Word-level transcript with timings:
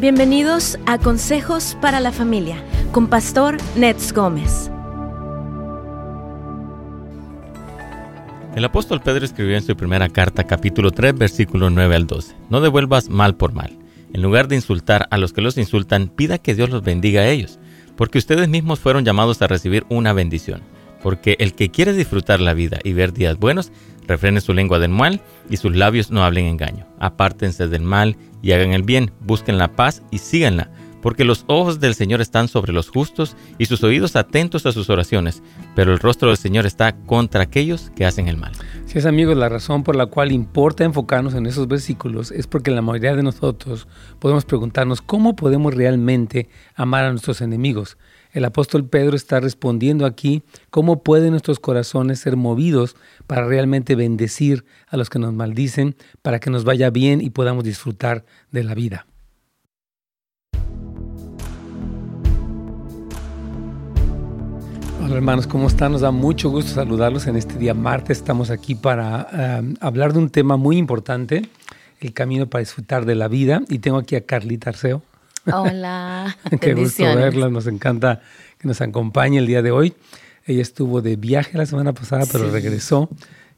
Bienvenidos 0.00 0.78
a 0.86 0.96
Consejos 0.96 1.76
para 1.82 2.00
la 2.00 2.10
Familia 2.10 2.64
con 2.90 3.06
Pastor 3.06 3.58
Nets 3.76 4.14
Gómez. 4.14 4.70
El 8.56 8.64
apóstol 8.64 9.02
Pedro 9.02 9.26
escribió 9.26 9.58
en 9.58 9.62
su 9.62 9.76
primera 9.76 10.08
carta, 10.08 10.44
capítulo 10.44 10.90
3, 10.90 11.18
versículo 11.18 11.68
9 11.68 11.96
al 11.96 12.06
12, 12.06 12.34
No 12.48 12.62
devuelvas 12.62 13.10
mal 13.10 13.36
por 13.36 13.52
mal. 13.52 13.78
En 14.14 14.22
lugar 14.22 14.48
de 14.48 14.56
insultar 14.56 15.06
a 15.10 15.18
los 15.18 15.34
que 15.34 15.42
los 15.42 15.58
insultan, 15.58 16.08
pida 16.08 16.38
que 16.38 16.54
Dios 16.54 16.70
los 16.70 16.82
bendiga 16.82 17.20
a 17.20 17.28
ellos, 17.28 17.58
porque 17.94 18.16
ustedes 18.16 18.48
mismos 18.48 18.80
fueron 18.80 19.04
llamados 19.04 19.42
a 19.42 19.48
recibir 19.48 19.84
una 19.90 20.14
bendición. 20.14 20.62
Porque 21.02 21.36
el 21.40 21.52
que 21.52 21.70
quiere 21.70 21.92
disfrutar 21.92 22.40
la 22.40 22.54
vida 22.54 22.78
y 22.84 22.94
ver 22.94 23.12
días 23.12 23.38
buenos, 23.38 23.70
refrene 24.06 24.40
su 24.40 24.54
lengua 24.54 24.78
del 24.78 24.90
mal 24.90 25.20
y 25.50 25.58
sus 25.58 25.76
labios 25.76 26.10
no 26.10 26.24
hablen 26.24 26.46
engaño. 26.46 26.86
Apártense 26.98 27.68
del 27.68 27.82
mal 27.82 28.16
y 28.42 28.52
hagan 28.52 28.72
el 28.72 28.82
bien, 28.82 29.10
busquen 29.20 29.58
la 29.58 29.72
paz 29.72 30.02
y 30.10 30.18
síganla, 30.18 30.70
porque 31.02 31.24
los 31.24 31.44
ojos 31.46 31.80
del 31.80 31.94
Señor 31.94 32.20
están 32.20 32.48
sobre 32.48 32.72
los 32.72 32.90
justos 32.90 33.36
y 33.58 33.66
sus 33.66 33.82
oídos 33.82 34.16
atentos 34.16 34.66
a 34.66 34.72
sus 34.72 34.90
oraciones, 34.90 35.42
pero 35.74 35.92
el 35.92 35.98
rostro 35.98 36.28
del 36.28 36.36
Señor 36.36 36.66
está 36.66 36.92
contra 36.92 37.42
aquellos 37.42 37.90
que 37.96 38.04
hacen 38.04 38.28
el 38.28 38.36
mal. 38.36 38.52
Si 38.86 38.98
es 38.98 39.06
amigos, 39.06 39.36
la 39.36 39.48
razón 39.48 39.82
por 39.82 39.96
la 39.96 40.06
cual 40.06 40.32
importa 40.32 40.84
enfocarnos 40.84 41.34
en 41.34 41.46
esos 41.46 41.68
versículos 41.68 42.30
es 42.32 42.46
porque 42.46 42.70
la 42.70 42.82
mayoría 42.82 43.14
de 43.14 43.22
nosotros 43.22 43.86
podemos 44.18 44.44
preguntarnos 44.44 45.00
cómo 45.00 45.36
podemos 45.36 45.74
realmente 45.74 46.48
amar 46.74 47.04
a 47.04 47.10
nuestros 47.10 47.40
enemigos. 47.40 47.96
El 48.32 48.44
apóstol 48.44 48.84
Pedro 48.84 49.16
está 49.16 49.40
respondiendo 49.40 50.06
aquí 50.06 50.42
cómo 50.70 51.02
pueden 51.02 51.32
nuestros 51.32 51.58
corazones 51.58 52.20
ser 52.20 52.36
movidos 52.36 52.94
para 53.26 53.44
realmente 53.44 53.96
bendecir 53.96 54.64
a 54.86 54.96
los 54.96 55.10
que 55.10 55.18
nos 55.18 55.34
maldicen, 55.34 55.96
para 56.22 56.38
que 56.38 56.48
nos 56.48 56.64
vaya 56.64 56.90
bien 56.90 57.20
y 57.20 57.30
podamos 57.30 57.64
disfrutar 57.64 58.24
de 58.52 58.62
la 58.62 58.74
vida. 58.74 59.06
Hola 65.02 65.16
hermanos, 65.16 65.48
¿cómo 65.48 65.66
están? 65.66 65.90
Nos 65.90 66.02
da 66.02 66.12
mucho 66.12 66.50
gusto 66.50 66.70
saludarlos 66.72 67.26
en 67.26 67.34
este 67.34 67.58
día 67.58 67.74
martes. 67.74 68.18
Estamos 68.18 68.50
aquí 68.50 68.76
para 68.76 69.60
um, 69.60 69.74
hablar 69.80 70.12
de 70.12 70.20
un 70.20 70.30
tema 70.30 70.56
muy 70.56 70.76
importante, 70.76 71.48
el 71.98 72.12
camino 72.12 72.46
para 72.46 72.60
disfrutar 72.60 73.06
de 73.06 73.16
la 73.16 73.26
vida. 73.26 73.62
Y 73.68 73.80
tengo 73.80 73.98
aquí 73.98 74.14
a 74.14 74.20
Carlita 74.20 74.70
Arceo. 74.70 75.02
Hola. 75.54 76.36
Qué 76.60 76.74
gusto 76.74 77.04
verla, 77.04 77.48
nos 77.50 77.66
encanta 77.66 78.20
que 78.58 78.68
nos 78.68 78.80
acompañe 78.80 79.38
el 79.38 79.46
día 79.46 79.62
de 79.62 79.70
hoy. 79.70 79.94
Ella 80.46 80.62
estuvo 80.62 81.00
de 81.02 81.16
viaje 81.16 81.56
la 81.56 81.66
semana 81.66 81.92
pasada, 81.92 82.24
pero 82.30 82.50
regresó 82.50 83.08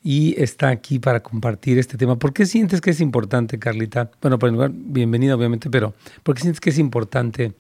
y 0.05 0.35
está 0.41 0.69
aquí 0.69 0.99
para 0.99 1.23
compartir 1.23 1.79
este 1.79 1.97
tema. 1.97 2.17
¿Por 2.17 2.33
qué 2.33 2.45
sientes 2.45 2.81
que 2.81 2.91
es 2.91 3.01
importante, 3.01 3.59
Carlita? 3.59 4.11
Bueno, 4.21 4.39
por 4.39 4.51
lugar, 4.51 4.71
bienvenida 4.75 5.35
obviamente, 5.37 5.71
pero 5.71 5.95
¿por 6.23 6.35
qué 6.35 6.43
sientes 6.43 6.61
que 6.61 6.71
es 6.71 6.79
importante 6.79 7.53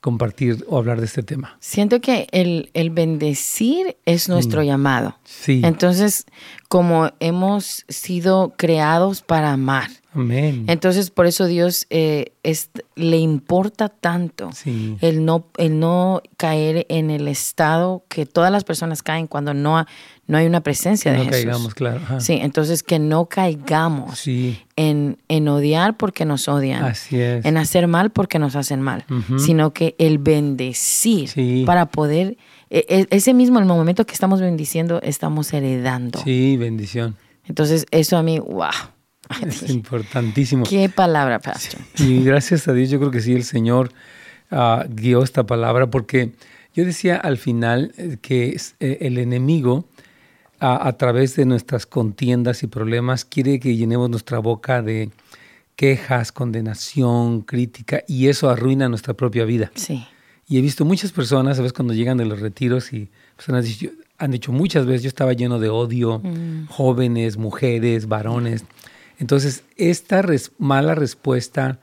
compartir 0.00 0.64
o 0.68 0.78
hablar 0.78 0.98
de 1.00 1.06
este 1.06 1.22
tema? 1.22 1.56
Siento 1.60 2.00
que 2.00 2.26
el, 2.32 2.70
el 2.74 2.90
bendecir 2.90 3.96
es 4.06 4.28
nuestro 4.28 4.62
Mm. 4.62 4.64
llamado. 4.64 5.18
Sí. 5.24 5.60
Entonces, 5.64 6.26
como 6.68 7.10
hemos 7.20 7.84
sido 7.88 8.54
creados 8.56 9.22
para 9.22 9.52
amar, 9.52 9.90
Amén. 10.14 10.64
entonces 10.68 11.10
por 11.10 11.26
eso 11.26 11.46
Dios 11.46 11.86
eh, 11.90 12.32
es- 12.42 12.70
le 12.96 13.18
importa 13.18 13.88
tanto 13.88 14.50
Sí. 14.52 14.96
el 15.00 15.24
no, 15.24 15.46
el 15.58 15.78
no 15.80 16.22
caer 16.36 16.86
en 16.88 17.10
el 17.10 17.28
estado 17.28 18.04
que 18.08 18.24
todas 18.26 18.50
las 18.52 18.64
personas 18.64 19.02
caen 19.02 19.26
cuando 19.26 19.54
no, 19.54 19.78
ha- 19.78 19.86
no 20.26 20.38
hay 20.38 20.46
una 20.46 20.60
presencia 20.62 21.10
de 21.12 21.18
no 21.18 21.24
Jesús. 21.24 21.36
caigamos, 21.44 21.74
claro. 21.74 21.96
Ajá. 22.02 22.20
Sí, 22.20 22.38
entonces 22.40 22.82
que 22.82 22.98
no 22.98 23.26
caigamos 23.26 24.18
Sí, 24.18 24.58
en, 24.76 25.18
en 25.28 25.48
odiar 25.48 25.96
porque 25.96 26.24
nos 26.24 26.48
odian. 26.48 26.84
así 26.84 27.20
es. 27.20 27.44
en 27.44 27.56
hacer 27.56 27.86
mal 27.88 28.10
porque 28.10 28.38
nos 28.38 28.56
hacen 28.56 28.80
mal, 28.80 29.04
sino 29.38 29.72
que 29.72 29.94
el 29.98 30.18
bendecir 30.18 31.28
Sí. 31.28 31.64
para 31.66 31.86
poder, 31.86 32.36
e- 32.70 32.86
e- 32.88 33.06
ese 33.10 33.34
mismo, 33.34 33.58
el 33.58 33.64
momento 33.66 34.06
que 34.06 34.14
estamos 34.14 34.40
bendiciendo, 34.40 35.00
estamos 35.02 35.52
heredando. 35.52 36.20
Sí, 36.24 36.56
bendición. 36.56 37.16
Entonces, 37.46 37.84
eso 37.90 38.16
a 38.16 38.22
mí, 38.22 38.38
wow. 38.38 38.70
Es 39.46 39.68
importantísimo. 39.70 40.64
Qué 40.64 40.88
palabra, 40.88 41.38
pastor. 41.38 41.80
Y 41.98 42.22
gracias 42.24 42.68
a 42.68 42.72
Dios, 42.72 42.90
yo 42.90 42.98
creo 42.98 43.10
que 43.10 43.20
sí, 43.20 43.32
el 43.32 43.44
Señor 43.44 43.90
ah, 44.50 44.84
guió 44.88 45.22
esta 45.22 45.44
palabra, 45.44 45.86
porque 45.88 46.32
yo 46.74 46.84
decía 46.84 47.16
al 47.16 47.38
final 47.38 47.92
eh, 47.96 48.16
que 48.20 48.56
eh, 48.80 48.98
el 49.00 49.18
enemigo, 49.18 49.86
a- 50.60 50.86
a 50.88 50.92
través 50.96 51.36
de 51.36 51.44
nuestras 51.46 51.86
contiendas 51.86 52.62
y 52.62 52.66
problemas, 52.66 53.24
quiere 53.24 53.58
que 53.60 53.76
llenemos 53.76 54.10
nuestra 54.10 54.38
boca 54.38 54.82
de 54.82 55.10
quejas, 55.76 56.30
condenación, 56.32 57.40
crítica, 57.42 58.02
y 58.06 58.28
eso 58.28 58.48
arruina 58.48 58.88
nuestra 58.88 59.14
propia 59.14 59.44
vida. 59.44 59.72
Sí. 59.74 60.06
Y 60.46 60.58
he 60.58 60.60
visto 60.60 60.84
muchas 60.84 61.10
personas, 61.12 61.56
¿sabes? 61.56 61.72
Cuando 61.72 61.94
llegan 61.94 62.18
de 62.18 62.26
los 62.26 62.40
retiros 62.40 62.92
y 62.92 63.08
personas 63.36 63.66
han 64.18 64.30
dicho 64.30 64.52
muchas 64.52 64.86
veces, 64.86 65.02
yo 65.02 65.08
estaba 65.08 65.32
lleno 65.32 65.58
de 65.58 65.68
odio, 65.70 66.22
jóvenes, 66.68 67.36
mujeres, 67.36 68.06
varones. 68.06 68.64
Entonces, 69.18 69.64
esta 69.76 70.22
res- 70.22 70.52
mala 70.58 70.94
respuesta 70.94 71.78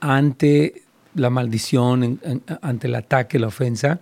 ante 0.00 0.82
la 1.14 1.30
maldición, 1.30 2.02
en- 2.04 2.20
en- 2.24 2.42
ante 2.62 2.86
el 2.86 2.94
ataque, 2.94 3.38
la 3.38 3.48
ofensa, 3.48 4.00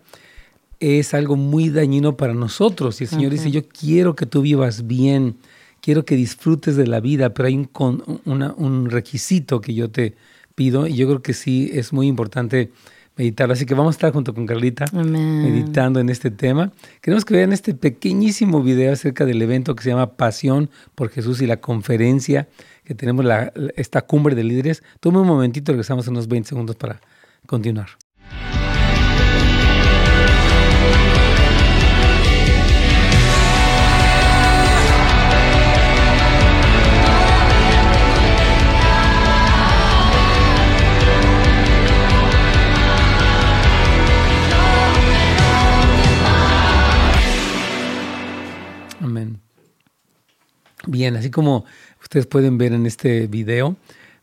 es 0.79 1.13
algo 1.13 1.37
muy 1.37 1.69
dañino 1.69 2.17
para 2.17 2.33
nosotros. 2.35 3.01
Y 3.01 3.05
el 3.05 3.11
Señor 3.11 3.33
dice, 3.33 3.51
yo 3.51 3.69
quiero 3.69 4.15
que 4.15 4.27
tú 4.27 4.41
vivas 4.43 4.87
bien, 4.87 5.37
quiero 5.83 6.05
que 6.05 6.17
disfrutes 6.17 6.77
de 6.77 6.87
la 6.87 7.01
vida, 7.01 7.35
pero 7.35 7.49
hay 7.49 7.57
un, 7.57 7.65
con- 7.65 8.03
una- 8.25 8.55
un 8.57 8.89
requisito 8.89 9.61
que 9.61 9.75
yo 9.75 9.91
te 9.91 10.15
pido 10.55 10.87
y 10.87 10.95
yo 10.95 11.07
creo 11.09 11.23
que 11.23 11.35
sí 11.35 11.71
es 11.75 11.93
muy 11.93 12.07
importante 12.07 12.71
meditarlo. 13.17 13.53
Así 13.53 13.67
que 13.67 13.75
vamos 13.75 13.95
a 13.95 13.97
estar 13.97 14.13
junto 14.13 14.35
con 14.35 14.47
Carlita 14.47 14.85
Amén. 14.93 15.43
meditando 15.43 16.01
en 16.01 16.09
este 16.09 16.31
tema. 16.31 16.73
Queremos 17.01 17.25
que 17.25 17.35
vean 17.35 17.53
este 17.53 17.75
pequeñísimo 17.75 18.63
video 18.63 18.93
acerca 18.93 19.25
del 19.27 19.41
evento 19.43 19.75
que 19.77 19.83
se 19.83 19.91
llama 19.91 20.17
Pasión 20.17 20.71
por 20.95 21.11
Jesús 21.11 21.41
y 21.43 21.47
la 21.47 21.59
conferencia 21.61 22.49
que 22.85 22.95
tenemos, 22.95 23.25
la- 23.25 23.53
la- 23.55 23.73
esta 23.77 24.03
cumbre 24.03 24.35
de 24.35 24.45
líderes. 24.45 24.83
Tome 25.01 25.19
un 25.21 25.27
momentito, 25.27 25.73
regresamos 25.73 26.07
en 26.07 26.13
unos 26.15 26.29
20 26.29 26.49
segundos 26.49 26.77
para 26.77 27.01
continuar. 27.47 27.89
Bien, 51.01 51.17
así 51.17 51.31
como 51.31 51.65
ustedes 52.03 52.27
pueden 52.27 52.59
ver 52.59 52.75
en 52.75 52.85
este 52.85 53.27
video, 53.27 53.75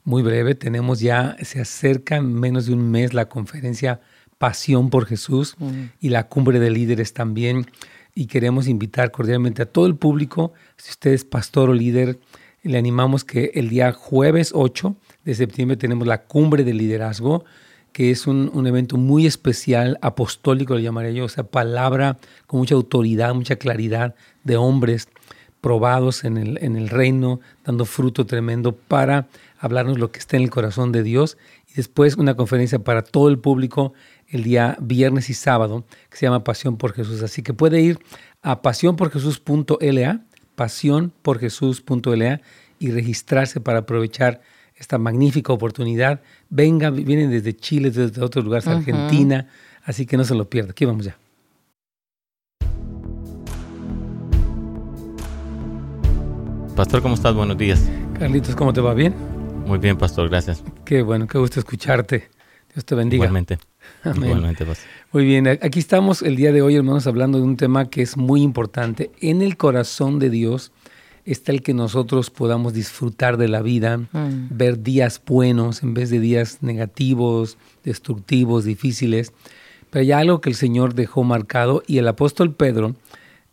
muy 0.04 0.22
breve, 0.22 0.54
tenemos 0.54 1.00
ya, 1.00 1.36
se 1.42 1.60
acerca 1.60 2.18
en 2.18 2.32
menos 2.32 2.68
de 2.68 2.74
un 2.74 2.92
mes 2.92 3.16
la 3.16 3.28
conferencia 3.30 4.00
Pasión 4.38 4.92
por 4.92 5.08
Jesús 5.08 5.56
y 6.00 6.10
la 6.10 6.28
cumbre 6.28 6.60
de 6.60 6.70
líderes 6.70 7.14
también. 7.14 7.66
Y 8.14 8.28
queremos 8.28 8.68
invitar 8.68 9.10
cordialmente 9.10 9.64
a 9.64 9.66
todo 9.66 9.88
el 9.88 9.96
público, 9.96 10.54
si 10.76 10.92
usted 10.92 11.14
es 11.14 11.26
pastor 11.26 11.72
o 11.72 11.74
líder, 11.74 12.20
le 12.62 12.78
animamos 12.78 13.24
que 13.24 13.50
el 13.56 13.70
día 13.70 13.92
jueves 13.92 14.52
8 14.54 14.96
de 15.26 15.34
septiembre 15.34 15.78
tenemos 15.78 16.08
la 16.08 16.26
cumbre 16.26 16.64
de 16.64 16.76
liderazgo, 16.76 17.44
que 17.92 18.12
es 18.12 18.28
un, 18.28 18.52
un 18.54 18.68
evento 18.68 18.98
muy 18.98 19.26
especial, 19.26 19.98
apostólico 20.04 20.76
le 20.76 20.84
llamaría 20.84 21.10
yo, 21.10 21.26
o 21.26 21.30
sea, 21.30 21.44
palabra 21.44 22.20
con 22.46 22.60
mucha 22.60 22.76
autoridad, 22.76 23.34
mucha 23.34 23.56
claridad 23.56 24.14
de 24.44 24.58
hombres 24.58 25.08
probados 25.62 26.24
en 26.24 26.38
el, 26.38 26.58
en 26.62 26.76
el 26.76 26.90
reino, 26.90 27.40
dando 27.66 27.86
fruto 27.86 28.26
tremendo 28.26 28.76
para 28.76 29.28
hablarnos 29.60 29.98
lo 29.98 30.12
que 30.12 30.20
está 30.20 30.38
en 30.38 30.44
el 30.44 30.50
corazón 30.50 30.92
de 30.92 31.04
Dios. 31.04 31.38
Y 31.70 31.76
después 31.76 32.16
una 32.16 32.36
conferencia 32.36 32.80
para 32.80 33.02
todo 33.02 33.30
el 33.30 33.40
público 33.40 33.94
el 34.30 34.44
día 34.44 34.78
viernes 34.80 35.30
y 35.30 35.34
sábado 35.34 35.86
que 36.10 36.18
se 36.18 36.26
llama 36.26 36.44
Pasión 36.44 36.78
por 36.78 36.94
Jesús. 36.94 37.22
Así 37.24 37.42
que 37.42 37.54
puede 37.54 37.82
ir 37.82 38.00
a 38.42 38.62
pasiónporjesús.la, 38.62 40.22
pasiónporjesús.la 40.56 42.42
y 42.80 42.92
registrarse 42.92 43.60
para 43.60 43.80
aprovechar 43.80 44.42
esta 44.76 44.98
magnífica 44.98 45.54
oportunidad. 45.54 46.22
Venga, 46.50 46.90
vienen 46.90 47.32
desde 47.32 47.56
Chile, 47.56 47.90
desde 47.92 48.22
otros 48.22 48.46
lugares, 48.46 48.68
Argentina, 48.68 49.48
así 49.84 50.06
que 50.06 50.18
no 50.18 50.24
se 50.24 50.36
lo 50.36 50.50
pierda. 50.50 50.72
Aquí 50.72 50.86
vamos 50.86 51.06
ya. 51.06 51.18
Pastor, 56.78 57.02
¿cómo 57.02 57.16
estás? 57.16 57.34
Buenos 57.34 57.58
días. 57.58 57.90
Carlitos, 58.20 58.56
¿cómo 58.56 58.72
te 58.72 58.82
va? 58.82 58.94
¿Bien? 58.94 59.12
Muy 59.66 59.80
bien, 59.80 59.98
Pastor, 59.98 60.30
gracias. 60.30 60.64
Qué 60.86 61.02
bueno, 61.02 61.26
qué 61.26 61.40
gusto 61.40 61.60
escucharte. 61.60 62.30
Dios 62.72 62.86
te 62.86 62.94
bendiga. 62.94 63.24
Igualmente. 63.24 63.58
Amén. 64.04 64.26
Igualmente, 64.26 64.64
Pastor. 64.64 64.88
Muy 65.12 65.26
bien, 65.26 65.48
aquí 65.48 65.80
estamos 65.80 66.22
el 66.22 66.36
día 66.36 66.52
de 66.52 66.62
hoy, 66.62 66.76
hermanos, 66.76 67.08
hablando 67.08 67.40
de 67.40 67.46
un 67.46 67.58
tema 67.58 67.90
que 67.90 68.04
es 68.04 68.16
muy 68.16 68.44
importante. 68.44 69.10
En 69.22 69.42
el 69.42 69.58
corazón 69.58 70.20
de 70.20 70.30
Dios 70.30 70.72
está 71.26 71.52
el 71.52 71.64
que 71.64 71.74
nosotros 71.74 72.30
podamos 72.30 72.74
disfrutar 72.74 73.38
de 73.38 73.48
la 73.48 73.64
vida, 73.64 73.98
Mm. 73.98 74.50
ver 74.52 74.84
días 74.84 75.20
buenos 75.26 75.82
en 75.82 75.96
vez 75.96 76.12
de 76.12 76.20
días 76.20 76.60
negativos, 76.62 77.58
destructivos, 77.84 78.66
difíciles. 78.66 79.34
Pero 79.90 80.04
hay 80.04 80.12
algo 80.12 80.42
que 80.42 80.52
el 80.52 80.56
Señor 80.56 80.94
dejó 80.94 81.24
marcado 81.24 81.82
y 81.88 81.98
el 81.98 82.08
apóstol 82.08 82.54
Pedro 82.54 82.94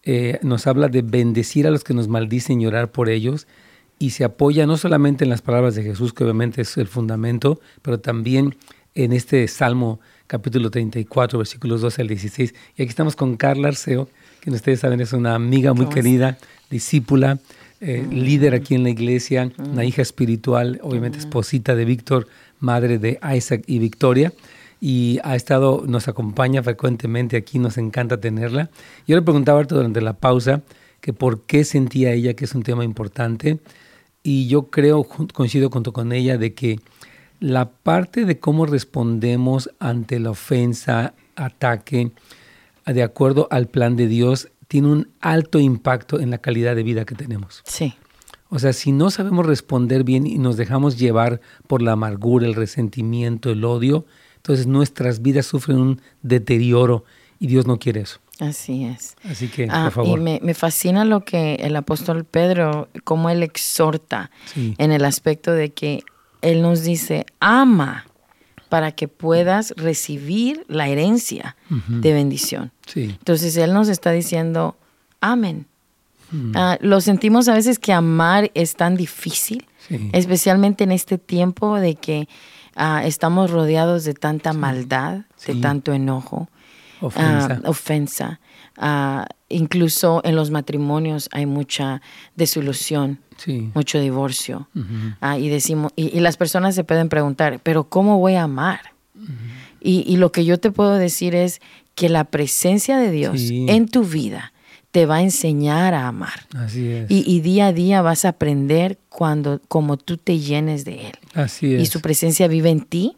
eh, 0.04 0.38
nos 0.42 0.66
habla 0.66 0.88
de 0.88 1.02
bendecir 1.02 1.66
a 1.66 1.70
los 1.70 1.84
que 1.84 1.94
nos 1.94 2.08
maldicen 2.08 2.60
y 2.60 2.66
orar 2.66 2.90
por 2.90 3.08
ellos. 3.08 3.46
Y 3.98 4.10
se 4.10 4.24
apoya 4.24 4.66
no 4.66 4.76
solamente 4.76 5.24
en 5.24 5.30
las 5.30 5.40
palabras 5.40 5.74
de 5.74 5.82
Jesús, 5.82 6.12
que 6.12 6.24
obviamente 6.24 6.62
es 6.62 6.76
el 6.76 6.88
fundamento, 6.88 7.60
pero 7.80 8.00
también 8.00 8.56
en 8.94 9.12
este 9.12 9.46
Salmo 9.48 10.00
capítulo 10.26 10.70
34, 10.70 11.38
versículos 11.38 11.80
12 11.80 12.02
al 12.02 12.08
16. 12.08 12.54
Y 12.76 12.82
aquí 12.82 12.88
estamos 12.88 13.16
con 13.16 13.36
Carla 13.36 13.68
Arceo, 13.68 14.08
que 14.40 14.50
ustedes 14.50 14.80
saben 14.80 15.00
es 15.00 15.12
una 15.12 15.34
amiga 15.34 15.72
muy 15.72 15.86
¿Cómo 15.86 15.94
querida, 15.94 16.38
discípula, 16.70 17.38
eh, 17.80 18.06
líder 18.10 18.54
aquí 18.54 18.74
en 18.74 18.82
la 18.82 18.90
iglesia, 18.90 19.52
una 19.58 19.84
hija 19.84 20.02
espiritual, 20.02 20.80
obviamente 20.82 21.18
esposita 21.18 21.74
de 21.74 21.84
Víctor, 21.84 22.26
madre 22.58 22.98
de 22.98 23.18
Isaac 23.34 23.62
y 23.66 23.78
Victoria 23.78 24.32
y 24.86 25.18
ha 25.24 25.34
estado, 25.34 25.82
nos 25.86 26.08
acompaña 26.08 26.62
frecuentemente 26.62 27.38
aquí, 27.38 27.58
nos 27.58 27.78
encanta 27.78 28.20
tenerla. 28.20 28.68
Yo 29.06 29.16
le 29.16 29.22
preguntaba 29.22 29.64
durante 29.64 30.02
la 30.02 30.12
pausa 30.12 30.60
que 31.00 31.14
por 31.14 31.40
qué 31.40 31.64
sentía 31.64 32.12
ella 32.12 32.34
que 32.34 32.44
es 32.44 32.54
un 32.54 32.62
tema 32.62 32.84
importante 32.84 33.60
y 34.22 34.46
yo 34.46 34.64
creo, 34.64 35.04
coincido 35.04 35.70
junto 35.70 35.94
con 35.94 36.12
ella, 36.12 36.36
de 36.36 36.52
que 36.52 36.80
la 37.40 37.70
parte 37.70 38.26
de 38.26 38.38
cómo 38.38 38.66
respondemos 38.66 39.70
ante 39.78 40.20
la 40.20 40.32
ofensa, 40.32 41.14
ataque, 41.34 42.12
de 42.84 43.02
acuerdo 43.02 43.48
al 43.50 43.68
plan 43.68 43.96
de 43.96 44.06
Dios, 44.06 44.50
tiene 44.68 44.88
un 44.88 45.08
alto 45.22 45.60
impacto 45.60 46.20
en 46.20 46.30
la 46.30 46.36
calidad 46.36 46.76
de 46.76 46.82
vida 46.82 47.06
que 47.06 47.14
tenemos. 47.14 47.62
Sí. 47.64 47.94
O 48.50 48.58
sea, 48.58 48.74
si 48.74 48.92
no 48.92 49.10
sabemos 49.10 49.46
responder 49.46 50.04
bien 50.04 50.26
y 50.26 50.36
nos 50.36 50.58
dejamos 50.58 50.98
llevar 50.98 51.40
por 51.68 51.80
la 51.80 51.92
amargura, 51.92 52.46
el 52.46 52.54
resentimiento, 52.54 53.50
el 53.50 53.64
odio, 53.64 54.04
entonces 54.44 54.66
nuestras 54.66 55.22
vidas 55.22 55.46
sufren 55.46 55.78
un 55.78 56.02
deterioro 56.20 57.04
y 57.40 57.46
Dios 57.46 57.66
no 57.66 57.78
quiere 57.78 58.02
eso. 58.02 58.20
Así 58.40 58.84
es. 58.84 59.16
Así 59.24 59.48
que, 59.48 59.68
Ah, 59.70 59.84
por 59.84 60.04
favor. 60.04 60.18
Y 60.18 60.22
me, 60.22 60.38
me 60.42 60.52
fascina 60.52 61.06
lo 61.06 61.24
que 61.24 61.54
el 61.54 61.74
apóstol 61.76 62.24
Pedro, 62.24 62.88
cómo 63.04 63.30
él 63.30 63.42
exhorta 63.42 64.30
Sí. 64.52 64.74
en 64.76 64.92
el 64.92 65.04
aspecto 65.06 65.50
de 65.52 65.70
que 65.72 66.02
él 66.42 66.60
nos 66.60 66.82
dice, 66.82 67.24
ama 67.40 68.04
para 68.68 68.92
que 68.92 69.08
puedas 69.08 69.72
recibir 69.78 70.64
la 70.68 70.88
herencia 70.88 71.56
de 71.88 72.12
bendición. 72.12 72.70
Sí, 72.86 73.04
Entonces 73.04 73.56
él 73.56 73.72
nos 73.72 73.88
está 73.88 74.10
diciendo, 74.10 74.76
amen. 75.22 75.66
Ah, 76.54 76.76
lo 76.80 77.00
sentimos 77.00 77.46
a 77.48 77.54
veces 77.54 77.78
que 77.78 77.92
amar 77.94 78.50
es 78.54 78.74
tan 78.74 78.96
difícil, 78.96 79.64
Sí. 79.88 80.10
especialmente 80.12 80.82
en 80.84 80.90
este 80.92 81.16
tiempo 81.18 81.76
de 81.78 81.94
que 81.94 82.28
ah, 82.76 83.02
estamos 83.04 83.50
rodeados 83.50 84.04
de 84.04 84.14
tanta 84.14 84.52
maldad, 84.52 85.22
de 85.46 85.54
tanto 85.56 85.92
enojo, 85.92 86.48
ofensa. 87.00 87.60
ah, 87.64 87.68
ofensa. 87.68 88.40
Ah, 88.76 89.26
incluso 89.48 90.20
en 90.24 90.34
los 90.34 90.50
matrimonios 90.50 91.28
hay 91.32 91.46
mucha 91.46 92.02
desilusión, 92.34 93.20
sí. 93.36 93.70
mucho 93.74 94.00
divorcio. 94.00 94.68
Y, 95.38 95.48
decimos, 95.48 95.92
y, 95.96 96.16
y 96.16 96.20
las 96.20 96.36
personas 96.36 96.74
se 96.74 96.84
pueden 96.84 97.08
preguntar, 97.08 97.60
pero 97.62 97.84
¿cómo 97.84 98.18
voy 98.18 98.34
a 98.34 98.44
amar? 98.44 98.80
y, 99.80 100.04
y 100.06 100.16
lo 100.16 100.32
que 100.32 100.44
yo 100.44 100.58
te 100.58 100.70
puedo 100.70 100.94
decir 100.94 101.34
es 101.34 101.60
que 101.94 102.08
la 102.08 102.24
presencia 102.24 102.98
de 102.98 103.10
Dios 103.10 103.40
en 103.50 103.86
tu 103.86 104.02
vida 104.02 104.53
te 104.94 105.06
va 105.06 105.16
a 105.16 105.22
enseñar 105.22 105.92
a 105.92 106.06
amar. 106.06 106.46
Así 106.56 106.88
es. 106.88 107.10
Y, 107.10 107.24
y 107.26 107.40
día 107.40 107.66
a 107.66 107.72
día 107.72 108.00
vas 108.00 108.24
a 108.24 108.28
aprender 108.28 108.96
cuando, 109.08 109.60
como 109.66 109.96
tú 109.96 110.18
te 110.18 110.38
llenes 110.38 110.84
de 110.84 111.08
Él. 111.08 111.14
Así 111.34 111.74
es. 111.74 111.82
Y 111.82 111.86
su 111.86 112.00
presencia 112.00 112.46
vive 112.46 112.70
en 112.70 112.82
ti. 112.82 113.16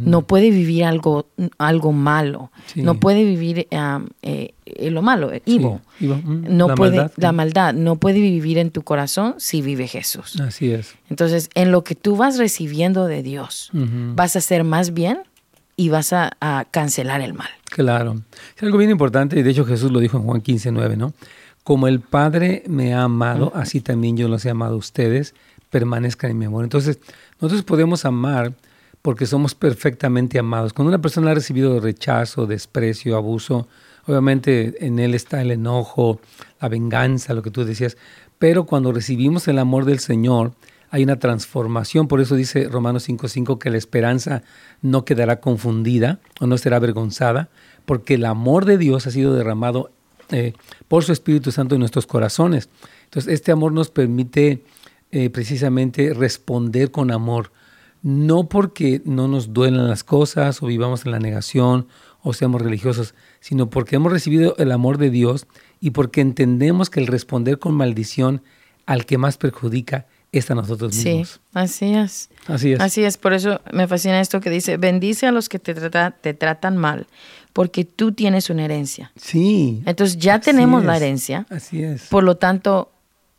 No 0.00 0.22
puede 0.22 0.50
vivir 0.50 0.84
algo, 0.84 1.28
algo 1.56 1.92
malo. 1.92 2.50
Sí. 2.66 2.82
No 2.82 3.00
puede 3.00 3.24
vivir 3.24 3.68
um, 3.70 4.06
eh, 4.20 4.54
eh, 4.66 4.90
lo 4.90 5.00
malo, 5.00 5.30
Sí, 5.46 5.56
evil, 5.56 5.80
mm, 6.00 6.44
No 6.48 6.68
la 6.68 6.74
puede, 6.74 6.96
maldad, 6.96 7.12
la 7.16 7.32
maldad 7.32 7.74
no 7.74 7.96
puede 7.96 8.20
vivir 8.20 8.58
en 8.58 8.70
tu 8.70 8.82
corazón 8.82 9.34
si 9.38 9.62
vive 9.62 9.88
Jesús. 9.88 10.40
Así 10.40 10.72
es. 10.72 10.94
Entonces, 11.08 11.48
en 11.54 11.70
lo 11.70 11.84
que 11.84 11.94
tú 11.94 12.16
vas 12.16 12.36
recibiendo 12.36 13.06
de 13.06 13.22
Dios, 13.22 13.70
vas 13.72 14.36
a 14.36 14.40
hacer 14.40 14.62
más 14.64 14.92
bien 14.92 15.20
y 15.76 15.88
vas 15.88 16.12
a, 16.12 16.32
a 16.40 16.64
cancelar 16.70 17.20
el 17.20 17.34
mal. 17.34 17.48
Claro. 17.66 18.20
Es 18.56 18.62
algo 18.62 18.78
bien 18.78 18.90
importante, 18.90 19.38
y 19.38 19.42
de 19.42 19.50
hecho 19.50 19.64
Jesús 19.64 19.90
lo 19.90 20.00
dijo 20.00 20.16
en 20.16 20.24
Juan 20.24 20.40
15, 20.40 20.72
9, 20.72 20.96
¿no? 20.96 21.12
Como 21.64 21.88
el 21.88 22.00
Padre 22.00 22.62
me 22.68 22.94
ha 22.94 23.04
amado, 23.04 23.50
así 23.54 23.80
también 23.80 24.16
yo 24.16 24.28
los 24.28 24.44
he 24.44 24.50
amado 24.50 24.74
a 24.74 24.78
ustedes, 24.78 25.34
permanezcan 25.70 26.30
en 26.30 26.38
mi 26.38 26.44
amor. 26.44 26.64
Entonces, 26.64 26.98
nosotros 27.40 27.64
podemos 27.64 28.04
amar 28.04 28.52
porque 29.02 29.26
somos 29.26 29.54
perfectamente 29.54 30.38
amados. 30.38 30.72
Cuando 30.72 30.90
una 30.90 31.02
persona 31.02 31.30
ha 31.30 31.34
recibido 31.34 31.80
rechazo, 31.80 32.46
desprecio, 32.46 33.16
abuso, 33.16 33.68
obviamente 34.06 34.86
en 34.86 34.98
él 34.98 35.14
está 35.14 35.42
el 35.42 35.50
enojo, 35.50 36.20
la 36.60 36.68
venganza, 36.68 37.34
lo 37.34 37.42
que 37.42 37.50
tú 37.50 37.64
decías, 37.64 37.96
pero 38.38 38.64
cuando 38.64 38.92
recibimos 38.92 39.48
el 39.48 39.58
amor 39.58 39.84
del 39.84 39.98
Señor, 39.98 40.52
hay 40.90 41.02
una 41.02 41.18
transformación, 41.18 42.08
por 42.08 42.20
eso 42.20 42.36
dice 42.36 42.68
Romanos 42.68 43.08
5:5 43.08 43.58
que 43.58 43.70
la 43.70 43.78
esperanza 43.78 44.42
no 44.82 45.04
quedará 45.04 45.40
confundida 45.40 46.20
o 46.40 46.46
no 46.46 46.58
será 46.58 46.76
avergonzada, 46.76 47.48
porque 47.84 48.14
el 48.14 48.24
amor 48.24 48.64
de 48.64 48.78
Dios 48.78 49.06
ha 49.06 49.10
sido 49.10 49.34
derramado 49.34 49.90
eh, 50.30 50.54
por 50.88 51.04
su 51.04 51.12
Espíritu 51.12 51.52
Santo 51.52 51.74
en 51.74 51.80
nuestros 51.80 52.06
corazones. 52.06 52.68
Entonces, 53.04 53.32
este 53.32 53.52
amor 53.52 53.72
nos 53.72 53.90
permite 53.90 54.64
eh, 55.12 55.30
precisamente 55.30 56.14
responder 56.14 56.90
con 56.90 57.10
amor, 57.10 57.52
no 58.02 58.48
porque 58.48 59.02
no 59.04 59.28
nos 59.28 59.52
duelan 59.52 59.88
las 59.88 60.02
cosas 60.02 60.62
o 60.62 60.66
vivamos 60.66 61.04
en 61.04 61.12
la 61.12 61.18
negación 61.18 61.86
o 62.22 62.32
seamos 62.32 62.62
religiosos, 62.62 63.14
sino 63.40 63.68
porque 63.70 63.96
hemos 63.96 64.10
recibido 64.10 64.56
el 64.58 64.72
amor 64.72 64.98
de 64.98 65.10
Dios 65.10 65.46
y 65.80 65.90
porque 65.90 66.20
entendemos 66.20 66.88
que 66.88 67.00
el 67.00 67.06
responder 67.06 67.58
con 67.58 67.74
maldición 67.74 68.42
al 68.86 69.06
que 69.06 69.18
más 69.18 69.36
perjudica 69.36 70.06
es 70.38 70.50
a 70.50 70.54
nosotros 70.54 70.94
Sí, 70.94 71.08
mismos. 71.18 71.40
así 71.52 71.94
es. 71.94 72.30
Así 72.46 72.72
es. 72.72 72.80
Así 72.80 73.04
es, 73.04 73.16
por 73.18 73.32
eso 73.32 73.60
me 73.72 73.86
fascina 73.88 74.20
esto 74.20 74.40
que 74.40 74.50
dice, 74.50 74.76
bendice 74.76 75.26
a 75.26 75.32
los 75.32 75.48
que 75.48 75.58
te, 75.58 75.74
trata- 75.74 76.10
te 76.12 76.34
tratan 76.34 76.76
mal, 76.76 77.06
porque 77.52 77.84
tú 77.84 78.12
tienes 78.12 78.50
una 78.50 78.64
herencia. 78.64 79.12
Sí. 79.16 79.82
Entonces 79.86 80.18
ya 80.18 80.40
tenemos 80.40 80.84
la 80.84 80.96
herencia, 80.96 81.46
Así 81.50 81.82
es. 81.82 82.02
por 82.08 82.22
lo 82.24 82.36
tanto 82.36 82.90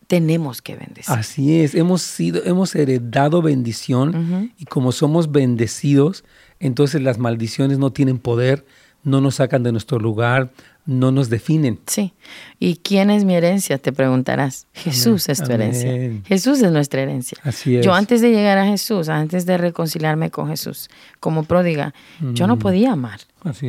tenemos 0.08 0.62
que 0.62 0.76
bendecir. 0.76 1.14
Así 1.16 1.60
es, 1.62 1.74
hemos 1.76 2.02
sido, 2.02 2.44
hemos 2.46 2.76
heredado 2.76 3.42
bendición 3.42 4.52
y 4.58 4.66
como 4.66 4.92
somos 4.92 5.32
bendecidos, 5.32 6.24
entonces 6.60 7.02
las 7.02 7.18
maldiciones 7.18 7.80
no 7.80 7.92
tienen 7.92 8.20
poder, 8.20 8.66
no 9.04 9.20
nos 9.22 9.36
sacan 9.36 9.64
de 9.64 9.72
nuestro 9.72 10.00
lugar, 10.00 10.52
no 10.86 11.12
nos 11.12 11.30
definen. 11.30 11.80
Sí. 11.88 12.14
¿Y 12.60 12.78
quién 12.78 13.10
es 13.10 13.26
mi 13.26 13.36
herencia? 13.36 13.78
Te 13.78 13.92
preguntarás. 13.92 14.68
Jesús 14.74 15.30
es 15.30 15.40
tu 15.40 15.46
Amén. 15.46 15.62
herencia. 15.74 16.22
Jesús 16.28 16.62
es 16.62 16.72
nuestra 16.72 17.02
herencia. 17.02 17.38
Así 17.44 17.78
es. 17.78 17.86
Yo 17.86 17.94
antes 17.94 18.22
de 18.22 18.32
llegar 18.32 18.58
a 18.58 18.66
Jesús, 18.66 19.10
antes 19.10 19.46
de 19.46 19.58
reconciliarme 19.58 20.30
con 20.30 20.48
Jesús, 20.48 20.90
como 21.20 21.44
pródiga, 21.44 21.94
yo 22.34 22.48
no 22.48 22.60
podía 22.60 22.94
amar 22.94 23.20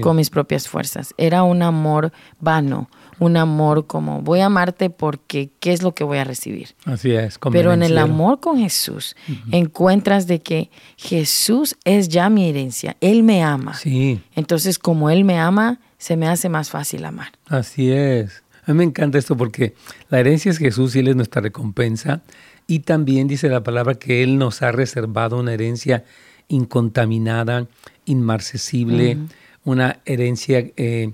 con 0.02 0.16
mis 0.16 0.30
propias 0.30 0.68
fuerzas. 0.68 1.14
Era 1.16 1.42
un 1.42 1.62
amor 1.62 2.12
vano, 2.38 2.88
un 3.18 3.36
amor 3.36 3.86
como 3.86 4.20
voy 4.20 4.40
a 4.40 4.46
amarte 4.46 4.90
porque 4.90 5.50
¿qué 5.60 5.72
es 5.72 5.82
lo 5.82 5.94
que 5.94 6.04
voy 6.04 6.18
a 6.18 6.24
recibir? 6.24 6.74
Así 6.84 7.12
es. 7.12 7.38
Pero 7.50 7.72
en 7.72 7.82
el 7.82 7.96
amor 7.98 8.40
con 8.40 8.58
Jesús 8.58 9.16
encuentras 9.52 10.26
de 10.26 10.40
que 10.40 10.70
Jesús 10.96 11.76
es 11.84 12.08
ya 12.08 12.28
mi 12.28 12.48
herencia, 12.48 12.96
Él 13.00 13.22
me 13.22 13.42
ama. 13.42 13.74
Sí, 13.74 14.20
Entonces 14.34 14.78
como 14.78 15.10
Él 15.10 15.24
me 15.24 15.38
ama, 15.38 15.80
se 16.06 16.16
me 16.16 16.28
hace 16.28 16.48
más 16.48 16.70
fácil 16.70 17.04
amar. 17.04 17.32
así 17.48 17.90
es. 17.90 18.44
A 18.64 18.70
mí 18.70 18.78
me 18.78 18.84
encanta 18.84 19.18
esto 19.18 19.36
porque 19.36 19.74
la 20.08 20.20
herencia 20.20 20.52
es 20.52 20.58
Jesús 20.58 20.94
y 20.94 21.00
Él 21.00 21.08
es 21.08 21.16
nuestra 21.16 21.42
recompensa. 21.42 22.22
Y 22.68 22.80
también 22.80 23.26
dice 23.26 23.48
la 23.48 23.64
palabra 23.64 23.96
que 23.96 24.22
Él 24.22 24.38
nos 24.38 24.62
ha 24.62 24.70
reservado 24.70 25.36
una 25.36 25.52
herencia 25.52 26.04
incontaminada, 26.46 27.66
inmarcesible, 28.04 29.18
una 29.64 29.98
herencia 30.04 30.70
eh, 30.76 31.10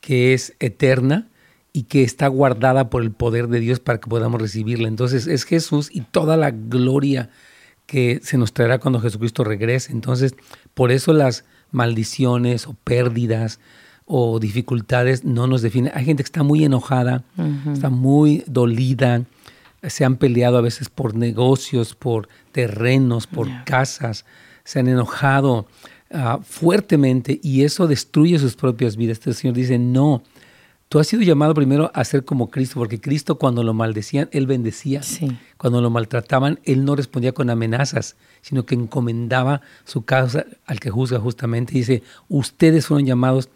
que 0.00 0.32
es 0.32 0.54
eterna 0.60 1.26
y 1.72 1.82
que 1.82 2.04
está 2.04 2.28
guardada 2.28 2.88
por 2.88 3.02
el 3.02 3.10
poder 3.10 3.48
de 3.48 3.58
Dios 3.58 3.80
para 3.80 3.98
que 3.98 4.08
podamos 4.08 4.40
recibirla. 4.40 4.86
Entonces 4.86 5.26
es 5.26 5.42
Jesús 5.42 5.90
y 5.92 6.02
toda 6.02 6.36
la 6.36 6.52
gloria 6.52 7.30
que 7.86 8.20
se 8.22 8.38
nos 8.38 8.52
traerá 8.52 8.78
cuando 8.78 9.00
Jesucristo 9.00 9.42
regrese. 9.42 9.90
Entonces, 9.90 10.36
por 10.72 10.92
eso 10.92 11.12
las 11.12 11.44
maldiciones 11.72 12.68
o 12.68 12.74
pérdidas 12.74 13.58
o 14.06 14.38
dificultades 14.38 15.24
no 15.24 15.46
nos 15.46 15.62
definen. 15.62 15.92
Hay 15.94 16.04
gente 16.04 16.22
que 16.22 16.28
está 16.28 16.42
muy 16.42 16.64
enojada, 16.64 17.24
está 17.72 17.90
muy 17.90 18.44
dolida, 18.46 19.24
se 19.82 20.04
han 20.04 20.16
peleado 20.16 20.56
a 20.56 20.62
veces 20.62 20.88
por 20.88 21.14
negocios, 21.14 21.94
por 21.94 22.28
terrenos, 22.52 23.26
por 23.26 23.48
casas, 23.64 24.24
se 24.64 24.78
han 24.78 24.88
enojado 24.88 25.66
ah, 26.12 26.38
fuertemente 26.42 27.38
y 27.42 27.62
eso 27.62 27.86
destruye 27.86 28.38
sus 28.38 28.56
propias 28.56 28.96
vidas. 28.96 29.18
Este 29.18 29.34
Señor 29.34 29.56
dice, 29.56 29.78
no, 29.78 30.22
Tú 30.88 31.00
has 31.00 31.08
sido 31.08 31.22
llamado 31.22 31.52
primero 31.52 31.90
a 31.94 32.04
ser 32.04 32.24
como 32.24 32.48
Cristo, 32.48 32.76
porque 32.76 33.00
Cristo 33.00 33.38
cuando 33.38 33.64
lo 33.64 33.74
maldecían, 33.74 34.28
Él 34.30 34.46
bendecía. 34.46 35.02
Sí. 35.02 35.36
Cuando 35.56 35.80
lo 35.80 35.90
maltrataban, 35.90 36.60
Él 36.62 36.84
no 36.84 36.94
respondía 36.94 37.32
con 37.32 37.50
amenazas, 37.50 38.14
sino 38.40 38.66
que 38.66 38.76
encomendaba 38.76 39.62
su 39.84 40.04
causa 40.04 40.46
al 40.64 40.78
que 40.78 40.90
juzga 40.90 41.18
justamente. 41.18 41.72
Dice, 41.72 42.04
ustedes 42.28 42.86
fueron 42.86 43.04
llamados 43.04 43.48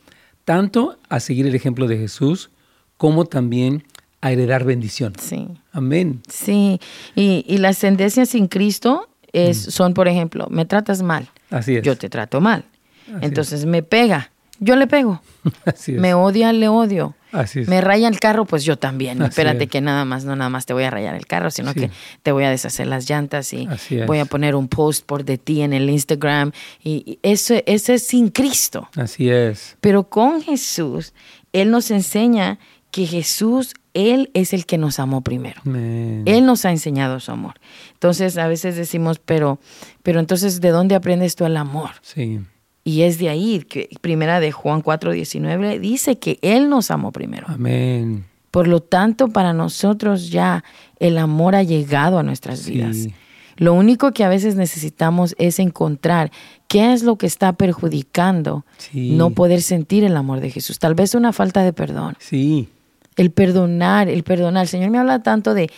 tanto 0.44 0.98
a 1.08 1.20
seguir 1.20 1.46
el 1.46 1.54
ejemplo 1.54 1.86
de 1.86 1.98
Jesús, 1.98 2.50
como 2.96 3.24
también 3.24 3.84
a 4.20 4.32
heredar 4.32 4.64
bendición. 4.64 5.14
Sí. 5.18 5.48
Amén. 5.72 6.22
Sí. 6.28 6.80
Y, 7.14 7.44
y 7.48 7.58
las 7.58 7.78
tendencias 7.78 8.30
sin 8.30 8.48
Cristo 8.48 9.08
es, 9.32 9.58
son, 9.58 9.94
por 9.94 10.08
ejemplo, 10.08 10.46
me 10.50 10.64
tratas 10.66 11.02
mal. 11.02 11.30
Así 11.50 11.76
es. 11.76 11.82
Yo 11.82 11.96
te 11.96 12.08
trato 12.08 12.40
mal. 12.40 12.64
Así 13.08 13.26
Entonces 13.26 13.64
me 13.64 13.82
pega. 13.82 14.30
Yo 14.60 14.76
le 14.76 14.86
pego. 14.86 15.20
Así 15.64 15.94
es. 15.94 16.00
Me 16.00 16.14
odia, 16.14 16.52
le 16.52 16.68
odio. 16.68 17.14
Así 17.32 17.60
es. 17.60 17.68
Me 17.68 17.80
raya 17.80 18.08
el 18.08 18.18
carro, 18.20 18.44
pues 18.44 18.64
yo 18.64 18.76
también. 18.76 19.20
Así 19.22 19.30
Espérate 19.30 19.64
es. 19.64 19.70
que 19.70 19.80
nada 19.80 20.04
más, 20.04 20.24
no 20.24 20.36
nada 20.36 20.50
más 20.50 20.66
te 20.66 20.72
voy 20.74 20.84
a 20.84 20.90
rayar 20.90 21.14
el 21.14 21.26
carro, 21.26 21.50
sino 21.50 21.72
Sí. 21.72 21.80
que 21.80 21.90
te 22.22 22.32
voy 22.32 22.44
a 22.44 22.50
deshacer 22.50 22.86
las 22.86 23.08
llantas 23.08 23.52
y 23.52 23.68
voy 24.06 24.18
a 24.18 24.24
poner 24.26 24.54
un 24.54 24.68
post 24.68 25.06
por 25.06 25.24
de 25.24 25.38
ti 25.38 25.62
en 25.62 25.72
el 25.72 25.88
Instagram. 25.88 26.52
Y 26.84 27.18
eso, 27.22 27.54
eso 27.66 27.92
es 27.92 28.06
sin 28.06 28.28
Cristo. 28.28 28.88
Así 28.96 29.30
es. 29.30 29.76
Pero 29.80 30.08
con 30.08 30.42
Jesús, 30.42 31.14
Él 31.52 31.70
nos 31.70 31.90
enseña 31.90 32.58
que 32.90 33.06
Jesús, 33.06 33.74
Él 33.94 34.30
es 34.34 34.52
el 34.52 34.66
que 34.66 34.76
nos 34.76 34.98
amó 34.98 35.20
primero. 35.22 35.62
Él 35.64 36.44
nos 36.44 36.64
ha 36.64 36.70
enseñado 36.72 37.20
su 37.20 37.30
amor. 37.30 37.54
Entonces 37.92 38.36
a 38.36 38.48
veces 38.48 38.74
decimos, 38.74 39.20
pero, 39.24 39.60
pero 40.02 40.18
entonces, 40.18 40.60
¿de 40.60 40.70
dónde 40.70 40.96
aprendes 40.96 41.36
tú 41.36 41.44
el 41.46 41.56
amor? 41.56 41.90
Sí. 42.02 42.40
Y 42.84 43.02
es 43.02 43.18
de 43.18 43.28
ahí 43.28 43.60
que 43.68 43.88
primera 44.00 44.40
de 44.40 44.52
Juan 44.52 44.80
4, 44.80 45.12
19 45.12 45.78
dice 45.78 46.18
que 46.18 46.38
Él 46.42 46.68
nos 46.70 46.90
amó 46.90 47.12
primero. 47.12 47.46
Amén. 47.48 48.24
Por 48.50 48.66
lo 48.66 48.80
tanto, 48.80 49.28
para 49.28 49.52
nosotros 49.52 50.30
ya 50.30 50.64
el 50.98 51.18
amor 51.18 51.54
ha 51.54 51.62
llegado 51.62 52.18
a 52.18 52.22
nuestras 52.22 52.60
Sí. 52.60 52.72
vidas. 52.72 53.08
Lo 53.56 53.74
único 53.74 54.12
que 54.12 54.24
a 54.24 54.28
veces 54.30 54.56
necesitamos 54.56 55.34
es 55.38 55.58
encontrar 55.58 56.32
qué 56.66 56.92
es 56.94 57.02
lo 57.02 57.16
que 57.16 57.26
está 57.26 57.52
perjudicando 57.52 58.64
Sí. 58.78 59.10
no 59.10 59.30
poder 59.30 59.60
sentir 59.60 60.02
el 60.04 60.16
amor 60.16 60.40
de 60.40 60.50
Jesús. 60.50 60.78
Tal 60.78 60.94
vez 60.94 61.14
una 61.14 61.32
falta 61.34 61.62
de 61.62 61.72
perdón. 61.74 62.16
Sí. 62.18 62.68
El 63.16 63.30
perdonar, 63.30 64.08
el 64.08 64.22
perdonar. 64.22 64.62
El 64.62 64.68
Señor 64.68 64.90
me 64.90 64.98
habla 64.98 65.22
tanto 65.22 65.52
de, 65.52 65.68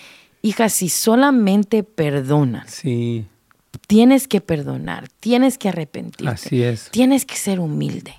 hija, 0.42 0.68
si 0.68 0.88
solamente 0.88 1.82
perdonas, 1.82 2.70
Sí. 2.70 3.24
Tienes 3.92 4.26
que 4.26 4.40
perdonar, 4.40 5.10
tienes 5.20 5.58
que 5.58 5.68
arrepentirte. 5.68 6.32
Así 6.32 6.62
es. 6.62 6.88
Tienes 6.92 7.26
que 7.26 7.36
ser 7.36 7.60
humilde. 7.60 8.14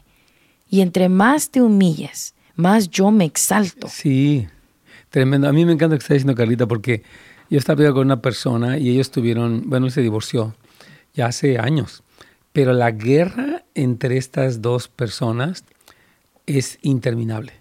Y 0.69 0.81
entre 0.81 1.09
más 1.09 1.49
te 1.49 1.63
humilles, 1.63 2.35
más 2.55 2.91
yo 2.91 3.09
me 3.09 3.25
exalto. 3.25 3.87
Sí, 3.87 4.47
tremendo. 5.09 5.47
A 5.47 5.51
mí 5.51 5.65
me 5.65 5.71
encanta 5.71 5.95
lo 5.95 5.97
que 5.97 6.03
está 6.03 6.13
diciendo 6.13 6.35
Carlita 6.35 6.67
porque 6.67 7.01
yo 7.49 7.57
estaba 7.57 7.91
con 7.91 8.05
una 8.05 8.21
persona 8.21 8.77
y 8.77 8.91
ellos 8.91 9.09
tuvieron, 9.09 9.63
bueno, 9.65 9.87
él 9.87 9.91
se 9.91 10.01
divorció 10.01 10.55
ya 11.15 11.25
hace 11.25 11.57
años, 11.57 12.03
pero 12.51 12.73
la 12.73 12.91
guerra 12.91 13.63
entre 13.73 14.17
estas 14.17 14.61
dos 14.61 14.87
personas 14.87 15.63
es 16.45 16.77
interminable. 16.83 17.53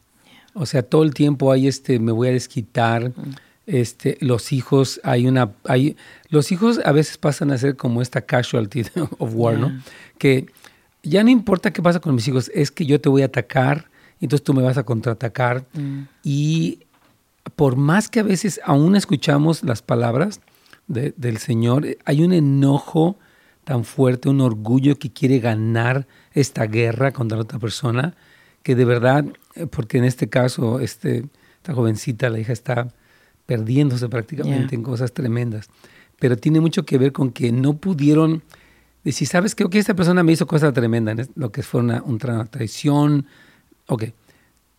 O 0.52 0.66
sea, 0.66 0.83
todo 0.83 1.02
el 1.02 1.14
tiempo 1.14 1.50
hay 1.50 1.66
este, 1.66 1.99
me 1.99 2.12
voy 2.12 2.28
a 2.28 2.33
desquitar, 2.33 3.11
este, 3.73 4.19
los 4.21 4.52
hijos, 4.52 5.00
hay 5.02 5.26
una, 5.26 5.52
hay, 5.64 5.97
los 6.29 6.52
hijos 6.52 6.79
a 6.85 6.93
veces 6.93 7.17
pasan 7.17 7.50
a 7.50 7.59
ser 7.59 7.75
como 7.76 8.02
esta 8.02 8.21
casualty 8.21 8.83
of 9.19 9.33
war, 9.35 9.59
¿no? 9.59 9.73
Que 10.19 10.47
ya 11.02 11.25
no 11.25 11.31
importa 11.31 11.73
qué 11.73 11.81
pasa 11.83 11.99
con 12.00 12.14
mis 12.14 12.29
hijos, 12.29 12.50
es 12.55 12.71
que 12.71 12.85
yo 12.87 13.00
te 13.00 13.09
voy 13.09 13.23
a 13.23 13.26
atacar, 13.26 13.88
entonces 14.21 14.45
tú 14.45 14.52
me 14.55 14.62
vas 14.62 14.76
a 14.79 14.85
contraatacar. 14.85 15.64
Y 16.23 16.81
por 17.57 17.76
más 17.76 18.09
que 18.09 18.21
a 18.21 18.23
veces 18.23 18.61
aún 18.64 18.95
escuchamos 18.95 19.64
las 19.64 19.83
palabras 19.83 20.41
de- 20.87 21.14
del 21.17 21.38
Señor, 21.38 21.87
hay 22.05 22.23
un 22.23 22.33
enojo 22.33 23.17
tan 23.64 23.85
fuerte, 23.85 24.29
un 24.29 24.41
orgullo 24.41 24.99
que 24.99 25.11
quiere 25.12 25.38
ganar 25.38 26.07
esta 26.35 26.67
guerra 26.67 27.12
contra 27.12 27.38
otra 27.38 27.59
persona, 27.59 28.14
que 28.62 28.75
de 28.75 28.85
verdad, 28.85 29.25
eh, 29.55 29.67
porque 29.67 29.99
en 29.99 30.05
este 30.05 30.29
caso, 30.29 30.79
este, 30.81 31.25
esta 31.57 31.73
jovencita, 31.75 32.29
la 32.29 32.38
hija 32.38 32.52
está 32.52 32.88
perdiéndose 33.46 34.08
prácticamente 34.08 34.68
Yeah. 34.70 34.78
en 34.78 34.82
cosas 34.82 35.12
tremendas, 35.12 35.68
pero 36.18 36.37
tiene 36.37 36.61
mucho 36.61 36.84
que 36.84 36.99
ver 36.99 37.12
con 37.12 37.30
que 37.32 37.52
no 37.52 37.76
pudieron 37.76 38.42
decir, 39.04 39.26
¿sabes 39.26 39.54
qué? 39.54 39.64
Ok, 39.64 39.75
esta 39.75 39.94
persona 39.94 40.22
me 40.22 40.32
hizo 40.32 40.46
cosas 40.46 40.72
tremendas, 40.72 41.28
lo 41.34 41.50
que 41.50 41.62
fue 41.62 41.80
una, 41.80 42.02
una 42.02 42.44
traición, 42.46 43.26
ok, 43.87 44.04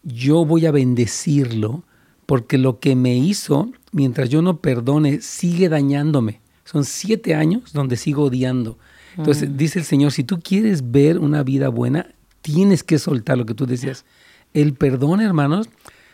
yo 0.03 0.46
voy 0.46 0.65
a 0.65 0.72
bendecirlo 0.72 1.84
porque 2.25 2.58
lo 2.58 2.79
que 2.79 2.96
me 2.96 3.15
hizo, 3.17 3.72
mientras 3.91 4.29
yo 4.29 4.41
no 4.41 4.58
perdone, 4.60 5.22
sigue 5.22 5.70
dañándome. 5.70 6.39
Son 6.63 6.86
siete 6.86 7.36
años 7.36 7.74
donde 7.74 7.98
sigo 7.98 8.24
odiando. 8.24 8.77
Entonces 9.17 9.58
dice 9.58 9.79
el 9.79 9.86
Señor, 9.86 10.12
si 10.12 10.24
tú 10.24 10.39
quieres 10.39 10.91
ver 10.91 11.20
una 11.20 11.43
vida 11.43 11.70
buena, 11.70 12.08
tienes 12.41 12.84
que 12.84 12.98
soltar 12.98 13.38
lo 13.38 13.46
que 13.46 13.53
tú 13.53 13.65
decías. 13.65 14.05
El 14.53 14.74
perdón, 14.74 15.22
hermanos, 15.22 15.70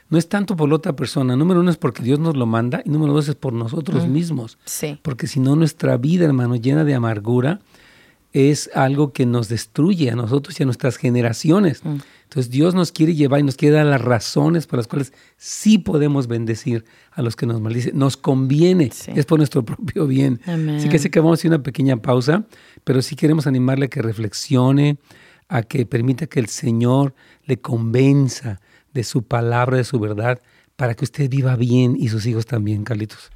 no 0.09 0.17
es 0.17 0.27
tanto 0.29 0.55
por 0.55 0.69
la 0.69 0.75
otra 0.75 0.95
persona. 0.95 1.35
Número 1.35 1.59
uno 1.59 1.69
es 1.69 1.77
porque 1.77 2.03
Dios 2.03 2.19
nos 2.19 2.35
lo 2.35 2.45
manda 2.45 2.81
y 2.85 2.89
número 2.89 3.13
dos 3.13 3.27
es 3.29 3.35
por 3.35 3.53
nosotros 3.53 4.07
mismos. 4.07 4.57
Sí. 4.65 4.99
Porque 5.01 5.27
si 5.27 5.39
no, 5.39 5.55
nuestra 5.55 5.97
vida, 5.97 6.25
hermano, 6.25 6.55
llena 6.55 6.83
de 6.83 6.95
amargura, 6.95 7.59
es 8.31 8.69
algo 8.75 9.11
que 9.11 9.25
nos 9.25 9.49
destruye 9.49 10.11
a 10.11 10.15
nosotros 10.15 10.59
y 10.59 10.63
a 10.63 10.65
nuestras 10.65 10.97
generaciones. 10.97 11.83
Mm. 11.83 11.97
Entonces 12.23 12.51
Dios 12.51 12.75
nos 12.75 12.91
quiere 12.91 13.15
llevar 13.15 13.39
y 13.39 13.43
nos 13.43 13.55
quiere 13.55 13.75
dar 13.77 13.87
las 13.87 14.01
razones 14.01 14.67
por 14.67 14.77
las 14.77 14.87
cuales 14.87 15.13
sí 15.37 15.79
podemos 15.79 16.27
bendecir 16.27 16.85
a 17.11 17.23
los 17.23 17.35
que 17.35 17.47
nos 17.47 17.59
maldicen. 17.59 17.97
Nos 17.97 18.17
conviene, 18.17 18.91
Sí. 18.93 19.11
es 19.15 19.25
por 19.25 19.39
nuestro 19.39 19.65
propio 19.65 20.05
bien. 20.05 20.39
Amén. 20.45 20.75
Así 20.75 20.89
que 20.89 20.99
sé 20.99 21.09
que 21.09 21.19
vamos 21.19 21.39
a 21.39 21.41
hacer 21.41 21.49
una 21.51 21.63
pequeña 21.63 21.97
pausa, 21.97 22.45
pero 22.83 23.01
sí 23.01 23.15
queremos 23.15 23.47
animarle 23.47 23.85
a 23.85 23.89
que 23.89 24.01
reflexione, 24.03 24.97
a 25.47 25.63
que 25.63 25.87
permita 25.87 26.27
que 26.27 26.39
el 26.39 26.49
Señor 26.49 27.15
le 27.45 27.59
convenza 27.59 28.61
de 28.93 29.03
su 29.03 29.24
palabra, 29.24 29.77
de 29.77 29.84
su 29.84 30.00
verdad, 30.00 30.41
para 30.75 30.93
que 30.96 31.05
usted 31.05 31.29
viva 31.29 31.55
bien 31.55 31.96
y 31.98 32.08
sus 32.10 32.25
hijos 32.25 32.46
también, 32.46 32.84
Carlitos. 32.84 33.31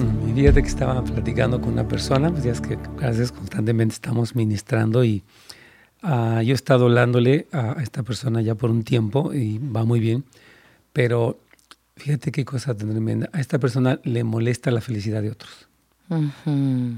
Mm, 0.00 0.34
Fíjate 0.34 0.62
que 0.62 0.68
estaba 0.68 1.02
platicando 1.02 1.60
con 1.60 1.72
una 1.72 1.86
persona, 1.88 2.30
pues 2.30 2.44
ya 2.44 2.52
es 2.52 2.60
que 2.60 2.78
veces 3.00 3.32
constantemente 3.32 3.94
estamos 3.94 4.36
ministrando 4.36 5.02
y 5.02 5.24
ah, 6.02 6.42
yo 6.44 6.52
he 6.52 6.54
estado 6.54 6.84
hablándole 6.84 7.48
a 7.52 7.76
esta 7.82 8.02
persona 8.04 8.40
ya 8.40 8.54
por 8.54 8.70
un 8.70 8.84
tiempo 8.84 9.34
y 9.34 9.58
va 9.58 9.84
muy 9.84 9.98
bien, 9.98 10.24
pero 10.92 11.40
fíjate 11.96 12.30
qué 12.30 12.44
cosa 12.44 12.76
tremenda. 12.76 13.28
A 13.32 13.40
esta 13.40 13.58
persona 13.58 13.98
le 14.04 14.22
molesta 14.22 14.70
la 14.70 14.80
felicidad 14.80 15.22
de 15.22 15.30
otros, 15.30 15.68
Ujú. 16.08 16.94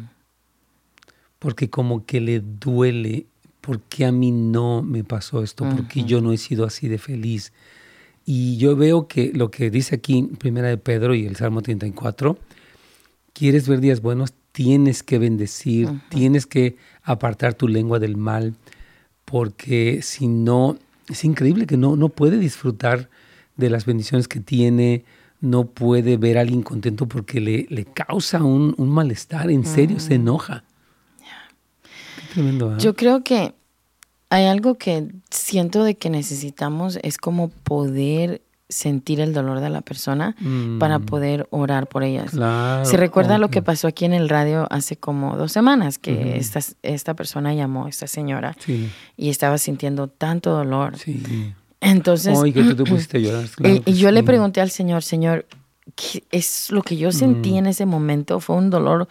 Porque 1.40 1.70
como 1.70 2.04
que 2.04 2.20
le 2.20 2.40
duele, 2.40 3.26
¿por 3.60 3.80
qué 3.80 4.04
a 4.04 4.12
mí 4.12 4.30
no 4.30 4.82
me 4.82 5.02
pasó 5.02 5.42
esto? 5.42 5.64
¿Por 5.64 5.88
qué 5.88 6.04
yo 6.04 6.20
no 6.20 6.32
he 6.32 6.36
sido 6.36 6.64
así 6.64 6.86
de 6.86 6.98
feliz? 6.98 7.52
Y 8.24 8.58
yo 8.58 8.76
veo 8.76 9.08
que 9.08 9.32
lo 9.34 9.50
que 9.50 9.70
dice 9.70 9.96
aquí, 9.96 10.22
Primera 10.38 10.68
de 10.68 10.76
Pedro 10.76 11.14
y 11.14 11.26
el 11.26 11.36
Salmo 11.36 11.62
34, 11.62 12.38
quieres 13.32 13.66
ver 13.66 13.80
días 13.80 14.02
buenos, 14.02 14.34
tienes 14.52 15.02
que 15.02 15.18
bendecir, 15.18 15.88
tienes 16.10 16.46
que 16.46 16.76
apartar 17.02 17.54
tu 17.54 17.68
lengua 17.68 17.98
del 17.98 18.18
mal, 18.18 18.54
porque 19.24 20.00
si 20.02 20.28
no, 20.28 20.76
es 21.08 21.24
increíble 21.24 21.66
que 21.66 21.78
no, 21.78 21.96
no 21.96 22.10
puede 22.10 22.38
disfrutar 22.38 23.08
de 23.56 23.70
las 23.70 23.86
bendiciones 23.86 24.28
que 24.28 24.40
tiene, 24.40 25.04
no 25.40 25.64
puede 25.64 26.18
ver 26.18 26.36
a 26.36 26.42
alguien 26.42 26.62
contento 26.62 27.06
porque 27.06 27.40
le, 27.40 27.66
le 27.70 27.86
causa 27.86 28.44
un, 28.44 28.74
un 28.76 28.90
malestar, 28.90 29.50
en 29.50 29.64
serio, 29.64 30.00
se 30.00 30.16
enoja. 30.16 30.64
Tremendo. 32.32 32.76
Yo 32.78 32.94
creo 32.94 33.22
que 33.24 33.54
hay 34.30 34.46
algo 34.46 34.76
que 34.76 35.08
siento 35.30 35.82
de 35.84 35.96
que 35.96 36.10
necesitamos 36.10 36.98
es 37.02 37.18
como 37.18 37.48
poder 37.48 38.42
sentir 38.68 39.18
el 39.18 39.32
dolor 39.34 39.58
de 39.58 39.68
la 39.68 39.80
persona 39.80 40.36
para 40.78 41.00
Mm. 41.00 41.06
poder 41.06 41.48
orar 41.50 41.88
por 41.88 42.04
ellas. 42.04 42.30
Claro, 42.30 42.84
Se 42.84 42.96
recuerda 42.96 43.36
lo 43.38 43.48
que 43.50 43.62
pasó 43.62 43.88
aquí 43.88 44.04
en 44.04 44.12
el 44.14 44.28
radio 44.28 44.68
hace 44.70 44.96
como 44.96 45.36
dos 45.36 45.50
semanas, 45.50 45.98
que 45.98 46.36
esta, 46.36 46.60
esta 46.84 47.14
persona 47.14 47.52
llamó, 47.52 47.88
esta 47.88 48.06
señora, 48.06 48.56
Sí, 48.64 48.88
y 49.16 49.30
estaba 49.30 49.58
sintiendo 49.58 50.06
tanto 50.06 50.52
dolor. 50.52 50.96
sí. 50.98 51.52
Entonces, 51.80 52.38
Ay, 52.40 52.52
que 52.52 52.62
tú 52.62 52.76
te 52.76 52.84
pusiste 52.90 53.16
a 53.16 53.20
llorar. 53.20 53.46
claro 53.56 53.82
y, 53.86 53.92
yo 53.94 54.10
le 54.12 54.22
pregunté 54.22 54.60
al 54.60 54.70
Señor, 54.70 55.02
Señor, 55.02 55.46
¿qué 55.96 56.22
es 56.30 56.70
lo 56.70 56.82
que 56.82 56.96
yo 56.96 57.10
sentí 57.10 57.52
Mm. 57.52 57.56
en 57.56 57.66
ese 57.66 57.86
momento? 57.86 58.38
Fue 58.38 58.54
un 58.54 58.70
dolor 58.70 59.08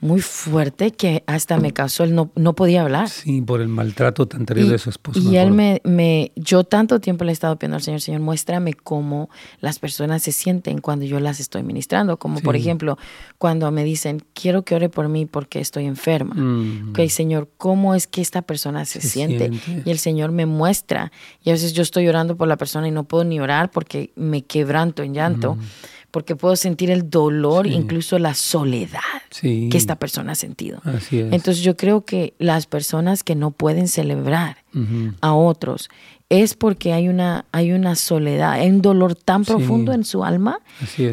muy 0.00 0.20
fuerte 0.20 0.92
que 0.92 1.22
hasta 1.26 1.58
me 1.58 1.72
causó, 1.72 2.04
él 2.04 2.14
no, 2.14 2.30
no 2.34 2.54
podía 2.54 2.82
hablar. 2.82 3.08
Sí, 3.08 3.42
por 3.42 3.60
el 3.60 3.68
maltrato 3.68 4.26
tan 4.26 4.46
terrible 4.46 4.72
de 4.72 4.78
su 4.78 4.90
esposo. 4.90 5.20
Y 5.20 5.36
él 5.36 5.50
me, 5.50 5.80
me, 5.84 6.32
yo 6.36 6.64
tanto 6.64 7.00
tiempo 7.00 7.24
le 7.24 7.30
he 7.30 7.34
estado 7.34 7.56
pidiendo 7.58 7.76
al 7.76 7.82
Señor, 7.82 8.00
Señor, 8.00 8.20
muéstrame 8.22 8.72
cómo 8.72 9.28
las 9.60 9.78
personas 9.78 10.22
se 10.22 10.32
sienten 10.32 10.80
cuando 10.80 11.04
yo 11.04 11.20
las 11.20 11.38
estoy 11.38 11.62
ministrando. 11.62 12.18
Como 12.18 12.40
por 12.40 12.56
ejemplo, 12.56 12.98
cuando 13.38 13.70
me 13.70 13.84
dicen, 13.84 14.24
quiero 14.32 14.64
que 14.64 14.74
ore 14.74 14.88
por 14.88 15.08
mí 15.08 15.26
porque 15.26 15.60
estoy 15.60 15.84
enferma. 15.84 16.34
Mm. 16.34 16.90
Ok, 16.90 17.08
Señor, 17.08 17.48
¿cómo 17.58 17.94
es 17.94 18.06
que 18.06 18.22
esta 18.22 18.42
persona 18.42 18.86
se, 18.86 19.00
siente? 19.02 19.50
Y 19.84 19.90
el 19.90 19.98
Señor 19.98 20.32
me 20.32 20.46
muestra. 20.46 21.12
Y 21.42 21.50
a 21.50 21.52
veces 21.52 21.74
yo 21.74 21.82
estoy 21.82 22.08
orando 22.08 22.36
por 22.36 22.48
la 22.48 22.56
persona 22.56 22.88
y 22.88 22.90
no 22.90 23.04
puedo 23.04 23.24
ni 23.24 23.38
orar 23.38 23.70
porque 23.70 24.12
me 24.16 24.42
quebranto 24.42 25.02
en 25.02 25.14
llanto 25.14 25.58
porque 26.10 26.36
puedo 26.36 26.56
sentir 26.56 26.90
el 26.90 27.08
dolor, 27.08 27.66
incluso 27.66 28.18
la 28.18 28.34
soledad 28.34 29.00
que 29.40 29.76
esta 29.76 29.96
persona 29.96 30.32
ha 30.32 30.34
sentido. 30.34 30.80
Entonces 31.10 31.62
yo 31.62 31.76
creo 31.76 32.04
que 32.04 32.34
las 32.38 32.66
personas 32.66 33.22
que 33.22 33.34
no 33.34 33.50
pueden 33.50 33.88
celebrar 33.88 34.58
a 35.20 35.34
otros 35.34 35.88
es 36.30 36.54
porque 36.54 36.92
hay 36.92 37.08
una, 37.08 37.44
hay 37.50 37.72
una 37.72 37.96
soledad, 37.96 38.52
hay 38.52 38.70
un 38.70 38.82
dolor 38.82 39.16
tan 39.16 39.44
profundo 39.44 39.92
en 39.92 40.04
su 40.04 40.24
alma 40.24 40.60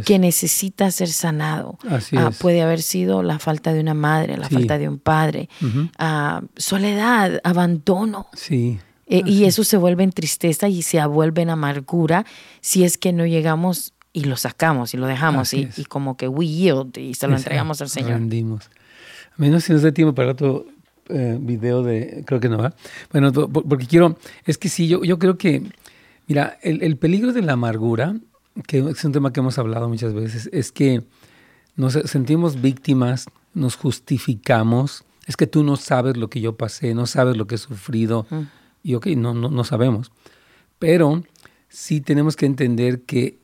que 0.05 0.19
necesita 0.19 0.89
ser 0.91 1.09
sanado. 1.09 1.77
Ah, 2.15 2.31
puede 2.39 2.61
haber 2.61 2.81
sido 2.81 3.23
la 3.23 3.39
falta 3.39 3.73
de 3.73 3.79
una 3.79 3.95
madre, 3.95 4.37
la 4.37 4.47
falta 4.47 4.77
de 4.77 4.87
un 4.87 4.99
padre, 4.99 5.49
ah, 5.97 6.41
soledad, 6.55 7.41
abandono. 7.43 8.27
Sí. 8.33 8.79
Eh, 9.09 9.23
y 9.25 9.45
eso 9.45 9.63
se 9.63 9.77
vuelve 9.77 10.03
en 10.03 10.11
tristeza 10.11 10.67
y 10.67 10.81
se 10.81 11.03
vuelve 11.05 11.41
en 11.41 11.49
amargura 11.49 12.25
si 12.59 12.83
es 12.83 12.97
que 12.97 13.13
no 13.13 13.25
llegamos 13.25 13.93
y 14.17 14.23
lo 14.23 14.35
sacamos 14.35 14.95
y 14.95 14.97
lo 14.97 15.05
dejamos 15.05 15.53
y, 15.53 15.69
como 15.87 16.17
que 16.17 16.27
we 16.27 16.47
yield 16.47 16.97
y 16.97 17.13
se 17.13 17.27
lo 17.27 17.37
entregamos 17.37 17.81
al 17.81 17.89
Señor. 17.89 18.13
Rendimos. 18.13 18.65
A 18.65 19.35
menos 19.37 19.65
si 19.65 19.73
nos 19.73 19.83
da 19.83 19.91
tiempo 19.91 20.15
para 20.15 20.31
otro 20.31 20.65
eh, 21.09 21.37
video 21.39 21.83
de, 21.83 22.23
creo 22.25 22.39
que 22.39 22.49
no 22.49 22.57
va. 22.57 22.73
Bueno, 23.11 23.31
porque 23.31 23.85
quiero, 23.85 24.17
es 24.45 24.57
que 24.57 24.69
sí, 24.69 24.87
yo, 24.87 25.03
yo 25.03 25.19
creo 25.19 25.37
que, 25.37 25.61
mira, 26.25 26.57
el, 26.63 26.81
el 26.81 26.97
peligro 26.97 27.31
de 27.31 27.43
la 27.43 27.53
amargura, 27.53 28.15
que 28.65 28.79
es 28.79 29.05
un 29.05 29.11
tema 29.11 29.31
que 29.31 29.39
hemos 29.39 29.59
hablado 29.59 29.87
muchas 29.87 30.15
veces, 30.15 30.49
es 30.51 30.71
que 30.71 31.03
nos 31.75 31.93
sentimos 31.93 32.59
víctimas, 32.59 33.27
nos 33.53 33.75
justificamos, 33.75 35.03
es 35.27 35.37
que 35.37 35.45
tú 35.45 35.61
no 35.61 35.75
sabes 35.75 36.17
lo 36.17 36.27
que 36.27 36.41
yo 36.41 36.57
pasé, 36.57 36.95
no 36.95 37.05
sabes 37.05 37.37
lo 37.37 37.45
que 37.45 37.53
he 37.53 37.59
sufrido, 37.59 38.25
y 38.81 38.95
ok, 38.95 39.05
no, 39.09 39.35
no, 39.35 39.51
no 39.51 39.63
sabemos, 39.63 40.11
pero 40.79 41.21
sí 41.69 42.01
tenemos 42.01 42.35
que 42.35 42.47
entender 42.47 43.03
que 43.03 43.37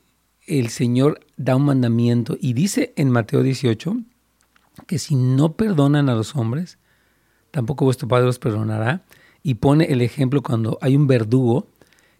el 0.47 0.69
Señor 0.69 1.19
da 1.37 1.55
un 1.55 1.65
mandamiento 1.65 2.37
y 2.39 2.53
dice 2.53 2.93
en 2.95 3.09
Mateo 3.09 3.43
18 3.43 3.97
que 4.87 4.99
si 4.99 5.15
no 5.15 5.53
perdonan 5.53 6.09
a 6.09 6.15
los 6.15 6.35
hombres, 6.35 6.77
tampoco 7.51 7.85
vuestro 7.85 8.07
Padre 8.07 8.25
los 8.25 8.39
perdonará. 8.39 9.03
Y 9.43 9.55
pone 9.55 9.85
el 9.85 10.01
ejemplo 10.01 10.41
cuando 10.41 10.77
hay 10.81 10.95
un 10.95 11.05
verdugo 11.05 11.67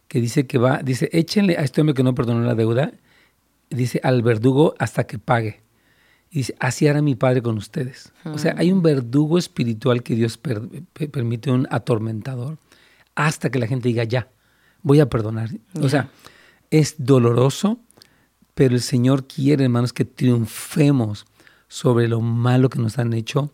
que 0.08 0.20
dice 0.20 0.46
que 0.46 0.58
va, 0.58 0.82
dice, 0.82 1.08
échenle 1.12 1.56
a 1.56 1.62
este 1.62 1.80
hombre 1.80 1.94
que 1.94 2.02
no 2.02 2.14
perdonó 2.14 2.44
la 2.44 2.54
deuda, 2.54 2.92
dice 3.70 4.00
al 4.02 4.22
verdugo 4.22 4.74
hasta 4.78 5.04
que 5.04 5.18
pague. 5.18 5.62
Y 6.30 6.38
dice, 6.38 6.54
así 6.58 6.86
hará 6.86 7.00
mi 7.00 7.14
Padre 7.14 7.42
con 7.42 7.56
ustedes. 7.56 8.12
O 8.24 8.38
sea, 8.38 8.54
hay 8.58 8.72
un 8.72 8.82
verdugo 8.82 9.38
espiritual 9.38 10.02
que 10.02 10.14
Dios 10.14 10.38
permite, 10.38 11.50
un 11.50 11.66
atormentador, 11.70 12.58
hasta 13.14 13.50
que 13.50 13.58
la 13.58 13.66
gente 13.66 13.88
diga, 13.88 14.04
ya, 14.04 14.28
voy 14.82 15.00
a 15.00 15.08
perdonar. 15.08 15.50
O 15.80 15.88
sea, 15.88 16.10
es 16.70 16.96
doloroso, 16.98 17.78
pero 18.54 18.74
el 18.74 18.80
Señor 18.80 19.26
quiere, 19.26 19.64
hermanos, 19.64 19.92
que 19.92 20.04
triunfemos 20.04 21.26
sobre 21.68 22.08
lo 22.08 22.20
malo 22.20 22.70
que 22.70 22.78
nos 22.78 22.98
han 22.98 23.12
hecho, 23.12 23.52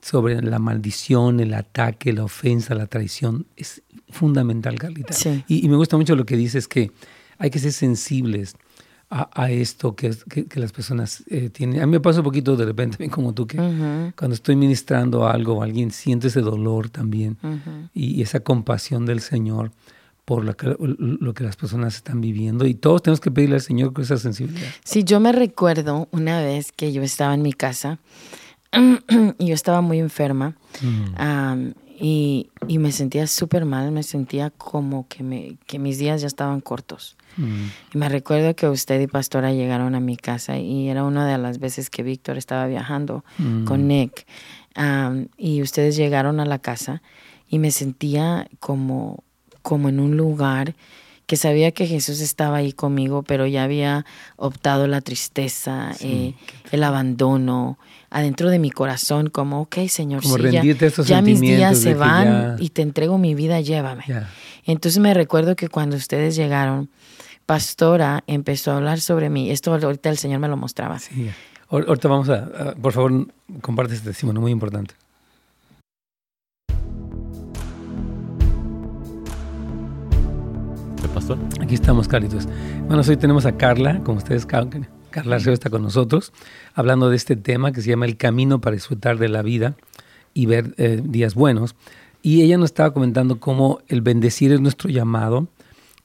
sobre 0.00 0.42
la 0.42 0.58
maldición, 0.58 1.40
el 1.40 1.54
ataque, 1.54 2.12
la 2.12 2.24
ofensa, 2.24 2.74
la 2.74 2.86
traición. 2.86 3.46
Es 3.56 3.82
fundamental, 4.10 4.78
Carlita. 4.78 5.14
Y, 5.48 5.66
me 5.68 5.76
gusta 5.76 5.96
mucho 5.96 6.14
lo 6.14 6.26
que 6.26 6.36
dices, 6.36 6.68
que 6.68 6.92
hay 7.38 7.50
que 7.50 7.58
ser 7.58 7.72
sensibles 7.72 8.54
a, 9.10 9.50
esto 9.50 9.94
que, 9.94 10.12
que, 10.48 10.60
las 10.60 10.72
personas 10.72 11.22
eh, 11.28 11.48
tienen. 11.48 11.80
A 11.80 11.86
mí 11.86 11.92
me 11.92 12.00
pasa 12.00 12.18
un 12.18 12.24
poquito 12.24 12.56
de 12.56 12.64
repente, 12.64 13.08
como 13.10 13.32
tú, 13.32 13.46
que 13.46 13.56
cuando 13.56 14.34
estoy 14.34 14.56
ministrando 14.56 15.28
algo, 15.28 15.62
alguien 15.62 15.90
siente 15.90 16.28
ese 16.28 16.40
dolor 16.40 16.90
también 16.90 17.38
y 17.94 18.20
esa 18.22 18.40
compasión 18.40 19.06
del 19.06 19.20
Señor 19.20 19.70
por 20.24 20.44
lo 20.44 20.56
que, 20.56 20.74
lo 20.78 21.34
que 21.34 21.44
las 21.44 21.56
personas 21.56 21.96
están 21.96 22.20
viviendo 22.20 22.66
y 22.66 22.74
todos 22.74 23.02
tenemos 23.02 23.20
que 23.20 23.30
pedirle 23.30 23.56
al 23.56 23.60
Señor 23.60 23.92
con 23.92 24.04
esa 24.04 24.16
sensibilidad. 24.16 24.68
Sí, 24.82 25.04
yo 25.04 25.20
me 25.20 25.32
recuerdo 25.32 26.08
una 26.12 26.40
vez 26.40 26.72
que 26.72 26.92
yo 26.92 27.02
estaba 27.02 27.34
en 27.34 27.42
mi 27.42 27.52
casa 27.52 27.98
y 29.38 29.46
yo 29.46 29.54
estaba 29.54 29.82
muy 29.82 29.98
enferma 29.98 30.56
mm. 30.80 31.68
y, 32.00 32.50
y, 32.66 32.78
me 32.78 32.90
sentía 32.90 33.26
súper 33.26 33.66
mal, 33.66 33.92
me 33.92 34.02
sentía 34.02 34.50
como 34.50 35.06
que, 35.08 35.22
me, 35.22 35.58
que 35.66 35.78
mis 35.78 35.98
días 35.98 36.22
ya 36.22 36.26
estaban 36.26 36.60
cortos. 36.60 37.16
Mm. 37.36 37.64
Y 37.94 37.98
me 37.98 38.08
recuerdo 38.08 38.56
que 38.56 38.68
usted 38.68 39.00
y 39.00 39.06
Pastora 39.06 39.52
llegaron 39.52 39.94
a 39.94 40.00
mi 40.00 40.16
casa 40.16 40.58
y 40.58 40.88
era 40.88 41.04
una 41.04 41.26
de 41.26 41.36
las 41.36 41.58
veces 41.58 41.90
que 41.90 42.02
Víctor 42.02 42.38
estaba 42.38 42.66
viajando 42.66 43.24
mm. 43.38 43.64
con 43.64 43.86
Nick 43.88 44.26
y 45.36 45.62
ustedes 45.62 45.96
llegaron 45.96 46.40
a 46.40 46.46
la 46.46 46.58
casa 46.58 47.02
y 47.48 47.58
me 47.58 47.70
sentía 47.70 48.48
como 48.58 49.22
como 49.64 49.88
en 49.88 49.98
un 49.98 50.16
lugar 50.16 50.74
que 51.26 51.36
sabía 51.36 51.72
que 51.72 51.86
Jesús 51.86 52.20
estaba 52.20 52.58
ahí 52.58 52.74
conmigo, 52.74 53.22
pero 53.22 53.46
ya 53.46 53.64
había 53.64 54.04
optado 54.36 54.86
la 54.86 55.00
tristeza, 55.00 55.92
eh, 56.00 56.34
el 56.70 56.84
abandono, 56.84 57.78
adentro 58.10 58.50
de 58.50 58.58
mi 58.58 58.70
corazón, 58.70 59.30
como, 59.30 59.62
ok, 59.62 59.86
Señor, 59.88 60.22
ya, 61.06 61.22
mis 61.22 61.40
días 61.40 61.78
se 61.78 61.94
van 61.94 62.56
y 62.60 62.68
te 62.68 62.82
entrego 62.82 63.16
mi 63.16 63.34
vida, 63.34 63.62
llévame. 63.62 64.04
Entonces 64.66 65.00
me 65.00 65.14
recuerdo 65.14 65.56
que 65.56 65.68
cuando 65.68 65.96
ustedes 65.96 66.36
llegaron, 66.36 66.90
Pastora 67.46 68.22
empezó 68.26 68.72
a 68.72 68.76
hablar 68.76 69.00
sobre 69.00 69.30
mí. 69.30 69.50
Esto 69.50 69.72
ahorita 69.72 70.10
el 70.10 70.18
Señor 70.18 70.40
me 70.40 70.48
lo 70.48 70.58
mostraba. 70.58 70.98
Sí. 70.98 71.30
Ahorita 71.70 72.08
vamos 72.08 72.28
a, 72.28 72.74
por 72.74 72.92
favor, 72.92 73.28
comparte 73.62 73.94
este 73.94 74.10
testimonio 74.10 74.42
muy 74.42 74.52
importante. 74.52 74.94
Pastor? 81.26 81.38
Aquí 81.62 81.74
estamos, 81.74 82.06
Carlitos. 82.06 82.46
Bueno, 82.86 83.02
hoy 83.06 83.16
tenemos 83.16 83.46
a 83.46 83.56
Carla, 83.56 84.00
como 84.04 84.18
ustedes, 84.18 84.44
Carla 84.44 85.36
Arceo 85.36 85.54
está 85.54 85.70
con 85.70 85.82
nosotros, 85.82 86.34
hablando 86.74 87.08
de 87.08 87.16
este 87.16 87.34
tema 87.34 87.72
que 87.72 87.80
se 87.80 87.88
llama 87.88 88.04
El 88.04 88.18
camino 88.18 88.60
para 88.60 88.74
disfrutar 88.74 89.16
de 89.16 89.30
la 89.30 89.40
vida 89.40 89.74
y 90.34 90.44
ver 90.44 90.74
eh, 90.76 91.00
días 91.02 91.34
buenos. 91.34 91.76
Y 92.20 92.42
ella 92.42 92.58
nos 92.58 92.66
estaba 92.66 92.92
comentando 92.92 93.40
cómo 93.40 93.80
el 93.88 94.02
bendecir 94.02 94.52
es 94.52 94.60
nuestro 94.60 94.90
llamado 94.90 95.48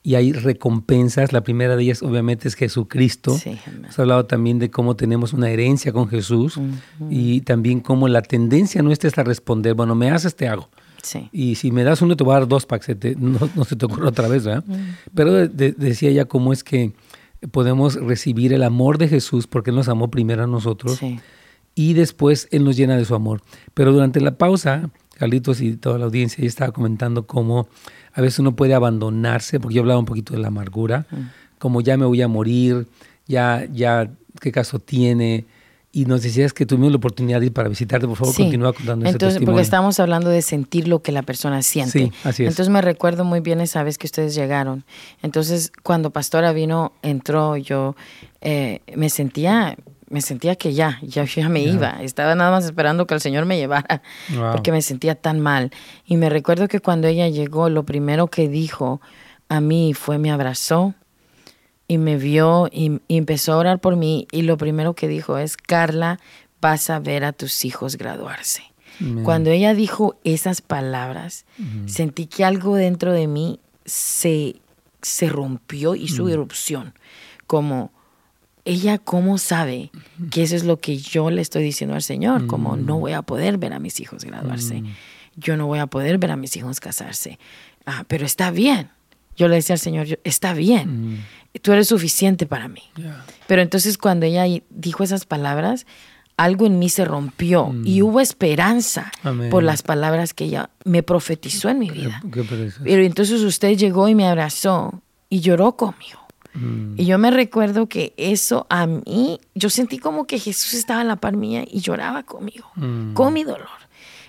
y 0.02 0.14
hay 0.14 0.32
recompensas. 0.32 1.34
La 1.34 1.42
primera 1.42 1.76
de 1.76 1.82
ellas, 1.82 2.02
obviamente, 2.02 2.48
es 2.48 2.54
Jesucristo. 2.54 3.36
Sí, 3.36 3.58
Hemos 3.66 3.98
hablado 3.98 4.24
también 4.24 4.58
de 4.58 4.70
cómo 4.70 4.96
tenemos 4.96 5.34
una 5.34 5.50
herencia 5.50 5.92
con 5.92 6.08
Jesús 6.08 6.58
y 7.10 7.42
también 7.42 7.80
cómo 7.80 8.08
la 8.08 8.22
tendencia 8.22 8.80
nuestra 8.80 9.08
es 9.08 9.18
a 9.18 9.22
responder, 9.22 9.74
bueno, 9.74 9.94
me 9.94 10.10
haces, 10.10 10.34
te 10.34 10.48
hago. 10.48 10.70
Y 11.32 11.54
si 11.54 11.70
me 11.72 11.84
das 11.84 12.02
uno, 12.02 12.16
te 12.16 12.24
voy 12.24 12.32
a 12.32 12.40
dar 12.40 12.48
dos 12.48 12.66
para 12.66 12.80
que 12.80 13.16
no, 13.18 13.64
se 13.64 13.76
te 13.76 13.86
ocurra 13.86 14.08
otra 14.08 14.28
vez, 14.28 14.44
¿verdad? 14.44 14.64
Pero 15.14 15.48
decía 15.48 16.10
ella 16.10 16.24
cómo 16.26 16.52
es 16.52 16.64
que 16.64 16.92
podemos 17.50 17.94
recibir 17.94 18.52
el 18.52 18.62
amor 18.62 18.98
de 18.98 19.08
Jesús 19.08 19.46
porque 19.46 19.70
Él 19.70 19.76
nos 19.76 19.88
amó 19.88 20.10
primero 20.10 20.44
a 20.44 20.46
nosotros 20.46 21.00
y 21.74 21.94
después 21.94 22.48
Él 22.50 22.64
nos 22.64 22.76
llena 22.76 22.96
de 22.96 23.04
su 23.04 23.14
amor. 23.14 23.42
Pero 23.74 23.92
durante 23.92 24.20
la 24.20 24.36
pausa, 24.36 24.90
Carlitos 25.16 25.60
y 25.60 25.76
toda 25.76 25.98
la 25.98 26.06
audiencia, 26.06 26.40
ella 26.40 26.48
estaba 26.48 26.72
comentando 26.72 27.26
cómo 27.26 27.68
a 28.12 28.20
veces 28.20 28.38
uno 28.38 28.56
puede 28.56 28.74
abandonarse, 28.74 29.60
porque 29.60 29.74
yo 29.74 29.82
hablaba 29.82 30.00
un 30.00 30.06
poquito 30.06 30.32
de 30.32 30.40
la 30.40 30.48
amargura, 30.48 31.06
como 31.58 31.80
ya 31.80 31.96
me 31.96 32.06
voy 32.06 32.22
a 32.22 32.28
morir, 32.28 32.86
ya, 33.26 33.66
ya, 33.70 34.10
¿qué 34.40 34.50
caso 34.50 34.78
tiene? 34.78 35.44
Y 35.92 36.04
nos 36.04 36.22
decías 36.22 36.52
que 36.52 36.66
tuvimos 36.66 36.92
la 36.92 36.98
oportunidad 36.98 37.40
de 37.40 37.46
ir 37.46 37.52
para 37.52 37.68
visitarte. 37.68 38.06
Por 38.06 38.16
favor, 38.16 38.34
continúa 38.34 38.72
contando 38.72 39.06
Entonces, 39.06 39.36
ese 39.36 39.44
Porque 39.44 39.62
estamos 39.62 39.98
hablando 39.98 40.30
de 40.30 40.40
sentir 40.42 40.86
lo 40.86 41.02
que 41.02 41.10
la 41.10 41.22
persona 41.22 41.62
siente. 41.62 41.98
Sí, 41.98 42.12
así 42.22 42.44
es. 42.44 42.50
Entonces 42.50 42.68
me 42.68 42.80
recuerdo 42.80 43.24
muy 43.24 43.40
bien 43.40 43.60
esa 43.60 43.82
vez 43.82 43.98
que 43.98 44.06
ustedes 44.06 44.34
llegaron. 44.34 44.84
Entonces, 45.22 45.72
cuando 45.82 46.10
Pastora 46.10 46.52
vino, 46.52 46.92
entró, 47.02 47.56
yo 47.56 47.96
eh, 48.40 48.80
me 48.94 49.10
sentía 49.10 49.76
me 50.08 50.22
sentía 50.22 50.56
que 50.56 50.74
ya, 50.74 50.98
ya, 51.02 51.24
ya 51.24 51.48
me 51.48 51.62
iba. 51.62 52.02
Estaba 52.02 52.34
nada 52.34 52.50
más 52.50 52.64
esperando 52.64 53.06
que 53.06 53.14
el 53.14 53.20
Señor 53.20 53.46
me 53.46 53.56
llevara, 53.56 54.02
porque 54.50 54.72
me 54.72 54.82
sentía 54.82 55.14
tan 55.14 55.38
mal. 55.38 55.70
Y 56.04 56.16
me 56.16 56.28
recuerdo 56.28 56.66
que 56.66 56.80
cuando 56.80 57.06
ella 57.06 57.28
llegó, 57.28 57.68
lo 57.68 57.84
primero 57.84 58.26
que 58.26 58.48
dijo 58.48 59.00
a 59.48 59.60
mí 59.60 59.94
fue 59.94 60.18
me 60.18 60.30
abrazó, 60.30 60.94
y 61.90 61.98
me 61.98 62.16
vio 62.16 62.68
y, 62.70 63.00
empezó 63.08 63.52
a 63.52 63.56
orar 63.56 63.80
por 63.80 63.96
mí 63.96 64.28
y 64.30 64.42
lo 64.42 64.56
primero 64.56 64.94
que 64.94 65.08
dijo 65.08 65.38
es, 65.38 65.56
Carla, 65.56 66.20
vas 66.60 66.88
a 66.88 67.00
ver 67.00 67.24
a 67.24 67.32
tus 67.32 67.64
hijos 67.64 67.96
graduarse. 67.96 68.62
Cuando 69.24 69.50
ella 69.50 69.74
dijo 69.74 70.16
esas 70.22 70.60
palabras, 70.60 71.46
sentí 71.86 72.26
que 72.26 72.44
algo 72.44 72.76
dentro 72.76 73.12
de 73.12 73.26
mí 73.26 73.58
se, 73.86 74.56
se 75.02 75.30
rompió 75.30 75.96
y 75.96 76.06
su 76.06 76.28
erupción, 76.28 76.92
como 77.46 77.90
ella 78.64 78.98
cómo 78.98 79.38
sabe 79.38 79.90
que 80.30 80.42
eso 80.42 80.54
es 80.54 80.64
lo 80.64 80.78
que 80.78 80.98
yo 80.98 81.30
le 81.30 81.40
estoy 81.40 81.64
diciendo 81.64 81.96
al 81.96 82.02
Señor, 82.02 82.46
como 82.46 82.76
no 82.76 83.00
voy 83.00 83.14
a 83.14 83.22
poder 83.22 83.58
ver 83.58 83.72
a 83.72 83.80
mis 83.80 83.98
hijos 83.98 84.24
graduarse, 84.24 84.84
yo 85.34 85.56
no 85.56 85.66
voy 85.66 85.80
a 85.80 85.88
poder 85.88 86.18
ver 86.18 86.30
a 86.30 86.36
mis 86.36 86.54
hijos 86.56 86.78
casarse, 86.78 87.40
ah, 87.84 88.04
pero 88.06 88.26
está 88.26 88.52
bien. 88.52 88.90
Yo 89.40 89.48
le 89.48 89.54
decía 89.54 89.72
al 89.72 89.78
Señor, 89.80 90.06
está 90.22 90.52
bien, 90.52 91.24
tú 91.62 91.72
eres 91.72 91.88
suficiente 91.88 92.44
para 92.44 92.68
mí. 92.68 92.82
Pero 93.46 93.62
entonces 93.62 93.96
cuando 93.96 94.26
ella 94.26 94.44
dijo 94.68 95.02
esas 95.02 95.24
palabras, 95.24 95.86
algo 96.36 96.66
en 96.66 96.78
mí 96.78 96.90
se 96.90 97.06
rompió 97.06 97.74
y 97.82 98.02
hubo 98.02 98.20
esperanza 98.20 99.10
por 99.50 99.62
las 99.62 99.80
palabras 99.80 100.34
que 100.34 100.44
ella 100.44 100.68
me 100.84 101.02
profetizó 101.02 101.70
en 101.70 101.78
mi 101.78 101.88
vida. 101.88 102.22
Pero 102.84 103.02
entonces 103.02 103.40
usted 103.40 103.78
llegó 103.78 104.10
y 104.10 104.14
me 104.14 104.26
abrazó 104.26 105.00
y 105.30 105.40
lloró 105.40 105.74
conmigo. 105.74 106.20
Mm. 106.52 107.00
Y 107.00 107.06
yo 107.06 107.16
me 107.16 107.30
recuerdo 107.30 107.88
que 107.88 108.12
eso 108.18 108.66
a 108.68 108.86
mí, 108.86 109.40
yo 109.54 109.70
sentí 109.70 109.96
como 109.96 110.26
que 110.26 110.38
Jesús 110.38 110.74
estaba 110.74 111.00
en 111.00 111.08
la 111.08 111.16
par 111.16 111.34
mía 111.34 111.64
y 111.66 111.80
lloraba 111.80 112.24
conmigo, 112.24 112.70
mm. 112.74 113.14
con 113.14 113.32
mi 113.32 113.42
dolor. 113.42 113.68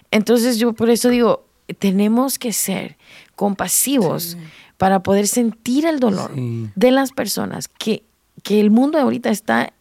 Entonces 0.10 0.58
yo 0.58 0.71
por 0.71 0.89
eso 0.89 1.10
digo, 1.10 1.47
tenemos 1.80 2.39
que 2.39 2.54
ser 2.54 2.95
compasivos 3.36 4.38
para 4.81 5.03
poder 5.03 5.27
sentir 5.27 5.85
el 5.85 5.99
dolor 5.99 6.31
de 6.33 6.89
las 6.89 7.11
personas 7.11 7.67
que, 7.67 8.01
que 8.41 8.59
el 8.59 8.71
mundo 8.71 8.97
ahorita 8.97 9.29
está 9.29 9.73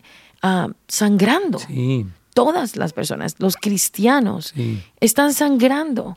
ah, 0.42 0.68
sangrando. 0.88 1.58
Todas 2.34 2.76
las 2.76 2.92
personas, 2.92 3.36
los 3.38 3.56
cristianos, 3.56 4.52
están 5.00 5.32
sangrando 5.32 6.16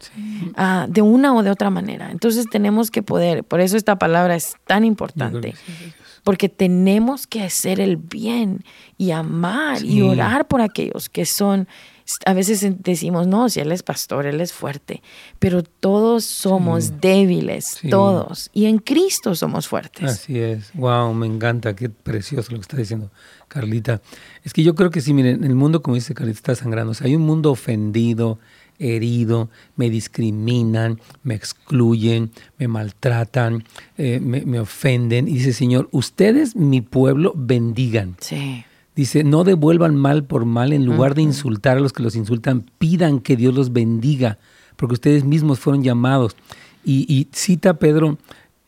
ah, 0.57 0.85
de 0.89 1.01
una 1.01 1.33
o 1.33 1.43
de 1.43 1.51
otra 1.51 1.69
manera. 1.69 2.11
Entonces 2.11 2.45
tenemos 2.51 2.91
que 2.91 3.01
poder, 3.01 3.45
por 3.45 3.61
eso 3.61 3.77
esta 3.77 3.97
palabra 3.97 4.35
es 4.35 4.57
tan 4.67 4.83
importante 4.83 5.55
porque 6.25 6.49
tenemos 6.49 7.25
que 7.25 7.41
hacer 7.41 7.79
el 7.79 7.95
bien 7.95 8.65
y 8.97 9.11
amar 9.11 9.81
y 9.81 10.01
orar 10.01 10.45
por 10.45 10.59
aquellos 10.59 11.07
que 11.07 11.25
son, 11.25 11.69
a 12.25 12.33
veces 12.33 12.65
decimos, 12.79 13.27
no, 13.27 13.49
si 13.49 13.59
Él 13.59 13.71
es 13.71 13.83
pastor, 13.83 14.25
Él 14.25 14.41
es 14.41 14.53
fuerte, 14.53 15.01
pero 15.39 15.63
todos 15.63 16.23
somos 16.25 16.99
débiles, 17.01 17.79
todos, 17.89 18.49
y 18.53 18.65
en 18.65 18.79
Cristo 18.79 19.35
somos 19.35 19.67
fuertes. 19.67 20.09
Así 20.09 20.39
es, 20.39 20.71
wow, 20.73 21.13
me 21.13 21.27
encanta, 21.27 21.75
qué 21.75 21.89
precioso 21.89 22.51
lo 22.51 22.57
que 22.57 22.63
está 22.63 22.77
diciendo 22.77 23.11
Carlita. 23.47 24.01
Es 24.43 24.53
que 24.53 24.63
yo 24.63 24.75
creo 24.75 24.89
que 24.89 25.01
sí, 25.01 25.13
miren, 25.13 25.43
el 25.43 25.55
mundo, 25.55 25.81
como 25.81 25.95
dice 25.95 26.13
Carlita, 26.13 26.37
está 26.37 26.55
sangrando, 26.55 26.91
o 26.91 26.93
sea, 26.93 27.07
hay 27.07 27.15
un 27.15 27.23
mundo 27.23 27.51
ofendido, 27.51 28.39
herido, 28.79 29.49
me 29.75 29.89
discriminan, 29.89 30.99
me 31.23 31.35
excluyen, 31.35 32.31
me 32.57 32.67
maltratan, 32.67 33.63
eh, 33.97 34.19
me, 34.19 34.59
ofenden. 34.59 35.27
Y 35.27 35.33
dice, 35.33 35.53
Señor, 35.53 35.89
ustedes, 35.91 36.55
mi 36.55 36.81
pueblo, 36.81 37.33
bendigan. 37.35 38.15
Sí. 38.19 38.65
Dice, 38.95 39.23
no 39.23 39.43
devuelvan 39.43 39.95
mal 39.95 40.23
por 40.23 40.45
mal, 40.45 40.71
en 40.71 40.85
lugar 40.85 41.15
de 41.15 41.23
insultar 41.23 41.77
a 41.77 41.79
los 41.79 41.93
que 41.93 42.03
los 42.03 42.15
insultan, 42.15 42.65
pidan 42.77 43.19
que 43.19 43.35
Dios 43.35 43.53
los 43.53 43.73
bendiga, 43.73 44.37
porque 44.75 44.93
ustedes 44.93 45.23
mismos 45.23 45.59
fueron 45.59 45.83
llamados. 45.83 46.35
Y, 46.85 47.27
cita 47.31 47.75
Pedro 47.75 48.17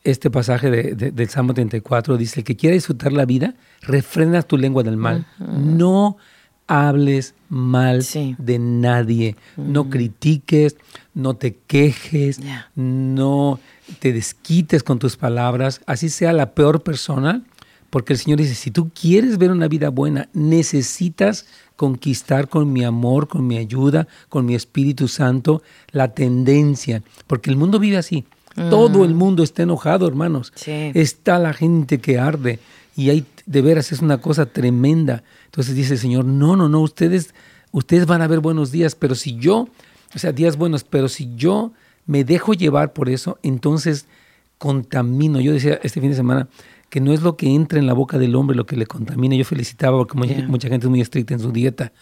este 0.02 0.30
pasaje 0.30 0.70
de, 0.70 1.10
del 1.10 1.28
Salmo 1.28 1.52
34, 1.52 2.16
dice, 2.16 2.40
el 2.40 2.44
que 2.44 2.56
quiera 2.56 2.74
disfrutar 2.74 3.12
la 3.12 3.24
vida, 3.24 3.54
refrena 3.82 4.42
tu 4.42 4.56
lengua 4.56 4.82
del 4.82 4.96
mal. 4.96 5.26
No 5.38 6.16
hables 6.66 7.34
mal 7.48 8.04
de 8.38 8.58
nadie, 8.58 9.36
no 9.56 9.88
critiques, 9.88 10.76
no 11.14 11.34
te 11.34 11.56
quejes, 11.66 12.40
no 12.74 13.60
te 14.00 14.12
desquites 14.12 14.82
con 14.82 14.98
tus 14.98 15.16
palabras, 15.16 15.80
así 15.86 16.08
sea 16.08 16.32
la 16.32 16.54
peor 16.54 16.82
persona, 16.82 17.42
porque 17.90 18.12
el 18.12 18.18
Señor 18.18 18.38
dice, 18.38 18.54
si 18.54 18.70
tú 18.70 18.90
quieres 18.90 19.38
ver 19.38 19.50
una 19.50 19.68
vida 19.68 19.90
buena, 19.90 20.28
necesitas 20.32 21.46
conquistar 21.76 22.48
con 22.48 22.72
mi 22.72 22.84
amor, 22.84 23.28
con 23.28 23.46
mi 23.46 23.58
ayuda, 23.58 24.08
con 24.28 24.46
mi 24.46 24.54
Espíritu 24.54 25.08
Santo, 25.08 25.62
la 25.90 26.12
tendencia, 26.14 27.02
porque 27.26 27.50
el 27.50 27.56
mundo 27.56 27.78
vive 27.78 27.98
así. 27.98 28.24
Todo 28.54 29.04
el 29.04 29.14
mm. 29.14 29.18
mundo 29.18 29.42
está 29.42 29.64
enojado, 29.64 30.08
hermanos. 30.08 30.52
Está 30.66 31.38
la 31.38 31.52
gente 31.52 32.00
que 32.00 32.18
arde 32.18 32.58
y 32.96 33.10
hay, 33.10 33.26
de 33.44 33.60
veras 33.60 33.92
es 33.92 34.00
una 34.00 34.18
cosa 34.18 34.46
tremenda. 34.46 35.22
Entonces 35.44 35.74
dice 35.74 35.94
el 35.94 35.98
Señor, 35.98 36.24
no, 36.24 36.56
no, 36.56 36.68
no, 36.68 36.80
ustedes, 36.80 37.34
ustedes 37.70 38.06
van 38.06 38.22
a 38.22 38.26
ver 38.26 38.40
buenos 38.40 38.72
días, 38.72 38.94
pero 38.94 39.14
si 39.14 39.36
yo, 39.36 39.68
o 40.14 40.18
sea, 40.18 40.32
días 40.32 40.56
buenos, 40.56 40.84
pero 40.84 41.08
si 41.08 41.34
yo 41.36 41.72
me 42.06 42.24
dejo 42.24 42.54
llevar 42.54 42.94
por 42.94 43.10
eso, 43.10 43.38
entonces 43.42 44.06
contamino. 44.56 45.40
Yo 45.40 45.52
decía 45.52 45.78
este 45.82 46.00
fin 46.00 46.10
de 46.10 46.16
semana 46.16 46.48
que 46.90 47.00
no 47.00 47.12
es 47.12 47.22
lo 47.22 47.36
que 47.36 47.52
entra 47.52 47.78
en 47.78 47.86
la 47.86 47.92
boca 47.92 48.18
del 48.18 48.34
hombre 48.34 48.56
lo 48.56 48.66
que 48.66 48.76
le 48.76 48.86
contamina. 48.86 49.36
Yo 49.36 49.44
felicitaba 49.44 49.98
porque 49.98 50.16
mucha, 50.16 50.68
gente 50.68 50.86
es 50.86 50.90
muy 50.90 51.00
estricta 51.00 51.34
en 51.34 51.40
su 51.40 51.52
dieta, 51.52 51.92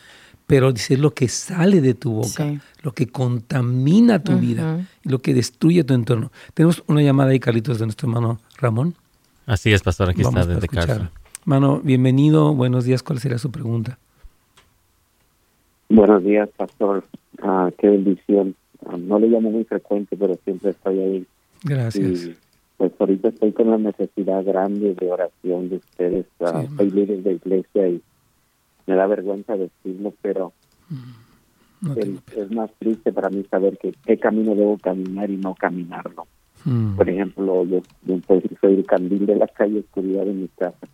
pero 0.46 0.72
dice 0.72 0.96
lo 0.96 1.14
que 1.14 1.28
sale 1.28 1.80
de 1.80 1.94
tu 1.94 2.12
boca, 2.12 2.60
lo 2.82 2.92
que 2.92 3.06
contamina 3.06 4.22
tu 4.22 4.38
vida, 4.38 4.86
lo 5.02 5.20
que 5.20 5.34
destruye 5.34 5.84
tu 5.84 5.94
entorno. 5.94 6.30
Tenemos 6.52 6.82
una 6.86 7.02
llamada 7.02 7.30
ahí, 7.30 7.40
Carlitos, 7.40 7.78
de 7.78 7.86
nuestro 7.86 8.08
hermano 8.08 8.40
Ramón. 8.58 8.94
Así 9.46 9.72
es, 9.72 9.82
pastor, 9.82 10.10
aquí 10.10 10.22
está 10.22 10.44
desde 10.44 10.68
casa. 10.68 11.10
Mano, 11.44 11.80
bienvenido, 11.82 12.54
buenos 12.54 12.84
días, 12.84 13.02
¿cuál 13.02 13.18
sería 13.18 13.38
su 13.38 13.50
pregunta? 13.50 13.98
Buenos 15.90 16.24
días, 16.24 16.48
pastor, 16.56 17.04
ah, 17.42 17.70
qué 17.78 17.88
bendición. 17.88 18.54
Ah, 18.86 18.96
no 18.98 19.18
le 19.18 19.28
llamo 19.28 19.50
muy 19.50 19.64
frecuente, 19.64 20.16
pero 20.16 20.38
siempre 20.44 20.70
estoy 20.70 20.98
ahí. 20.98 21.26
Gracias. 21.62 22.30
Pues 22.76 22.92
ahorita 22.98 23.28
estoy 23.28 23.52
con 23.52 23.68
una 23.68 23.78
necesidad 23.78 24.44
grande 24.44 24.94
de 24.94 25.12
oración 25.12 25.68
de 25.68 25.76
ustedes. 25.76 26.26
Ah, 26.40 26.64
soy 26.76 26.90
líder 26.90 27.22
de 27.22 27.32
iglesia 27.34 27.88
y 27.88 28.02
me 28.86 28.94
da 28.94 29.06
vergüenza 29.06 29.56
decirlo, 29.56 30.12
pero 30.20 30.52
mm, 30.90 31.96
es 32.36 32.50
más 32.50 32.70
triste 32.78 33.12
para 33.12 33.30
mí 33.30 33.44
saber 33.50 33.78
que 33.78 33.94
qué 34.04 34.18
camino 34.18 34.54
debo 34.54 34.76
caminar 34.78 35.30
y 35.30 35.36
no 35.36 35.54
caminarlo. 35.54 36.26
Mm. 36.64 36.96
Por 36.96 37.08
ejemplo, 37.08 37.64
yo, 37.64 37.82
soy 38.26 38.74
el 38.74 38.86
candil 38.86 39.26
de 39.26 39.36
la 39.36 39.46
calle 39.46 39.80
oscuridad 39.80 40.24
de 40.24 40.32
mi 40.32 40.48
casa. 40.48 40.86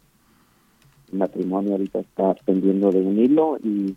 El 1.13 1.19
matrimonio 1.19 1.73
ahorita 1.73 2.01
está 2.01 2.35
pendiendo 2.45 2.91
de 2.91 3.01
un 3.01 3.19
hilo 3.19 3.59
y, 3.63 3.95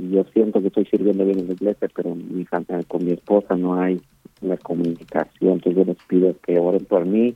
yo 0.00 0.22
siento 0.32 0.60
que 0.60 0.68
estoy 0.68 0.84
sirviendo 0.84 1.24
bien 1.24 1.40
en 1.40 1.48
la 1.48 1.54
iglesia, 1.54 1.88
pero 1.92 2.14
mi, 2.14 2.46
con 2.86 3.04
mi 3.04 3.10
esposa 3.10 3.56
no 3.56 3.80
hay 3.80 4.00
la 4.40 4.56
comunicación. 4.56 5.54
Entonces 5.54 5.76
yo 5.76 5.84
les 5.84 6.02
pido 6.06 6.36
que 6.40 6.58
oren 6.58 6.84
por 6.84 7.04
mí 7.04 7.34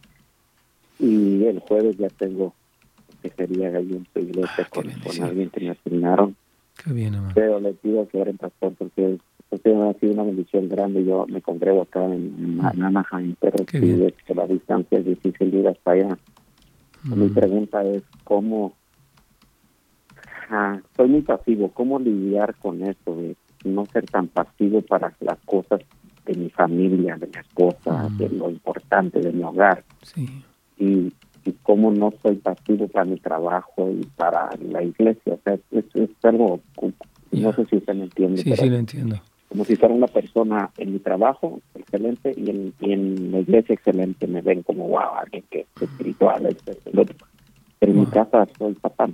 y 0.98 1.44
el 1.44 1.60
jueves 1.60 1.96
ya 1.96 2.08
tengo 2.08 2.54
que 3.22 3.30
sería 3.30 3.68
ahí 3.68 3.92
en 3.92 4.06
su 4.12 4.18
iglesia 4.18 4.66
ah, 4.66 4.68
con, 4.68 4.88
alguien 5.22 5.50
que 5.50 5.60
me 5.60 5.70
asignaron. 5.70 6.36
Pero 7.34 7.60
le 7.60 7.72
pido 7.74 8.08
que 8.08 8.20
oren 8.20 8.36
pastor 8.36 8.74
porque 8.76 9.18
ha 9.52 9.56
sido 10.00 10.12
una 10.12 10.22
bendición 10.24 10.68
grande. 10.68 11.04
Yo 11.04 11.26
me 11.28 11.40
congrego 11.40 11.82
acá 11.82 12.04
en, 12.04 12.58
en 12.60 12.82
Anaheim, 12.82 13.36
pero 13.40 13.64
sí, 13.70 14.34
la 14.34 14.46
distancia 14.46 14.98
es 14.98 15.04
difícil 15.04 15.54
ir 15.54 15.68
hasta 15.68 15.92
allá. 15.92 16.18
Mi 17.04 17.28
pregunta 17.28 17.84
es 17.84 18.02
cómo... 18.24 18.72
Ah, 20.50 20.80
soy 20.96 21.08
muy 21.08 21.22
pasivo. 21.22 21.70
¿Cómo 21.72 21.98
lidiar 21.98 22.54
con 22.56 22.82
esto 22.82 23.16
de 23.16 23.36
no 23.64 23.86
ser 23.86 24.06
tan 24.06 24.28
pasivo 24.28 24.82
para 24.82 25.14
las 25.20 25.38
cosas 25.44 25.80
de 26.26 26.34
mi 26.34 26.50
familia, 26.50 27.16
de 27.16 27.26
mi 27.26 27.38
esposa, 27.38 28.08
de 28.18 28.28
lo 28.28 28.50
importante 28.50 29.20
de 29.20 29.32
mi 29.32 29.42
hogar? 29.42 29.84
Y, 30.78 31.12
y 31.44 31.52
cómo 31.62 31.90
no 31.90 32.12
soy 32.22 32.36
pasivo 32.36 32.88
para 32.88 33.04
mi 33.04 33.18
trabajo 33.18 33.90
y 33.90 34.04
para 34.16 34.50
la 34.60 34.82
iglesia. 34.82 35.34
O 35.34 35.40
sea, 35.44 35.54
es, 35.70 35.84
es 35.94 36.10
algo... 36.22 36.60
No 37.32 37.52
sé 37.52 37.64
si 37.66 37.76
usted 37.76 37.94
me 37.94 38.04
entiende. 38.04 38.42
Sí, 38.42 38.54
sí, 38.54 38.68
lo 38.68 38.76
entiendo 38.76 39.20
como 39.52 39.66
si 39.66 39.76
fuera 39.76 39.94
una 39.94 40.06
persona 40.06 40.70
en 40.78 40.94
mi 40.94 40.98
trabajo, 40.98 41.60
excelente, 41.74 42.32
y 42.34 42.48
en, 42.48 42.72
en 42.80 43.32
la 43.32 43.40
iglesia, 43.40 43.74
excelente. 43.74 44.26
Me 44.26 44.40
ven 44.40 44.62
como, 44.62 44.88
wow, 44.88 45.18
alguien 45.20 45.44
que 45.50 45.66
es 45.76 45.82
espiritual, 45.82 46.46
es, 46.46 46.56
Pero 46.64 47.12
en 47.80 48.00
mi 48.00 48.06
casa 48.06 48.48
soy 48.56 48.72
papá. 48.72 49.10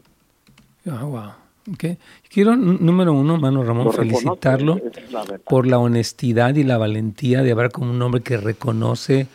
Ah, 0.86 1.04
wow. 1.04 1.47
Okay. 1.74 1.98
Quiero, 2.30 2.56
número 2.56 3.12
uno, 3.12 3.36
mano 3.36 3.62
Ramón, 3.62 3.92
felicitarlo 3.92 4.80
por 5.44 5.66
la 5.66 5.78
honestidad 5.78 6.54
y 6.54 6.64
la 6.64 6.78
valentía 6.78 7.42
de 7.42 7.52
hablar 7.52 7.70
como 7.70 7.90
un 7.90 8.00
hombre 8.00 8.22
que 8.22 8.36
reconoce 8.36 9.26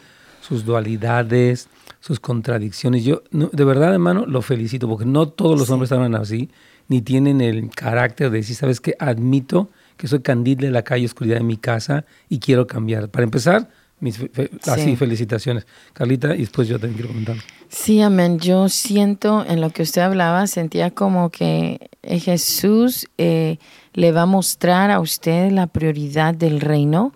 sus 0.42 0.66
dualidades, 0.66 1.70
sus 2.00 2.20
contradicciones. 2.20 3.04
Yo, 3.04 3.24
de 3.32 3.64
verdad, 3.64 3.94
hermano, 3.94 4.26
lo 4.26 4.42
felicito, 4.42 4.88
porque 4.88 5.06
no 5.06 5.30
todos 5.30 5.60
los 5.60 5.70
hombres 5.70 5.92
hablan 5.92 6.16
así, 6.16 6.50
ni 6.88 7.02
tienen 7.02 7.40
el 7.40 7.70
carácter 7.70 8.30
de 8.30 8.38
decir, 8.38 8.56
¿sabes 8.56 8.82
qué? 8.82 8.96
Admito 9.00 9.70
que 9.98 10.08
soy 10.08 10.22
candil 10.22 10.58
de 10.58 10.72
la 10.72 10.84
calle 10.84 11.06
oscuridad 11.06 11.38
de 11.38 11.44
mi 11.44 11.58
casa 11.58 12.06
y 12.30 12.40
quiero 12.40 12.68
cambiar. 12.68 13.10
Para 13.10 13.24
empezar, 13.24 13.70
mis 14.04 14.20
así 14.68 14.96
felicitaciones. 14.98 15.66
Carlita, 15.94 16.36
y 16.36 16.40
después 16.40 16.68
yo 16.68 16.78
también 16.78 16.96
quiero 16.96 17.08
comentar. 17.10 17.38
Sí, 17.70 18.02
amén. 18.02 18.38
Yo 18.38 18.68
siento 18.68 19.46
en 19.48 19.62
lo 19.62 19.70
que 19.70 19.82
usted 19.82 20.02
hablaba, 20.02 20.46
sentía 20.48 20.92
como 20.92 21.30
que 21.30 21.90
Jesús 22.04 23.08
eh, 23.18 23.58
le 23.94 24.12
va 24.12 24.24
a 24.24 24.26
mostrar 24.26 24.92
a 24.92 25.00
usted 25.00 25.52
la 25.52 25.68
prioridad 25.68 26.36
del 26.36 26.60
reino 26.60 27.14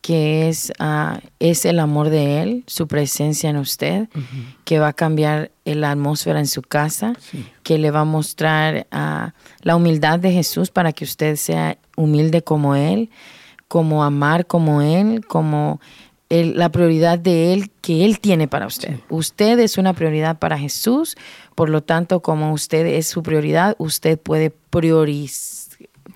que 0.00 0.48
es, 0.48 0.72
uh, 0.80 1.18
es 1.38 1.64
el 1.64 1.78
amor 1.78 2.10
de 2.10 2.42
Él, 2.42 2.64
su 2.66 2.88
presencia 2.88 3.48
en 3.48 3.56
usted, 3.56 4.08
que 4.64 4.80
va 4.80 4.88
a 4.88 4.92
cambiar 4.92 5.52
la 5.64 5.92
atmósfera 5.92 6.40
en 6.40 6.48
su 6.48 6.60
casa, 6.60 7.14
que 7.30 7.44
que 7.62 7.78
le 7.78 7.92
va 7.92 8.00
a 8.00 8.04
mostrar 8.04 8.88
a 8.90 9.32
la 9.62 9.76
humildad 9.76 10.18
de 10.18 10.32
Jesús 10.32 10.70
para 10.70 10.92
que 10.92 11.04
usted 11.04 11.36
sea 11.36 11.78
humilde 11.96 12.42
como 12.42 12.74
Él, 12.74 13.10
como 13.68 14.02
amar 14.02 14.46
como 14.46 14.82
Él, 14.82 15.24
como 15.24 15.80
la 16.32 16.70
prioridad 16.70 17.18
de 17.18 17.52
Él 17.52 17.70
que 17.80 18.04
Él 18.04 18.18
tiene 18.20 18.48
para 18.48 18.66
usted. 18.66 18.98
Usted 19.10 19.58
es 19.58 19.76
una 19.78 19.92
prioridad 19.92 20.38
para 20.38 20.58
Jesús, 20.58 21.16
por 21.54 21.68
lo 21.68 21.82
tanto, 21.82 22.20
como 22.20 22.52
usted 22.52 22.86
es 22.86 23.06
su 23.06 23.22
prioridad, 23.22 23.74
usted 23.78 24.18
puede 24.18 24.50
priorizar 24.70 25.62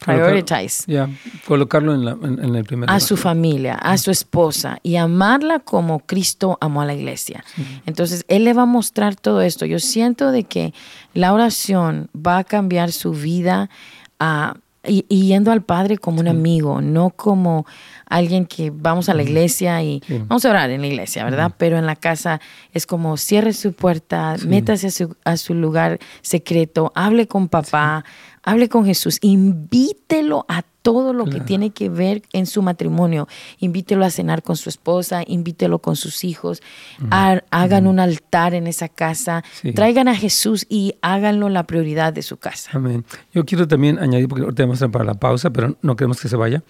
prioritize. 0.05 0.85
Ya, 0.87 1.09
colocarlo 1.47 1.95
en, 1.95 2.55
el 2.55 2.65
primer 2.65 2.91
A 2.91 3.01
su 3.01 3.17
familia, 3.17 3.75
a 3.75 3.97
su 3.99 4.11
esposa 4.11 4.79
y 4.83 4.97
amarla 4.97 5.61
como 5.61 6.01
Cristo 6.01 6.59
amó 6.61 6.83
a 6.83 6.87
la 6.87 6.95
iglesia. 6.95 7.45
Entonces, 7.87 8.25
Él 8.29 8.45
le 8.45 8.53
va 8.53 8.63
a 8.63 8.67
mostrar 8.67 9.17
todo 9.17 9.41
esto. 9.41 9.67
Yo 9.67 9.79
siento 9.79 10.31
de 10.31 10.45
que 10.45 10.75
la 11.15 11.33
oración 11.33 12.09
va 12.15 12.39
a 12.39 12.45
cambiar 12.45 12.93
su 12.93 13.13
vida 13.13 13.71
a 14.19 14.57
y, 14.87 15.03
yendo 15.27 15.53
al 15.53 15.63
Padre 15.63 15.99
como 15.99 16.21
un 16.21 16.29
amigo, 16.29 16.81
no 16.81 17.11
como 17.11 17.67
alguien 18.07 18.47
que 18.47 18.71
vamos 18.71 19.09
a 19.09 19.15
la 19.15 19.23
iglesia 19.23 19.83
y 19.83 20.03
vamos 20.27 20.45
a 20.45 20.51
orar 20.51 20.71
en 20.71 20.81
la 20.81 20.87
iglesia, 20.87 21.25
¿verdad? 21.25 21.53
Pero 21.57 21.79
en 21.79 21.87
la 21.87 21.97
casa 21.97 22.41
es 22.73 22.87
como 22.87 23.17
cierre 23.17 23.53
su 23.53 23.73
puerta, 23.73 24.37
métase 24.47 24.89
a 24.89 24.91
su, 24.91 25.17
a 25.25 25.37
su, 25.37 25.55
lugar 25.55 25.99
secreto, 26.23 26.93
hable 26.95 27.27
con 27.27 27.49
papá, 27.49 28.05
hable 28.47 28.69
con 28.69 28.87
Jesús, 28.87 29.19
invítelo 29.21 30.47
a 30.49 30.63
todo 30.81 31.13
lo 31.13 31.25
que 31.25 31.41
tiene 31.41 31.71
que 31.71 31.89
ver 31.89 32.23
en 32.33 32.47
su 32.47 32.63
matrimonio. 32.63 33.27
Invítelo 33.59 34.05
a 34.05 34.11
cenar 34.11 34.45
con 34.45 34.57
su 34.57 34.69
esposa, 34.69 35.25
invítelo 35.27 35.81
con 35.81 35.97
sus 35.97 36.23
hijos, 36.23 36.63
hagan 37.11 37.89
un 37.89 37.99
altar 37.99 38.55
en 38.55 38.69
esa 38.69 38.89
casa, 38.89 39.43
traigan 39.75 40.07
a 40.07 40.15
Jesús 40.15 40.65
y 40.69 40.95
háganlo 41.03 41.49
la 41.49 41.65
prioridad 41.65 42.13
de 42.13 42.23
su 42.23 42.37
casa. 42.37 42.71
Amén. 42.73 43.05
Yo 43.35 43.45
quiero 43.45 43.67
también 43.67 43.99
añadir, 43.99 44.29
porque 44.29 44.45
ahorita 44.45 44.63
vamos 44.63 44.81
a 44.81 44.89
para 44.89 45.05
la 45.05 45.15
pausa, 45.15 45.51
pero 45.51 45.77
no 45.83 45.97
queremos 45.97 46.21
que 46.21 46.29
se 46.29 46.37
vaya, 46.37 46.63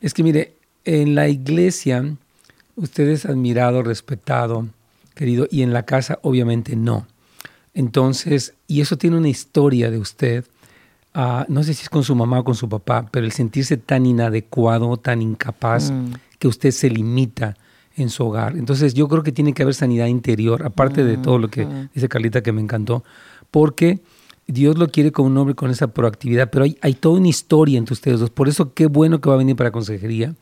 es 0.00 0.14
que 0.14 0.22
mire, 0.22 0.54
en 0.84 1.16
la 1.16 1.28
iglesia 1.28 2.14
usted 2.76 3.08
es 3.08 3.26
admirado, 3.26 3.82
respetado, 3.82 4.68
querido, 5.16 5.48
y 5.50 5.62
en 5.62 5.72
la 5.72 5.82
casa 5.82 6.20
obviamente 6.22 6.76
no. 6.76 7.08
Entonces, 7.74 8.54
y 8.68 8.80
eso 8.80 8.96
tiene 8.96 9.16
una 9.16 9.28
historia 9.28 9.90
de 9.90 9.98
usted 9.98 10.44
no 11.48 11.62
sé 11.62 11.74
si 11.74 11.82
es 11.82 11.88
con 11.88 12.04
su 12.04 12.14
mamá 12.14 12.40
o 12.40 12.44
con 12.44 12.54
su 12.54 12.68
papá, 12.68 13.06
pero 13.10 13.24
el 13.24 13.32
sentirse 13.32 13.76
tan 13.76 14.04
inadecuado, 14.04 14.96
tan 14.96 15.22
incapaz, 15.22 15.90
mm. 15.90 16.12
que 16.38 16.48
usted 16.48 16.70
se 16.70 16.90
limita 16.90 17.56
en 17.96 18.10
su 18.10 18.26
hogar. 18.26 18.56
Entonces 18.56 18.92
yo 18.92 19.08
creo 19.08 19.22
que 19.22 19.32
tiene 19.32 19.54
que 19.54 19.62
haber 19.62 19.74
sanidad 19.74 20.06
interior, 20.06 20.64
aparte 20.64 21.04
de 21.04 21.16
todo 21.16 21.38
lo 21.38 21.48
que 21.48 21.64
mm. 21.64 21.88
dice 21.94 22.08
Carlita 22.08 22.42
que 22.42 22.52
me 22.52 22.60
encantó, 22.60 23.02
porque 23.50 24.00
Dios 24.46 24.76
lo 24.76 24.88
quiere 24.88 25.10
con 25.10 25.26
un 25.26 25.36
hombre 25.38 25.54
con 25.54 25.70
esa 25.70 25.88
proactividad, 25.88 26.50
pero 26.50 26.64
hay, 26.64 26.76
hay 26.82 26.94
toda 26.94 27.18
una 27.18 27.28
historia 27.28 27.78
entre 27.78 27.94
ustedes 27.94 28.20
dos. 28.20 28.30
Por 28.30 28.48
eso 28.48 28.74
qué 28.74 28.86
bueno 28.86 29.20
que 29.20 29.28
va 29.28 29.36
a 29.36 29.38
venir 29.38 29.56
para 29.56 29.70
consejería, 29.70 30.34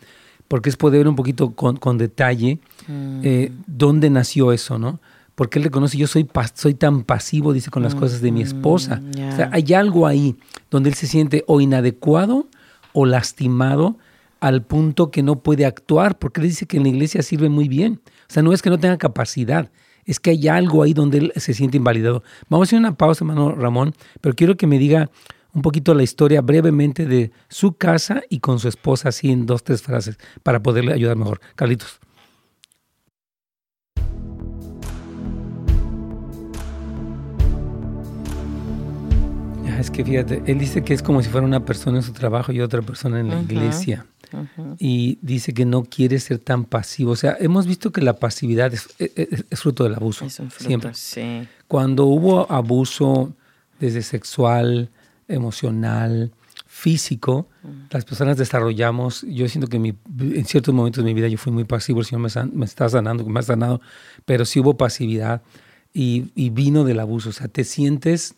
porque 0.49 0.71
es 0.71 0.77
poder 0.77 0.99
ver 0.99 1.09
un 1.09 1.17
poquito 1.17 1.53
con, 1.53 1.77
con 1.77 1.99
detalle 1.99 2.59
mm. 2.89 3.21
eh, 3.23 3.53
dónde 3.67 4.11
nació 4.11 4.53
eso, 4.53 4.79
¿no? 4.79 4.99
Porque 5.35 5.59
él 5.59 5.65
reconoce, 5.65 5.99
yo 5.99 6.07
soy, 6.07 6.29
soy 6.55 6.75
tan 6.75 7.03
pasivo, 7.03 7.53
dice, 7.53 7.71
con 7.71 7.83
las 7.83 7.95
cosas 7.95 8.21
de 8.21 8.31
mi 8.31 8.43
esposa. 8.43 9.03
O 9.33 9.37
sea, 9.37 9.51
hay 9.53 9.75
algo 9.75 10.07
ahí 10.07 10.37
donde 10.71 10.91
él 10.91 10.95
se 10.95 11.07
siente 11.07 11.45
o 11.47 11.61
inadecuado 11.61 12.49
o 12.93 13.07
lastimado 13.07 13.99
al 14.41 14.63
punto 14.63 15.11
que 15.11 15.23
no 15.23 15.41
puede 15.41 15.65
actuar, 15.65 16.19
porque 16.19 16.41
él 16.41 16.49
dice 16.49 16.67
que 16.67 16.77
en 16.77 16.85
la 16.85 16.91
iglesia 16.91 17.23
sirve 17.23 17.49
muy 17.49 17.69
bien. 17.69 18.01
O 18.29 18.33
sea, 18.33 18.43
no 18.43 18.53
es 18.53 18.63
que 18.63 18.71
no 18.71 18.79
tenga 18.79 18.99
capacidad, 18.99 19.71
es 20.05 20.21
que 20.21 20.31
hay 20.31 20.49
algo 20.49 20.83
ahí 20.83 20.93
donde 20.93 21.19
él 21.19 21.33
se 21.37 21.55
siente 21.55 21.79
invalidado. 21.79 22.23
Vamos 22.49 22.67
a 22.67 22.69
hacer 22.69 22.79
una 22.79 22.97
pausa, 22.97 23.25
hermano 23.25 23.55
Ramón, 23.55 23.95
pero 24.21 24.35
quiero 24.35 24.57
que 24.57 24.67
me 24.67 24.79
diga 24.79 25.11
un 25.55 25.63
poquito 25.63 25.95
la 25.95 26.03
historia 26.03 26.43
brevemente 26.43 27.07
de 27.07 27.31
su 27.49 27.75
casa 27.75 28.23
y 28.29 28.41
con 28.41 28.59
su 28.59 28.69
esposa, 28.69 29.09
así 29.09 29.31
en 29.31 29.47
dos, 29.47 29.65
tres 29.65 29.83
frases, 29.83 30.19
para 30.43 30.63
poderle 30.63 30.93
ayudar 30.93 31.17
mejor. 31.17 31.41
Carlitos. 31.55 32.01
Es 39.85 39.91
que 39.91 40.03
fíjate, 40.03 40.43
él 40.47 40.59
dice 40.59 40.83
que 40.83 40.95
es 40.95 41.03
como 41.03 41.23
si 41.23 41.29
fuera 41.29 41.47
una 41.47 41.67
persona 41.67 41.99
en 41.99 42.03
su 42.03 42.13
trabajo 42.13 42.53
y 42.53 42.61
otra 42.63 42.81
persona 42.81 43.21
en 43.21 43.29
la 43.29 43.41
iglesia. 43.43 44.07
Y 44.79 45.19
dice 45.21 45.53
que 45.53 45.65
no 45.67 45.85
quiere 45.85 46.19
ser 46.19 46.39
tan 46.39 46.65
pasivo. 46.65 47.13
O 47.13 47.17
sea, 47.17 47.37
hemos 47.39 47.67
visto 47.67 47.93
que 47.93 48.01
la 48.01 48.15
pasividad 48.15 48.73
es, 48.73 48.89
fruto 49.53 49.85
del 49.85 49.95
abuso. 49.95 50.27
siempre. 50.57 50.93
Cuando 51.69 52.07
hubo 52.07 52.51
abuso 52.51 53.35
desde 53.79 54.01
sexual, 54.03 54.89
emocional, 55.29 56.33
físico, 56.67 57.47
las 57.91 58.07
personas 58.07 58.39
desarrollamos, 58.39 59.23
yo 59.29 59.47
siento 59.49 59.69
que 59.69 59.77
en 59.77 60.45
ciertos 60.47 60.75
momentos 60.75 61.05
de 61.05 61.09
mi 61.09 61.15
vida 61.15 61.29
yo 61.29 61.37
fui 61.37 61.53
muy 61.53 61.65
pasivo, 61.65 62.01
el 62.01 62.07
Señor 62.07 62.23
me, 62.23 62.53
me 62.53 62.65
está 62.65 62.89
sanando, 62.89 63.25
me 63.25 63.39
ha 63.39 63.43
sanado, 63.43 63.83
pero 64.25 64.47
sí 64.47 64.61
hubo 64.61 64.77
pasividad 64.79 65.43
y, 65.93 66.33
y, 66.35 66.51
vino 66.51 66.85
del 66.85 66.99
abuso. 67.01 67.29
O 67.29 67.33
sea, 67.33 67.49
te 67.49 67.63
sientes 67.63 68.35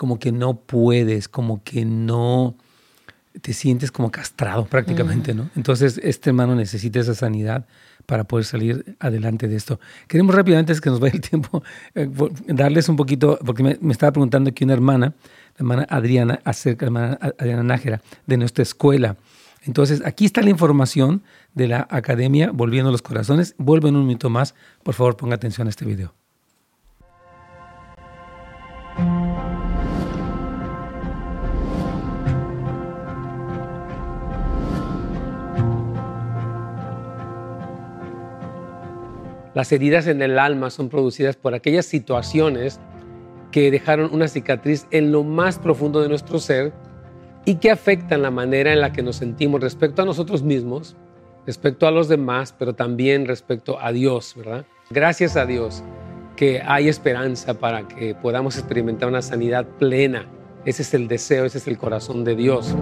como 0.00 0.18
que 0.18 0.32
no 0.32 0.54
puedes, 0.54 1.28
como 1.28 1.62
que 1.62 1.84
no 1.84 2.56
te 3.42 3.52
sientes 3.52 3.92
como 3.92 4.10
castrado 4.10 4.64
prácticamente, 4.64 5.34
¿no? 5.34 5.50
Entonces, 5.56 6.00
este 6.02 6.30
hermano 6.30 6.54
necesita 6.54 7.00
esa 7.00 7.14
sanidad 7.14 7.66
para 8.06 8.24
poder 8.24 8.46
salir 8.46 8.96
adelante 8.98 9.46
de 9.46 9.56
esto. 9.56 9.78
Queremos 10.08 10.34
rápidamente, 10.34 10.72
antes 10.72 10.80
que 10.80 10.88
nos 10.88 11.00
vaya 11.00 11.16
el 11.16 11.20
tiempo, 11.20 11.62
eh, 11.94 12.08
darles 12.46 12.88
un 12.88 12.96
poquito, 12.96 13.38
porque 13.44 13.62
me, 13.62 13.92
estaba 13.92 14.12
preguntando 14.12 14.48
aquí 14.48 14.64
una 14.64 14.72
hermana, 14.72 15.08
la 15.08 15.58
hermana 15.58 15.86
Adriana, 15.90 16.40
acerca 16.44 16.86
la 16.86 16.88
hermana 16.88 17.18
Adriana 17.38 17.62
Nájera, 17.62 18.00
de 18.26 18.38
nuestra 18.38 18.62
escuela. 18.62 19.18
Entonces, 19.64 20.00
aquí 20.06 20.24
está 20.24 20.40
la 20.40 20.48
información 20.48 21.22
de 21.52 21.68
la 21.68 21.86
academia 21.90 22.52
Volviendo 22.52 22.90
los 22.90 23.02
Corazones. 23.02 23.54
Vuelven 23.58 23.96
un 23.96 24.06
minuto 24.06 24.30
más. 24.30 24.54
Por 24.82 24.94
favor, 24.94 25.18
ponga 25.18 25.34
atención 25.34 25.66
a 25.66 25.70
este 25.70 25.84
video. 25.84 26.14
Las 39.60 39.72
heridas 39.72 40.06
en 40.06 40.22
el 40.22 40.38
alma 40.38 40.70
son 40.70 40.88
producidas 40.88 41.36
por 41.36 41.52
aquellas 41.52 41.84
situaciones 41.84 42.80
que 43.50 43.70
dejaron 43.70 44.08
una 44.10 44.26
cicatriz 44.26 44.86
en 44.90 45.12
lo 45.12 45.22
más 45.22 45.58
profundo 45.58 46.00
de 46.00 46.08
nuestro 46.08 46.38
ser 46.38 46.72
y 47.44 47.56
que 47.56 47.70
afectan 47.70 48.22
la 48.22 48.30
manera 48.30 48.72
en 48.72 48.80
la 48.80 48.90
que 48.90 49.02
nos 49.02 49.16
sentimos 49.16 49.60
respecto 49.60 50.00
a 50.00 50.06
nosotros 50.06 50.42
mismos, 50.42 50.96
respecto 51.44 51.86
a 51.86 51.90
los 51.90 52.08
demás, 52.08 52.54
pero 52.58 52.74
también 52.74 53.26
respecto 53.26 53.78
a 53.78 53.92
Dios, 53.92 54.32
¿verdad? 54.34 54.64
Gracias 54.88 55.36
a 55.36 55.44
Dios 55.44 55.84
que 56.36 56.62
hay 56.64 56.88
esperanza 56.88 57.52
para 57.52 57.86
que 57.86 58.14
podamos 58.14 58.56
experimentar 58.56 59.10
una 59.10 59.20
sanidad 59.20 59.66
plena. 59.78 60.24
Ese 60.64 60.80
es 60.80 60.94
el 60.94 61.06
deseo, 61.06 61.44
ese 61.44 61.58
es 61.58 61.68
el 61.68 61.76
corazón 61.76 62.24
de 62.24 62.34
Dios. 62.34 62.74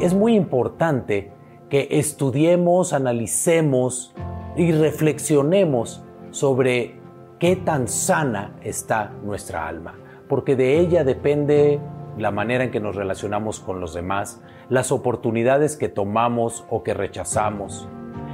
Es 0.00 0.14
muy 0.14 0.34
importante 0.34 1.30
que 1.68 1.88
estudiemos, 1.90 2.94
analicemos 2.94 4.14
y 4.56 4.72
reflexionemos 4.72 6.02
sobre 6.30 6.98
qué 7.38 7.56
tan 7.56 7.88
sana 7.88 8.56
está 8.62 9.12
nuestra 9.22 9.68
alma, 9.68 9.94
porque 10.28 10.56
de 10.56 10.78
ella 10.80 11.04
depende 11.04 11.78
la 12.16 12.30
manera 12.30 12.64
en 12.64 12.70
que 12.70 12.80
nos 12.80 12.96
relacionamos 12.96 13.60
con 13.60 13.80
los 13.80 13.92
demás, 13.92 14.40
las 14.70 14.90
oportunidades 14.90 15.76
que 15.76 15.90
tomamos 15.90 16.64
o 16.70 16.82
que 16.82 16.94
rechazamos, 16.94 17.86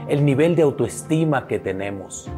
el 0.09 0.25
nivel 0.25 0.55
de 0.55 0.63
autoestima 0.63 1.49
que 1.49 1.59
tenemos. 1.59 2.31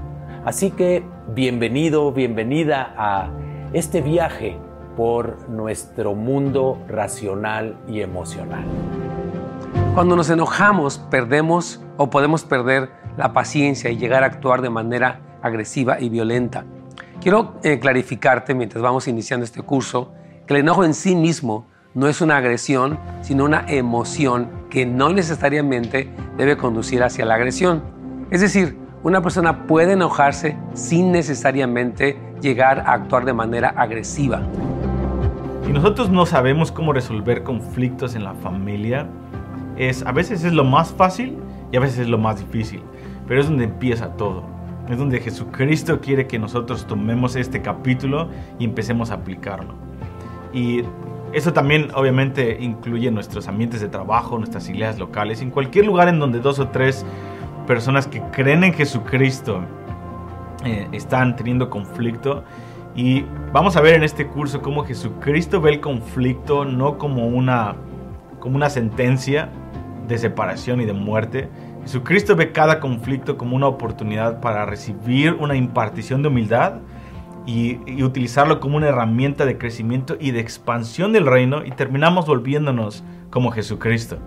Así 0.47 0.71
que 0.71 1.05
bienvenido, 1.35 2.11
bienvenida 2.13 2.95
a 2.97 3.31
este 3.75 4.01
viaje 4.01 4.57
por 4.97 5.49
nuestro 5.51 6.15
mundo 6.15 6.79
racional 6.89 7.77
y 7.87 8.01
emocional. 8.01 8.65
Cuando 9.95 10.17
nos 10.17 10.31
enojamos, 10.31 10.99
perdemos 11.11 11.83
o 11.97 12.09
podemos 12.09 12.45
perder 12.45 13.04
la 13.17 13.33
paciencia 13.33 13.91
y 13.91 13.97
llegar 13.97 14.23
a 14.23 14.27
actuar 14.27 14.63
de 14.63 14.71
manera 14.71 15.21
agresiva 15.43 16.01
y 16.01 16.09
violenta. 16.09 16.65
Quiero 17.21 17.55
eh, 17.63 17.79
clarificarte 17.79 18.55
mientras 18.55 18.83
vamos 18.83 19.09
iniciando 19.09 19.45
este 19.45 19.63
curso 19.63 20.13
que 20.47 20.55
el 20.55 20.61
enojo 20.61 20.85
en 20.85 20.95
sí 20.95 21.17
mismo 21.17 21.67
no 21.95 22.09
es 22.09 22.21
una 22.21 22.37
agresión, 22.37 22.99
sino 23.23 23.45
una 23.45 23.65
emoción 23.69 24.51
que 24.69 24.85
no 24.85 25.11
necesariamente 25.11 26.11
debe 26.37 26.57
conducir 26.57 27.03
hacia 27.03 27.25
la 27.25 27.35
agresión. 27.35 27.83
Es 28.31 28.41
decir, 28.41 28.77
una 29.05 29.23
persona 29.23 29.67
puede 29.67 29.93
enojarse 29.93 30.57
sin 30.73 31.13
necesariamente 31.13 32.19
llegar 32.41 32.81
a 32.81 32.95
actuar 32.95 33.25
de 33.25 33.33
manera 33.33 33.69
agresiva. 33.77 34.43
Y 35.69 35.73
nosotros 35.73 36.11
no 36.11 36.27
sabemos 36.27 36.73
cómo 36.73 36.93
resolver 36.93 37.43
conflictos 37.43 38.15
en 38.17 38.25
la 38.25 38.35
familia. 38.35 39.07
Es, 39.77 40.05
a 40.05 40.13
veces 40.13 40.45
es 40.45 40.53
lo 40.53 40.65
más 40.65 40.93
fácil 40.93 41.39
y 41.75 41.77
a 41.77 41.81
veces 41.81 41.99
es 41.99 42.09
lo 42.09 42.19
más 42.19 42.39
difícil 42.39 42.81
pero 43.27 43.41
es 43.41 43.47
donde 43.47 43.65
empieza 43.65 44.09
todo. 44.17 44.45
es 44.89 44.99
donde 44.99 45.19
Jesucristo 45.19 46.01
quiere 46.01 46.27
que 46.27 46.39
nosotros 46.39 46.87
tomemos 46.87 47.37
este 47.37 47.63
capítulo 47.63 48.29
y 48.59 48.67
empecemos 48.67 49.11
a 49.11 49.15
aplicarlo. 49.15 49.75
Y 50.53 50.83
eso 51.33 51.55
también 51.55 51.89
obviamente 51.95 52.59
incluye 52.61 53.11
nuestros 53.11 53.49
ambientes 53.49 53.81
de 53.81 53.89
trabajo, 53.89 54.37
nuestras 54.37 54.69
iglesias 54.69 54.99
locales, 54.99 55.41
en 55.41 55.51
cualquier 55.51 55.87
lugar 55.87 56.09
en 56.09 56.19
donde 56.19 56.39
dos 56.39 56.59
o 56.59 56.69
tres 56.69 57.07
personas 57.67 58.07
que 58.07 58.21
creen 58.31 58.63
en 58.63 58.75
Jesucristo 58.75 59.63
eh, 60.67 60.87
están 60.93 61.35
teniendo 61.35 61.71
conflicto. 61.71 62.45
Y 62.95 63.25
vamos 63.53 63.77
a 63.77 63.81
ver 63.81 63.95
en 63.95 64.05
este 64.05 64.27
curso 64.27 64.61
cómo 64.61 64.85
Jesucristo 64.85 65.63
ve 65.63 65.71
el 65.71 65.81
conflicto 65.81 66.67
no 66.67 66.99
como 66.99 67.27
una, 67.27 67.75
como 68.39 68.57
una 68.57 68.69
sentencia 68.69 69.49
de 70.07 70.19
separación 70.19 70.81
y 70.81 70.85
de 70.85 70.93
muerte. 70.93 71.49
Jesucristo 71.83 72.37
ve 72.37 72.53
cada 72.53 72.81
conflicto 72.81 73.37
como 73.37 73.57
una 73.57 73.67
oportunidad 73.67 74.41
para 74.41 74.65
recibir 74.65 75.35
una 75.35 75.55
impartición 75.57 76.23
de 76.23 76.29
humildad 76.29 76.81
y, 77.47 78.03
utilizarlo 78.03 78.61
como 78.61 78.77
una 78.77 78.89
herramienta 78.89 79.45
de 79.45 79.59
crecimiento 79.59 80.17
y 80.19 80.31
de 80.31 80.41
expansión 80.41 81.13
del 81.13 81.27
reino 81.27 81.65
y 81.65 81.71
terminamos 81.73 82.27
volviéndonos 82.27 83.05
como 83.31 83.51
Jesucristo. 83.51 84.19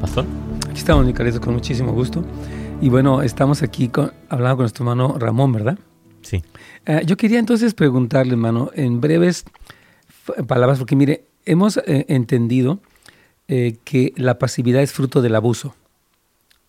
¿Pastor? 0.00 0.24
Aquí 0.68 0.78
estamos, 0.78 1.06
mi 1.06 1.12
con 1.12 1.54
muchísimo 1.54 1.92
gusto. 1.92 2.24
Y 2.82 2.88
bueno, 2.88 3.20
estamos 3.20 3.62
aquí 3.62 3.88
con, 3.88 4.12
hablando 4.30 4.56
con 4.56 4.62
nuestro 4.62 4.84
hermano 4.84 5.18
Ramón, 5.18 5.52
¿verdad? 5.52 5.78
Sí. 6.22 6.42
Eh, 6.86 7.02
yo 7.04 7.18
quería 7.18 7.38
entonces 7.38 7.74
preguntarle, 7.74 8.32
hermano, 8.32 8.70
en 8.74 9.02
breves 9.02 9.44
palabras, 10.46 10.78
porque 10.78 10.96
mire, 10.96 11.26
hemos 11.44 11.76
eh, 11.76 12.06
entendido 12.08 12.80
eh, 13.48 13.76
que 13.84 14.14
la 14.16 14.38
pasividad 14.38 14.80
es 14.82 14.92
fruto 14.92 15.20
del 15.20 15.34
abuso. 15.34 15.74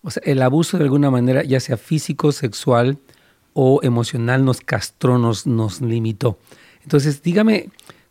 O 0.02 0.10
sea, 0.10 0.22
el 0.26 0.42
abuso 0.42 0.76
de 0.76 0.84
alguna 0.84 1.10
manera, 1.10 1.44
ya 1.44 1.60
sea 1.60 1.78
físico, 1.78 2.30
sexual 2.32 2.98
o 3.54 3.80
emocional, 3.82 4.44
nos 4.44 4.60
castró, 4.60 5.16
nos, 5.16 5.46
nos 5.46 5.80
limitó. 5.80 6.38
Entonces, 6.82 7.22
dígame, 7.22 7.70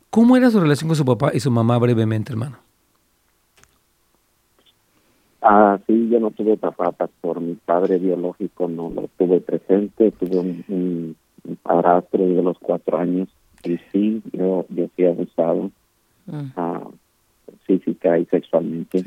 ¿cómo 0.10 0.36
era 0.38 0.50
su 0.50 0.60
relación 0.60 0.88
con 0.88 0.98
su 0.98 1.06
papá 1.06 1.32
y 1.36 1.40
su 1.40 1.52
mamá 1.52 1.78
brevemente, 1.78 2.32
hermano? 2.32 2.61
Ah, 5.42 5.80
sí, 5.88 6.10
yo 6.10 6.20
no 6.20 6.32
tuve 6.32 6.58
papá, 6.58 6.92
por 7.22 7.42
mi 7.42 7.56
padre 7.56 7.98
biológico 7.98 8.68
no 8.68 8.90
lo 8.90 9.10
tuve 9.18 9.42
presente, 9.42 10.12
tuve 10.12 10.38
un, 10.38 10.66
un, 10.68 11.16
un 11.44 11.56
padrastro 11.58 12.26
de 12.28 12.44
los 12.44 12.60
cuatro 12.60 12.98
años 12.98 13.28
y 13.64 13.78
sí, 13.92 14.22
yo, 14.34 14.66
yo 14.70 14.88
fui 14.96 15.06
abusado. 15.06 15.72
Uh, 16.28 16.92
física 17.66 18.18
y 18.18 18.26
sexualmente 18.26 19.04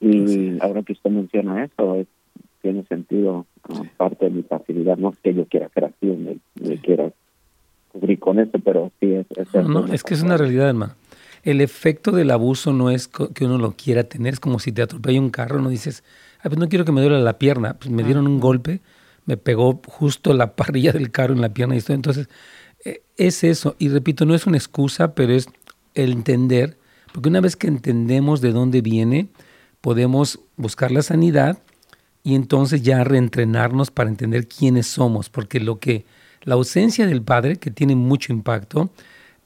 Y 0.00 0.58
ahora 0.60 0.82
que 0.82 0.92
usted 0.92 1.10
menciona 1.10 1.64
eso, 1.64 2.06
tiene 2.62 2.84
sentido 2.84 3.46
ah, 3.68 3.82
parte 3.96 4.26
de 4.26 4.30
mi 4.30 4.42
facilidad. 4.42 4.96
No 4.96 5.10
es 5.10 5.18
que 5.18 5.34
yo 5.34 5.44
quiera 5.46 5.68
ser 5.70 5.86
así, 5.86 6.06
me, 6.06 6.38
me 6.60 6.78
quiera 6.78 7.10
cubrir 7.92 8.18
con 8.18 8.38
eso, 8.38 8.58
pero 8.64 8.92
sí 9.00 9.12
es... 9.12 9.26
es 9.36 9.68
no, 9.68 9.86
es 9.86 10.04
que 10.04 10.14
es 10.14 10.22
una 10.22 10.36
realidad, 10.36 10.68
hermano. 10.68 10.94
El 11.42 11.60
efecto 11.60 12.12
del 12.12 12.30
abuso 12.30 12.72
no 12.72 12.90
es 12.90 13.08
que 13.08 13.44
uno 13.44 13.58
lo 13.58 13.76
quiera 13.76 14.04
tener, 14.04 14.34
es 14.34 14.40
como 14.40 14.58
si 14.58 14.72
te 14.72 14.82
atropella 14.82 15.20
un 15.20 15.30
carro, 15.30 15.60
no 15.60 15.68
dices, 15.68 16.02
pues 16.42 16.58
no 16.58 16.68
quiero 16.68 16.84
que 16.84 16.92
me 16.92 17.00
duele 17.00 17.20
la 17.20 17.38
pierna, 17.38 17.74
pues 17.74 17.90
me 17.90 18.02
dieron 18.02 18.26
un 18.26 18.40
golpe, 18.40 18.80
me 19.26 19.36
pegó 19.36 19.80
justo 19.86 20.32
la 20.34 20.54
parrilla 20.56 20.92
del 20.92 21.10
carro 21.10 21.34
en 21.34 21.40
la 21.40 21.52
pierna 21.52 21.74
y 21.74 21.78
esto. 21.78 21.92
Entonces, 21.92 22.28
eh, 22.84 23.02
es 23.16 23.44
eso. 23.44 23.76
Y 23.78 23.88
repito, 23.88 24.24
no 24.24 24.34
es 24.34 24.46
una 24.46 24.56
excusa, 24.56 25.14
pero 25.14 25.32
es 25.32 25.48
el 25.94 26.12
entender, 26.12 26.78
porque 27.12 27.28
una 27.28 27.40
vez 27.40 27.56
que 27.56 27.66
entendemos 27.66 28.40
de 28.40 28.52
dónde 28.52 28.80
viene, 28.80 29.28
podemos 29.80 30.40
buscar 30.56 30.90
la 30.90 31.02
sanidad 31.02 31.58
y 32.22 32.34
entonces 32.34 32.82
ya 32.82 33.04
reentrenarnos 33.04 33.90
para 33.90 34.10
entender 34.10 34.48
quiénes 34.48 34.86
somos, 34.86 35.28
porque 35.30 35.60
lo 35.60 35.78
que 35.78 36.04
la 36.42 36.54
ausencia 36.54 37.06
del 37.06 37.22
padre, 37.22 37.56
que 37.56 37.70
tiene 37.70 37.94
mucho 37.94 38.32
impacto, 38.32 38.90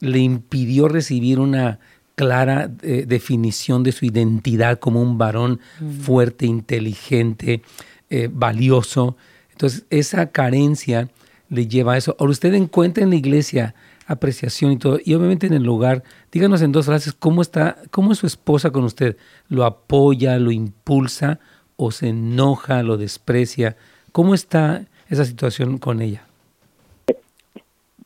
le 0.02 0.18
impidió 0.18 0.88
recibir 0.88 1.38
una 1.38 1.78
clara 2.16 2.72
eh, 2.82 3.04
definición 3.06 3.84
de 3.84 3.92
su 3.92 4.04
identidad 4.04 4.80
como 4.80 5.00
un 5.00 5.16
varón 5.16 5.60
fuerte, 6.02 6.44
inteligente, 6.44 7.62
eh, 8.10 8.28
valioso. 8.30 9.16
Entonces, 9.52 9.84
esa 9.90 10.32
carencia 10.32 11.08
le 11.48 11.68
lleva 11.68 11.92
a 11.92 11.98
eso. 11.98 12.16
Ahora, 12.18 12.32
usted 12.32 12.52
encuentra 12.54 13.04
en 13.04 13.10
la 13.10 13.16
iglesia 13.16 13.76
apreciación 14.08 14.72
y 14.72 14.76
todo, 14.76 14.98
y 15.04 15.14
obviamente 15.14 15.46
en 15.46 15.52
el 15.52 15.62
lugar, 15.62 16.02
díganos 16.32 16.62
en 16.62 16.72
dos 16.72 16.86
frases, 16.86 17.12
¿cómo 17.16 17.40
está, 17.40 17.76
cómo 17.92 18.10
es 18.10 18.18
su 18.18 18.26
esposa 18.26 18.72
con 18.72 18.82
usted? 18.82 19.16
¿Lo 19.48 19.64
apoya, 19.64 20.36
lo 20.40 20.50
impulsa 20.50 21.38
o 21.76 21.92
se 21.92 22.08
enoja, 22.08 22.82
lo 22.82 22.96
desprecia? 22.96 23.76
¿Cómo 24.10 24.34
está 24.34 24.84
esa 25.08 25.24
situación 25.24 25.78
con 25.78 26.02
ella? 26.02 26.26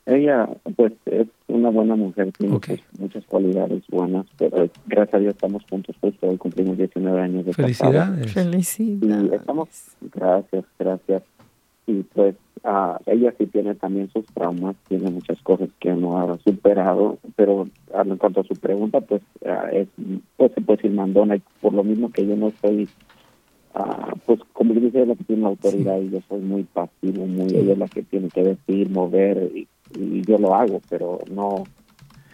Ella, 0.06 0.48
pues, 0.76 0.92
es 1.06 1.26
una 1.48 1.68
buena 1.70 1.96
mujer, 1.96 2.30
tiene 2.38 2.60
muchas, 2.98 3.24
cualidades 3.26 3.82
buenas, 3.88 4.24
pero 4.38 4.68
gracias 4.86 5.14
a 5.14 5.18
Dios 5.18 5.34
estamos 5.34 5.64
juntos, 5.68 5.96
pues 6.00 6.14
hoy 6.20 6.36
cumplimos 6.36 6.78
19 6.78 7.20
años 7.20 7.44
de 7.44 7.52
Felicidades. 7.52 8.32
Felicidades. 8.32 9.32
estamos, 9.32 9.68
gracias, 10.14 10.64
gracias. 10.78 11.24
Y 11.88 12.02
pues 12.02 12.36
uh, 12.62 12.98
ella 13.06 13.34
sí 13.36 13.46
tiene 13.46 13.74
también 13.74 14.08
sus 14.12 14.24
traumas, 14.26 14.76
tiene 14.88 15.10
muchas 15.10 15.40
cosas 15.42 15.70
que 15.80 15.92
no 15.92 16.18
ha 16.18 16.38
superado, 16.38 17.18
pero 17.34 17.66
en 17.92 18.16
cuanto 18.16 18.42
a 18.42 18.44
su 18.44 18.54
pregunta, 18.54 19.00
pues 19.00 19.22
uh, 19.40 19.72
es, 19.72 19.88
pues 20.36 20.52
se 20.52 20.60
puede 20.60 20.76
decir 20.76 20.92
mandona, 20.92 21.34
y 21.34 21.42
por 21.60 21.72
lo 21.72 21.82
mismo 21.82 22.12
que 22.12 22.24
yo 22.24 22.36
no 22.36 22.52
soy, 22.60 22.88
uh, 23.74 24.16
pues 24.24 24.38
como 24.52 24.72
dice, 24.72 24.98
ella 24.98 25.06
la 25.06 25.14
que 25.16 25.24
tiene 25.24 25.42
la 25.42 25.48
autoridad 25.48 26.00
y 26.00 26.10
yo 26.10 26.20
soy 26.28 26.42
muy 26.42 26.62
pasivo, 26.62 27.26
muy, 27.26 27.46
ella 27.46 27.72
es 27.72 27.78
la 27.78 27.88
que 27.88 28.02
tiene 28.02 28.28
que 28.28 28.44
decir, 28.44 28.88
mover, 28.90 29.50
y, 29.52 29.66
y 29.94 30.22
yo 30.22 30.38
lo 30.38 30.54
hago, 30.54 30.80
pero 30.88 31.20
no 31.30 31.64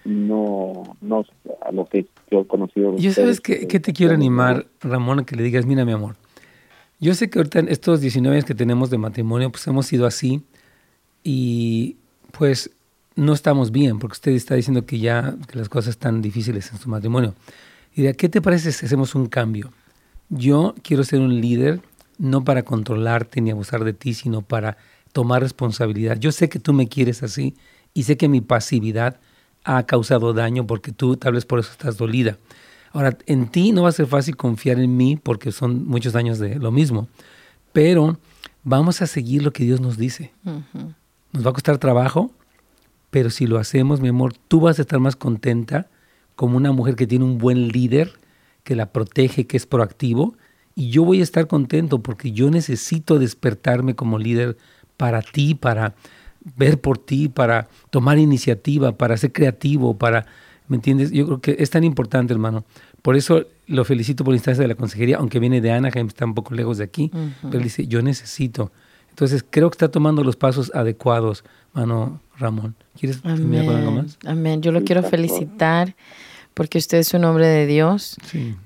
no 0.04 0.96
no 1.00 1.24
a 1.60 1.72
lo 1.72 1.86
que 1.86 2.06
yo 2.30 2.40
he 2.40 2.46
conocido. 2.46 2.96
Yo 2.96 3.12
sabes 3.12 3.40
que, 3.40 3.68
que 3.68 3.80
te 3.80 3.92
quiero 3.92 4.14
animar, 4.14 4.66
Ramón, 4.80 5.24
que 5.24 5.36
le 5.36 5.42
digas, 5.42 5.66
mira 5.66 5.84
mi 5.84 5.92
amor, 5.92 6.16
yo 7.02 7.14
sé 7.14 7.30
que 7.30 7.38
ahorita 7.38 7.58
en 7.58 7.68
estos 7.68 8.00
19 8.00 8.36
años 8.36 8.44
que 8.44 8.54
tenemos 8.54 8.90
de 8.90 8.98
matrimonio, 8.98 9.50
pues 9.50 9.66
hemos 9.66 9.86
sido 9.86 10.06
así 10.06 10.42
y 11.24 11.96
pues 12.30 12.70
no 13.14 13.32
estamos 13.32 13.72
bien, 13.72 13.98
porque 13.98 14.12
usted 14.12 14.32
está 14.32 14.54
diciendo 14.54 14.86
que 14.86 14.98
ya 14.98 15.34
que 15.48 15.58
las 15.58 15.68
cosas 15.68 15.90
están 15.90 16.22
difíciles 16.22 16.72
en 16.72 16.78
su 16.78 16.88
matrimonio. 16.88 17.34
Y 17.94 18.02
de 18.02 18.14
qué 18.14 18.28
te 18.28 18.40
parece 18.40 18.72
si 18.72 18.86
hacemos 18.86 19.14
un 19.14 19.26
cambio? 19.26 19.72
Yo 20.28 20.74
quiero 20.82 21.04
ser 21.04 21.20
un 21.20 21.40
líder 21.40 21.80
no 22.18 22.44
para 22.44 22.62
controlarte 22.62 23.40
ni 23.40 23.50
abusar 23.50 23.82
de 23.82 23.92
ti, 23.92 24.14
sino 24.14 24.42
para 24.42 24.76
tomar 25.12 25.42
responsabilidad. 25.42 26.18
Yo 26.18 26.32
sé 26.32 26.48
que 26.48 26.58
tú 26.58 26.72
me 26.72 26.88
quieres 26.88 27.22
así 27.22 27.54
y 27.94 28.04
sé 28.04 28.16
que 28.16 28.28
mi 28.28 28.40
pasividad 28.40 29.20
ha 29.64 29.84
causado 29.84 30.32
daño 30.32 30.66
porque 30.66 30.92
tú 30.92 31.16
tal 31.16 31.34
vez 31.34 31.44
por 31.44 31.60
eso 31.60 31.70
estás 31.70 31.96
dolida. 31.96 32.38
Ahora, 32.92 33.16
en 33.26 33.48
ti 33.48 33.72
no 33.72 33.82
va 33.82 33.88
a 33.88 33.92
ser 33.92 34.06
fácil 34.06 34.36
confiar 34.36 34.78
en 34.78 34.96
mí 34.96 35.16
porque 35.16 35.52
son 35.52 35.86
muchos 35.86 36.14
años 36.14 36.38
de 36.38 36.56
lo 36.56 36.70
mismo, 36.70 37.08
pero 37.72 38.18
vamos 38.64 39.00
a 39.00 39.06
seguir 39.06 39.42
lo 39.42 39.52
que 39.52 39.64
Dios 39.64 39.80
nos 39.80 39.96
dice. 39.96 40.32
Nos 41.32 41.46
va 41.46 41.50
a 41.50 41.54
costar 41.54 41.78
trabajo, 41.78 42.30
pero 43.10 43.30
si 43.30 43.46
lo 43.46 43.58
hacemos, 43.58 44.00
mi 44.00 44.08
amor, 44.08 44.34
tú 44.48 44.60
vas 44.60 44.78
a 44.78 44.82
estar 44.82 45.00
más 45.00 45.16
contenta 45.16 45.88
como 46.34 46.56
una 46.56 46.72
mujer 46.72 46.96
que 46.96 47.06
tiene 47.06 47.24
un 47.24 47.38
buen 47.38 47.68
líder, 47.68 48.12
que 48.62 48.76
la 48.76 48.92
protege, 48.92 49.46
que 49.46 49.56
es 49.56 49.66
proactivo, 49.66 50.34
y 50.74 50.90
yo 50.90 51.04
voy 51.04 51.20
a 51.20 51.22
estar 51.22 51.46
contento 51.46 52.02
porque 52.02 52.32
yo 52.32 52.50
necesito 52.50 53.18
despertarme 53.18 53.94
como 53.94 54.18
líder 54.18 54.56
para 55.02 55.20
ti, 55.20 55.56
para 55.56 55.96
ver 56.54 56.80
por 56.80 56.96
ti, 56.96 57.28
para 57.28 57.66
tomar 57.90 58.18
iniciativa, 58.18 58.92
para 58.92 59.16
ser 59.16 59.32
creativo, 59.32 59.98
para 59.98 60.26
¿Me 60.68 60.76
entiendes? 60.76 61.10
Yo 61.10 61.26
creo 61.26 61.40
que 61.40 61.56
es 61.58 61.70
tan 61.70 61.82
importante, 61.82 62.32
hermano. 62.32 62.64
Por 63.02 63.16
eso 63.16 63.46
lo 63.66 63.84
felicito 63.84 64.22
por 64.22 64.32
la 64.32 64.36
instancia 64.36 64.62
de 64.62 64.68
la 64.68 64.76
consejería, 64.76 65.16
aunque 65.16 65.40
viene 65.40 65.60
de 65.60 65.72
Anaheim, 65.72 66.06
está 66.06 66.24
un 66.24 66.34
poco 66.34 66.54
lejos 66.54 66.78
de 66.78 66.84
aquí, 66.84 67.10
pero 67.42 67.58
él 67.58 67.64
dice, 67.64 67.88
yo 67.88 68.00
necesito. 68.00 68.70
Entonces, 69.10 69.44
creo 69.50 69.68
que 69.70 69.74
está 69.74 69.90
tomando 69.90 70.22
los 70.22 70.36
pasos 70.36 70.70
adecuados, 70.72 71.42
hermano 71.74 72.20
Ramón. 72.38 72.76
¿Quieres 72.96 73.20
terminar 73.20 73.66
con 73.66 73.74
algo 73.74 73.90
más? 73.90 74.18
Amén. 74.24 74.62
Yo 74.62 74.70
lo 74.70 74.84
quiero 74.84 75.02
felicitar 75.02 75.96
porque 76.54 76.78
usted 76.78 76.98
es 76.98 77.14
un 77.14 77.24
hombre 77.24 77.46
de 77.46 77.66
Dios. 77.66 78.16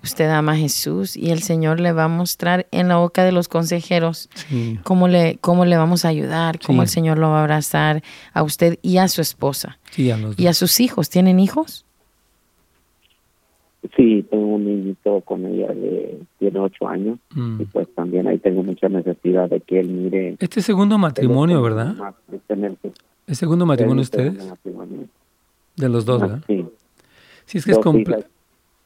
Usted 0.03 0.29
ama 0.31 0.53
a 0.53 0.57
Jesús 0.57 1.17
y 1.17 1.31
el 1.31 1.43
Señor 1.43 1.81
le 1.81 1.93
va 1.93 2.05
a 2.05 2.09
mostrar 2.09 2.67
en 2.71 2.89
la 2.89 2.97
boca 2.97 3.25
de 3.25 3.33
los 3.33 3.49
consejeros 3.49 4.29
cómo, 4.83 5.09
le, 5.09 5.39
cómo 5.41 5.65
le 5.65 5.77
vamos 5.77 6.05
a 6.05 6.09
ayudar, 6.09 6.59
cómo 6.65 6.83
el 6.83 6.89
Señor 6.89 7.19
lo 7.19 7.31
va 7.31 7.39
a 7.39 7.43
abrazar 7.43 8.03
a 8.33 8.43
usted 8.43 8.79
y 8.83 8.99
a 8.99 9.09
su 9.09 9.21
esposa. 9.21 9.79
y 9.97 10.47
a 10.47 10.55
sus 10.55 10.81
hijos. 10.81 11.11
¿Tienen 11.11 11.41
hijos? 11.41 11.85
Sí, 13.95 14.27
tengo 14.31 14.47
un 14.47 14.65
niñito 14.65 15.21
con 15.21 15.47
ella 15.47 15.69
de 15.69 16.19
tiene 16.39 16.59
ocho 16.59 16.89
años 16.89 17.19
mm. 17.35 17.61
y 17.61 17.65
pues 17.67 17.87
también 17.95 18.27
ahí 18.27 18.39
tengo 18.39 18.65
mucha 18.65 18.89
necesidad 18.89 19.49
de 19.49 19.61
que 19.61 19.81
él 19.81 19.89
mire. 19.89 20.37
Este 20.41 20.61
segundo 20.61 20.99
matrimonio, 20.99 21.63
¿verdad? 21.63 21.95
¿El 23.27 23.37
segundo 23.37 23.65
matrimonio 23.65 23.97
de 23.97 24.03
ustedes? 24.03 24.53
De 25.77 25.89
los 25.89 26.05
dos, 26.05 26.21
¿verdad? 26.21 26.43
Sí. 26.49 26.65
Sí, 27.47 27.59
es 27.59 27.65
que 27.65 27.73
es 27.73 27.79
complejo. 27.79 28.25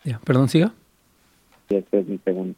Ya, 0.04 0.18
perdón, 0.20 0.48
siga. 0.48 0.72
Sí, 1.68 1.76
este 1.76 2.00
es 2.00 2.06
mi 2.06 2.18
segundo. 2.18 2.54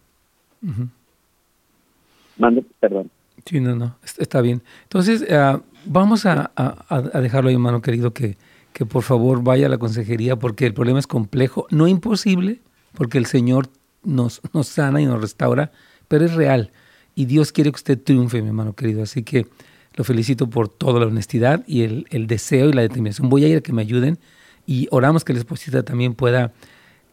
Mande, 2.38 2.64
perdón. 2.80 3.10
Sí, 3.44 3.60
no, 3.60 3.74
no, 3.74 3.96
está 4.18 4.40
bien. 4.40 4.62
Entonces, 4.84 5.22
uh, 5.22 5.60
vamos 5.84 6.26
a, 6.26 6.52
a, 6.54 6.84
a, 6.88 7.20
dejarlo 7.20 7.48
ahí, 7.48 7.54
hermano 7.54 7.82
querido, 7.82 8.12
que, 8.12 8.36
que 8.72 8.86
por 8.86 9.02
favor 9.02 9.42
vaya 9.42 9.66
a 9.66 9.68
la 9.68 9.78
consejería 9.78 10.36
porque 10.36 10.66
el 10.66 10.74
problema 10.74 11.00
es 11.00 11.06
complejo, 11.06 11.66
no 11.70 11.88
imposible, 11.88 12.60
porque 12.94 13.18
el 13.18 13.26
Señor 13.26 13.68
nos, 14.04 14.40
nos 14.52 14.68
sana 14.68 15.00
y 15.00 15.06
nos 15.06 15.20
restaura, 15.20 15.72
pero 16.08 16.24
es 16.24 16.34
real. 16.34 16.70
Y 17.14 17.26
Dios 17.26 17.52
quiere 17.52 17.70
que 17.70 17.76
usted 17.76 18.00
triunfe, 18.00 18.40
mi 18.42 18.48
hermano 18.48 18.74
querido. 18.74 19.02
Así 19.02 19.22
que 19.22 19.46
lo 19.94 20.04
felicito 20.04 20.48
por 20.48 20.68
toda 20.68 21.00
la 21.00 21.06
honestidad 21.06 21.64
y 21.66 21.82
el, 21.82 22.06
el 22.10 22.26
deseo 22.26 22.68
y 22.68 22.72
la 22.72 22.82
determinación. 22.82 23.28
Voy 23.28 23.44
a 23.44 23.48
ir 23.48 23.58
a 23.58 23.60
que 23.60 23.72
me 23.72 23.82
ayuden 23.82 24.18
y 24.66 24.88
oramos 24.90 25.24
que 25.24 25.32
la 25.32 25.40
esposita 25.40 25.82
también 25.82 26.14
pueda 26.14 26.52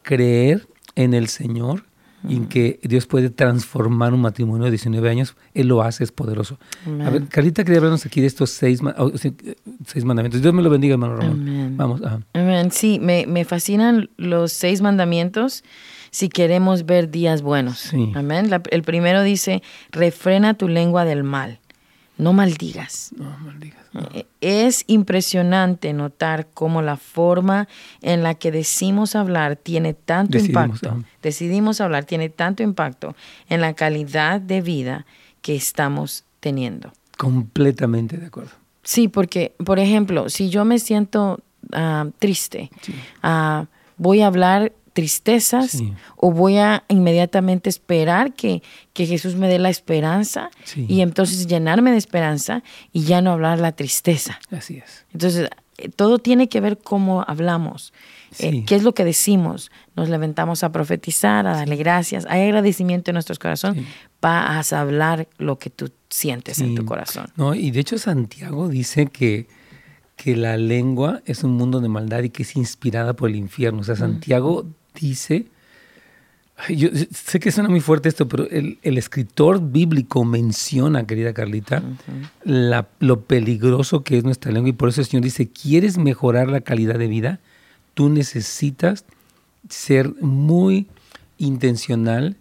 creer 0.04 0.68
en 0.95 1.14
el 1.14 1.28
Señor 1.28 1.84
y 2.28 2.36
en 2.36 2.47
que 2.47 2.80
Dios 2.84 3.06
puede 3.06 3.30
transformar 3.30 4.14
un 4.14 4.22
matrimonio 4.22 4.66
de 4.66 4.72
19 4.72 5.10
años. 5.10 5.36
Él 5.54 5.68
lo 5.68 5.82
hace, 5.82 6.04
es 6.04 6.12
poderoso. 6.12 6.60
A 7.06 7.10
ver, 7.10 7.28
Carita 7.28 7.64
quería 7.64 7.78
hablarnos 7.78 8.06
aquí 8.06 8.20
de 8.20 8.28
estos 8.28 8.50
seis, 8.50 8.82
seis 9.86 10.04
mandamientos. 10.04 10.41
Dios 10.41 10.54
me 10.54 10.62
lo 10.62 10.70
bendiga, 10.70 10.93
hermano 10.93 11.16
Ramón. 11.16 11.78
Vamos. 11.78 12.02
Amén. 12.34 12.72
Sí, 12.72 13.00
me, 13.00 13.26
me, 13.26 13.45
fascinan 13.45 14.10
los 14.18 14.52
seis 14.52 14.82
mandamientos 14.82 15.64
si 16.12 16.28
queremos 16.30 16.86
ver 16.86 17.10
días 17.10 17.41
buenos. 17.41 17.93
Amén. 18.16 18.50
el 18.72 18.84
primero 18.84 19.24
dice, 19.24 19.62
refrena 19.91 20.56
tu 20.56 20.68
lengua 20.68 21.06
del 21.06 21.24
mal. 21.24 21.60
No 22.18 22.34
maldigas. 22.34 23.12
No 23.18 23.34
maldigas. 23.39 23.78
Eh, 24.13 24.25
es 24.41 24.83
impresionante 24.87 25.93
notar 25.93 26.47
cómo 26.53 26.81
la 26.81 26.97
forma 26.97 27.67
en 28.01 28.23
la 28.23 28.35
que 28.35 28.51
decimos 28.51 29.15
hablar 29.15 29.55
tiene 29.55 29.93
tanto 29.93 30.37
impacto. 30.37 31.03
Decidimos 31.21 31.81
hablar 31.81 32.05
tiene 32.05 32.29
tanto 32.29 32.63
impacto 32.63 33.15
en 33.49 33.61
la 33.61 33.73
calidad 33.73 34.41
de 34.41 34.61
vida 34.61 35.05
que 35.41 35.55
estamos 35.55 36.25
teniendo. 36.39 36.93
Completamente 37.17 38.17
de 38.17 38.27
acuerdo. 38.27 38.51
Sí, 38.83 39.07
porque, 39.07 39.53
por 39.63 39.79
ejemplo, 39.79 40.29
si 40.29 40.49
yo 40.49 40.65
me 40.65 40.79
siento 40.79 41.39
ah, 41.73 42.07
triste, 42.19 42.71
ah, 43.21 43.65
voy 43.97 44.21
a 44.21 44.27
hablar 44.27 44.71
tristezas 45.00 45.82
o 46.18 46.34
voy 46.34 46.58
a 46.58 46.84
inmediatamente 46.89 47.70
esperar 47.70 48.34
que, 48.34 48.62
que 48.91 49.06
Jesús 49.06 49.36
me 49.36 49.47
dé 49.47 49.58
la 49.58 49.70
esperanza 49.70 50.50
y 50.76 51.00
entonces 51.00 51.47
llenarme 51.47 51.91
de 51.91 51.97
esperanza 51.97 52.64
y 52.91 53.04
ya 53.04 53.22
no 53.22 53.32
hablar 53.32 53.60
la 53.60 53.72
tristeza. 53.72 54.41
Así 54.52 54.82
es. 54.84 55.06
Entonces, 55.14 55.50
eh, 55.78 55.88
todo 55.88 56.20
tiene 56.20 56.50
que 56.50 56.60
ver 56.60 56.80
cómo 56.80 57.24
hablamos, 57.26 57.93
eh, 58.39 58.66
qué 58.66 58.76
es 58.76 58.84
lo 58.84 58.93
que 58.93 59.06
decimos. 59.06 59.72
Nos 59.95 60.10
levantamos 60.10 60.66
a 60.66 60.72
profetizar, 60.74 61.47
a 61.47 61.56
darle 61.56 61.78
gracias, 61.78 62.26
hay 62.30 62.41
agradecimiento 62.41 63.12
en 63.12 63.14
nuestros 63.14 63.39
corazones, 63.39 63.86
vas 64.20 64.74
a 64.74 64.82
hablar 64.82 65.30
lo 65.38 65.60
que 65.60 65.70
tú 65.70 65.91
sientes 66.10 66.60
en 66.60 66.76
tu 66.76 66.84
corazón. 66.84 67.28
No, 67.38 67.56
y 67.56 67.72
de 67.72 67.80
hecho 67.80 67.97
Santiago 67.97 68.68
dice 68.68 69.08
que 69.08 69.47
que 70.18 70.36
la 70.36 70.58
lengua 70.58 71.22
es 71.26 71.45
un 71.45 71.52
mundo 71.52 71.80
de 71.80 71.88
maldad 71.88 72.24
y 72.24 72.30
que 72.30 72.43
es 72.43 72.58
inspirada 72.58 73.16
por 73.16 73.30
el 73.30 73.38
infierno. 73.38 73.80
O 73.80 73.84
sea, 73.86 73.95
Santiago 73.95 74.66
dice, 74.95 75.45
yo 76.69 76.89
sé 77.11 77.39
que 77.39 77.51
suena 77.51 77.69
muy 77.69 77.79
fuerte 77.79 78.09
esto, 78.09 78.27
pero 78.27 78.47
el, 78.49 78.77
escritor 78.83 79.61
bíblico 79.71 80.25
menciona, 80.25 81.05
querida 81.07 81.33
Carlita, 81.33 81.81
lo 82.43 83.21
peligroso 83.21 84.03
que 84.03 84.17
es 84.17 84.23
nuestra 84.23 84.51
lengua 84.51 84.69
y 84.69 84.73
por 84.73 84.89
eso 84.89 85.01
el 85.01 85.07
Señor 85.07 85.23
dice, 85.23 85.47
¿quieres 85.47 85.97
mejorar 85.97 86.49
la 86.49 86.61
calidad 86.61 86.99
de 86.99 87.07
vida? 87.07 87.39
Tú 87.93 88.09
necesitas 88.09 89.05
ser 89.69 90.13
muy 90.21 90.87
intencional 91.37 92.35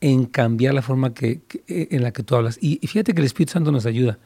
en 0.00 0.26
cambiar 0.26 0.74
la 0.74 0.82
forma 0.82 1.14
que, 1.14 1.40
en 1.68 2.02
la 2.02 2.12
que 2.12 2.22
tú 2.22 2.34
hablas. 2.34 2.58
Y, 2.60 2.78
fíjate 2.86 3.14
que 3.14 3.20
el 3.20 3.26
Espíritu 3.26 3.52
Santo 3.52 3.72
nos 3.72 3.86
ayuda. 3.86 4.18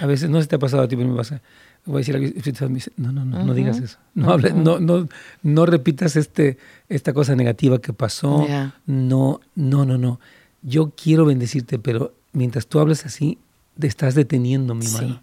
A 0.00 0.06
veces 0.06 0.30
no 0.30 0.40
se 0.40 0.46
te 0.46 0.56
ha 0.56 0.58
pasado 0.58 0.84
a 0.84 0.88
ti, 0.88 0.96
pero 0.96 1.08
me 1.08 1.16
pasa 1.16 1.42
voy 1.86 1.96
a 1.96 1.98
decir 1.98 2.16
algo, 2.16 2.28
no, 2.96 3.12
no, 3.12 3.24
no, 3.24 3.44
no 3.44 3.54
digas 3.54 3.78
eso. 3.78 3.98
No, 4.14 4.32
hables, 4.32 4.54
no, 4.54 4.80
no, 4.80 5.08
no 5.42 5.66
repitas 5.66 6.16
este, 6.16 6.58
esta 6.88 7.12
cosa 7.12 7.34
negativa 7.36 7.80
que 7.80 7.92
pasó. 7.92 8.46
No, 8.86 9.40
no, 9.54 9.84
no, 9.84 9.96
no. 9.96 10.20
Yo 10.62 10.90
quiero 10.90 11.24
bendecirte, 11.24 11.78
pero 11.78 12.12
mientras 12.32 12.66
tú 12.66 12.80
hables 12.80 13.06
así, 13.06 13.38
te 13.78 13.86
estás 13.86 14.14
deteniendo 14.14 14.74
mi 14.74 14.88
mano. 14.88 15.22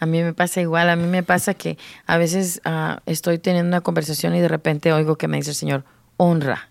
A 0.00 0.06
mí 0.06 0.22
me 0.22 0.34
pasa 0.34 0.60
igual, 0.60 0.90
a 0.90 0.96
mí 0.96 1.06
me 1.06 1.22
pasa 1.22 1.54
que 1.54 1.78
a 2.06 2.18
veces 2.18 2.60
uh, 2.66 2.98
estoy 3.06 3.38
teniendo 3.38 3.68
una 3.68 3.80
conversación 3.80 4.34
y 4.34 4.40
de 4.40 4.48
repente 4.48 4.92
oigo 4.92 5.16
que 5.16 5.28
me 5.28 5.36
dice 5.36 5.50
el 5.50 5.56
Señor, 5.56 5.84
honra, 6.16 6.68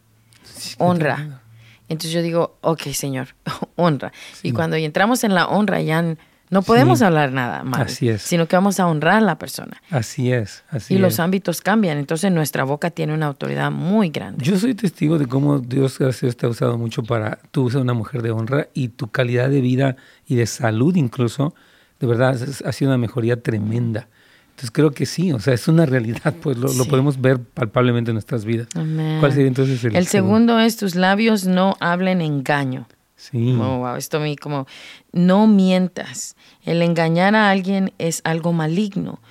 honra. 0.78 1.42
Entonces 1.88 2.12
yo 2.12 2.22
digo, 2.22 2.58
ok, 2.62 2.82
Señor, 2.94 3.30
honra. 3.76 4.12
Y 4.44 4.52
cuando 4.52 4.76
entramos 4.76 5.24
en 5.24 5.34
la 5.34 5.48
honra 5.48 5.82
ya 5.82 6.16
no 6.54 6.62
podemos 6.62 7.02
hablar 7.02 7.32
nada 7.32 7.64
mal, 7.64 7.82
así 7.82 8.10
es. 8.10 8.22
sino 8.22 8.48
que 8.48 8.56
vamos 8.56 8.80
a 8.80 8.88
honrar 8.88 9.16
a 9.16 9.22
la 9.22 9.38
persona. 9.38 9.82
Así 9.90 10.32
es, 10.32 10.64
así 10.70 10.94
Y 10.94 10.98
los 11.00 11.20
ámbitos 11.20 11.62
cambian, 11.62 11.98
entonces 11.98 12.32
nuestra 12.32 12.64
boca 12.64 12.92
tiene 12.92 13.14
una 13.14 13.26
autoridad 13.26 13.72
muy 13.72 14.10
grande. 14.10 14.46
Yo 14.46 14.58
soy 14.58 14.76
testigo 14.76 15.18
de 15.18 15.26
cómo 15.26 15.60
Dios, 15.60 15.98
gracias 15.98 16.38
te 16.38 16.46
ha 16.46 16.50
usado 16.50 16.78
mucho 16.78 17.04
para, 17.04 17.40
tú 17.52 17.70
ser 17.70 17.82
una 17.82 17.94
mujer 17.94 18.22
de 18.22 18.32
honra 18.32 18.68
y 18.74 18.90
tu 18.90 19.10
calidad 19.10 19.50
de 19.50 19.62
vida 19.62 19.96
y 20.28 20.36
de 20.36 20.46
salud 20.46 20.96
incluso, 20.96 21.56
de 22.00 22.08
verdad, 22.08 22.40
ha 22.66 22.72
sido 22.72 22.92
una 22.92 22.98
mejoría 22.98 23.42
tremenda. 23.42 24.08
Entonces 24.52 24.70
creo 24.70 24.92
que 24.92 25.08
sí, 25.08 25.32
o 25.32 25.40
sea, 25.40 25.56
es 25.56 25.68
una 25.68 25.88
realidad, 25.88 26.36
pues 26.42 26.58
lo, 26.58 26.86
podemos 26.86 27.20
ver 27.20 27.40
palpablemente 27.40 28.12
en 28.12 28.16
nuestras 28.16 28.46
vidas. 28.46 28.68
¿Cuál 28.74 29.32
sería 29.32 29.48
entonces 29.48 29.84
el, 29.84 29.96
el 29.96 30.06
segundo 30.06 30.60
es 30.60 30.78
tus 30.78 30.94
labios 30.94 31.48
no 31.48 31.76
hablen 31.80 32.22
engaño. 32.22 32.88
Sí. 33.32 33.58
Oh, 33.58 33.78
wow, 33.78 33.96
esto 33.96 34.18
a 34.18 34.20
mí 34.20 34.36
como, 34.36 34.68
no 35.14 35.48
mientas. 35.48 36.36
El 36.64 36.82
engañar 36.82 37.36
a 37.36 37.50
alguien 37.50 37.94
es 37.98 38.20
algo 38.26 38.52
maligno. 38.52 39.22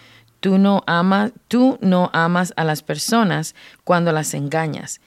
Tú 0.41 0.57
no 0.57 0.83
amas, 0.87 1.33
tú 1.47 1.79
no 1.83 2.09
amas 2.15 2.55
a 2.57 2.65
las 2.65 2.83
personas 2.83 3.55
cuando 3.85 4.11
las 4.11 4.33
engañas. 4.33 5.03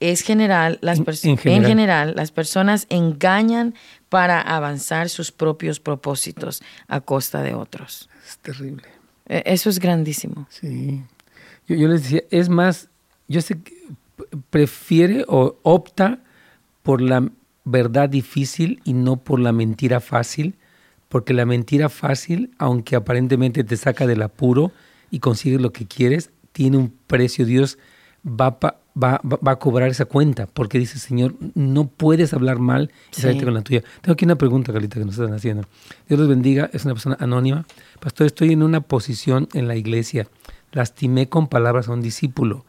Es 0.00 0.22
general, 0.22 0.78
las 0.80 1.00
en, 1.00 1.36
general. 1.36 1.38
en 1.46 1.64
general, 1.64 2.12
las 2.16 2.32
personas 2.32 2.86
engañan 2.88 3.74
para 4.08 4.40
avanzar 4.40 5.10
sus 5.10 5.30
propios 5.30 5.78
propósitos 5.78 6.62
a 6.86 7.02
costa 7.02 7.42
de 7.42 7.52
otros. 7.52 8.08
Es 8.26 8.38
terrible. 8.38 8.88
E, 9.26 9.42
eso 9.44 9.68
es 9.68 9.78
grandísimo. 9.78 10.46
Sí. 10.48 11.02
Yo, 11.66 11.76
yo 11.76 11.88
les 11.88 12.04
decía, 12.04 12.22
es 12.30 12.48
más, 12.48 12.88
yo 13.26 13.42
sé 13.42 13.60
que 13.60 13.74
prefiere 14.48 15.26
o 15.28 15.58
opta 15.62 16.20
por 16.82 17.02
la 17.02 17.28
verdad 17.70 18.08
difícil 18.08 18.80
y 18.84 18.94
no 18.94 19.16
por 19.16 19.40
la 19.40 19.52
mentira 19.52 20.00
fácil, 20.00 20.54
porque 21.08 21.34
la 21.34 21.46
mentira 21.46 21.88
fácil, 21.88 22.50
aunque 22.58 22.96
aparentemente 22.96 23.64
te 23.64 23.76
saca 23.76 24.06
del 24.06 24.22
apuro 24.22 24.72
y 25.10 25.20
consigues 25.20 25.60
lo 25.60 25.72
que 25.72 25.86
quieres, 25.86 26.30
tiene 26.52 26.76
un 26.76 26.92
precio. 27.06 27.46
Dios 27.46 27.78
va, 28.26 28.58
va, 28.60 29.20
va, 29.22 29.52
a 29.52 29.58
cobrar 29.58 29.90
esa 29.90 30.06
cuenta, 30.06 30.46
porque 30.46 30.78
dice, 30.78 30.98
Señor, 30.98 31.34
no 31.54 31.88
puedes 31.88 32.32
hablar 32.34 32.58
mal 32.58 32.90
y 33.16 33.20
salirte 33.20 33.44
con 33.44 33.54
la 33.54 33.62
tuya. 33.62 33.82
Tengo 34.00 34.14
aquí 34.14 34.24
una 34.24 34.36
pregunta, 34.36 34.72
Carlita, 34.72 34.98
que 34.98 35.04
nos 35.04 35.18
están 35.18 35.34
haciendo. 35.34 35.64
Dios 36.08 36.18
los 36.18 36.28
bendiga, 36.28 36.70
es 36.72 36.84
una 36.84 36.94
persona 36.94 37.16
anónima. 37.20 37.66
Pastor, 38.00 38.26
estoy 38.26 38.52
en 38.52 38.62
una 38.62 38.80
posición 38.80 39.48
en 39.54 39.68
la 39.68 39.76
iglesia. 39.76 40.26
Lastimé 40.72 41.28
con 41.28 41.48
palabras 41.48 41.88
a 41.88 41.92
un 41.92 42.02
discípulo. 42.02 42.64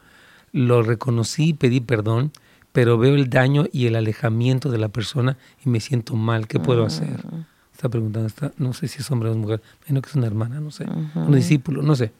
Lo 0.52 0.82
reconocí 0.82 1.50
y 1.50 1.54
pedí 1.54 1.80
perdón 1.80 2.32
pero 2.80 2.98
veo 2.98 3.14
el 3.14 3.30
daño 3.30 3.66
y 3.74 3.88
el 3.88 3.98
alejamiento 3.98 4.72
de 4.72 4.78
la 4.78 4.88
persona 4.88 5.36
y 5.66 5.70
me 5.70 5.82
siento 5.82 6.16
mal. 6.16 6.48
¿Qué 6.48 6.62
puedo 6.62 6.86
hacer? 6.86 7.10
Mm. 7.30 7.46
Está 7.74 7.90
preguntando, 7.90 8.26
está, 8.26 8.54
no 8.58 8.72
sé 8.72 8.88
si 8.88 9.00
es 9.00 9.12
hombre 9.12 9.30
o 9.30 9.36
mujer, 9.36 9.62
menos 9.86 10.02
que 10.02 10.10
es 10.12 10.16
una 10.16 10.28
hermana, 10.28 10.62
no 10.62 10.72
sé, 10.72 10.86
un 11.14 11.36
discípulo, 11.36 11.82
no 11.82 11.94
sé. 11.98 12.14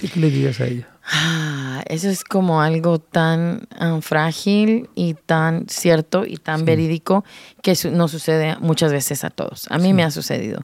¿Qué, 0.00 0.18
le 0.18 0.30
dirías 0.30 0.58
a 0.58 0.66
ella? 0.66 0.88
Ah, 1.12 1.84
eso 1.86 2.08
es 2.08 2.24
como 2.24 2.60
algo 2.60 2.98
tan 2.98 3.68
ah, 3.78 4.00
frágil 4.02 4.90
y 4.96 5.14
tan 5.14 5.66
cierto 5.68 6.24
y 6.26 6.38
tan 6.38 6.64
verídico 6.64 7.24
que 7.62 7.76
nos 7.92 8.10
sucede 8.10 8.56
muchas 8.58 8.90
veces 8.90 9.22
a 9.22 9.30
todos. 9.30 9.70
A 9.70 9.78
mí 9.78 9.92
me 9.92 10.02
ha 10.02 10.10
sucedido. 10.10 10.60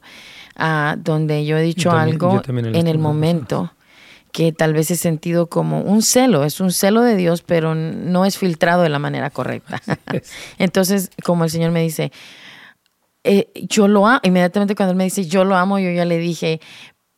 Ah, 0.57 0.97
donde 0.99 1.45
yo 1.45 1.57
he 1.57 1.61
dicho 1.61 1.91
algo 1.91 2.41
en 2.49 2.87
el 2.87 2.97
momento 2.97 3.71
que 4.31 4.51
tal 4.51 4.73
vez 4.73 4.91
he 4.91 4.95
sentido 4.95 5.47
como 5.47 5.81
un 5.81 6.01
celo, 6.01 6.43
es 6.43 6.59
un 6.59 6.71
celo 6.71 7.01
de 7.01 7.15
Dios, 7.15 7.41
pero 7.41 7.75
no 7.75 8.25
es 8.25 8.37
filtrado 8.37 8.83
de 8.83 8.89
la 8.89 8.99
manera 8.99 9.29
correcta. 9.29 9.81
Entonces, 10.57 11.11
como 11.23 11.43
el 11.43 11.49
Señor 11.49 11.71
me 11.71 11.81
dice, 11.81 12.11
eh, 13.23 13.51
yo 13.69 13.87
lo 13.87 14.07
amo, 14.07 14.21
inmediatamente 14.23 14.75
cuando 14.75 14.91
Él 14.91 14.97
me 14.97 15.03
dice, 15.03 15.25
yo 15.25 15.43
lo 15.43 15.55
amo, 15.55 15.79
yo 15.79 15.91
ya 15.91 16.05
le 16.05 16.17
dije, 16.17 16.61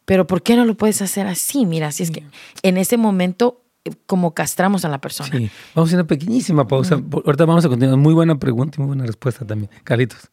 pero 0.06 0.28
¿por 0.28 0.42
qué 0.42 0.56
no 0.56 0.66
lo 0.66 0.76
puedes 0.76 1.02
hacer 1.02 1.28
así? 1.28 1.66
Mira, 1.66 1.92
si 1.92 2.04
es 2.04 2.12
que 2.12 2.24
en 2.62 2.78
ese 2.78 2.98
momento 2.98 3.64
como 4.06 4.34
castramos 4.34 4.86
a 4.86 4.90
la 4.90 5.00
persona. 5.00 5.30
Sí, 5.30 5.50
vamos 5.76 5.90
a 5.90 5.90
hacer 5.90 6.00
una 6.00 6.08
pequeñísima 6.08 6.68
pausa. 6.68 6.96
Ahorita 6.96 7.46
vamos 7.46 7.66
a 7.66 7.70
continuar. 7.70 7.98
Muy 7.98 8.14
buena 8.14 8.40
pregunta 8.40 8.76
y 8.78 8.80
muy 8.80 8.88
buena 8.88 9.06
respuesta 9.06 9.46
también. 9.46 9.70
Carlitos. 9.84 10.30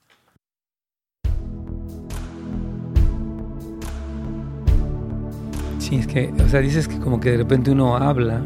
Sí, 5.81 5.97
es 5.97 6.07
que, 6.07 6.31
o 6.45 6.49
sea, 6.49 6.61
dices 6.61 6.87
que 6.87 6.99
como 6.99 7.19
que 7.21 7.31
de 7.31 7.39
repente 7.39 7.71
uno 7.71 7.97
habla 7.97 8.45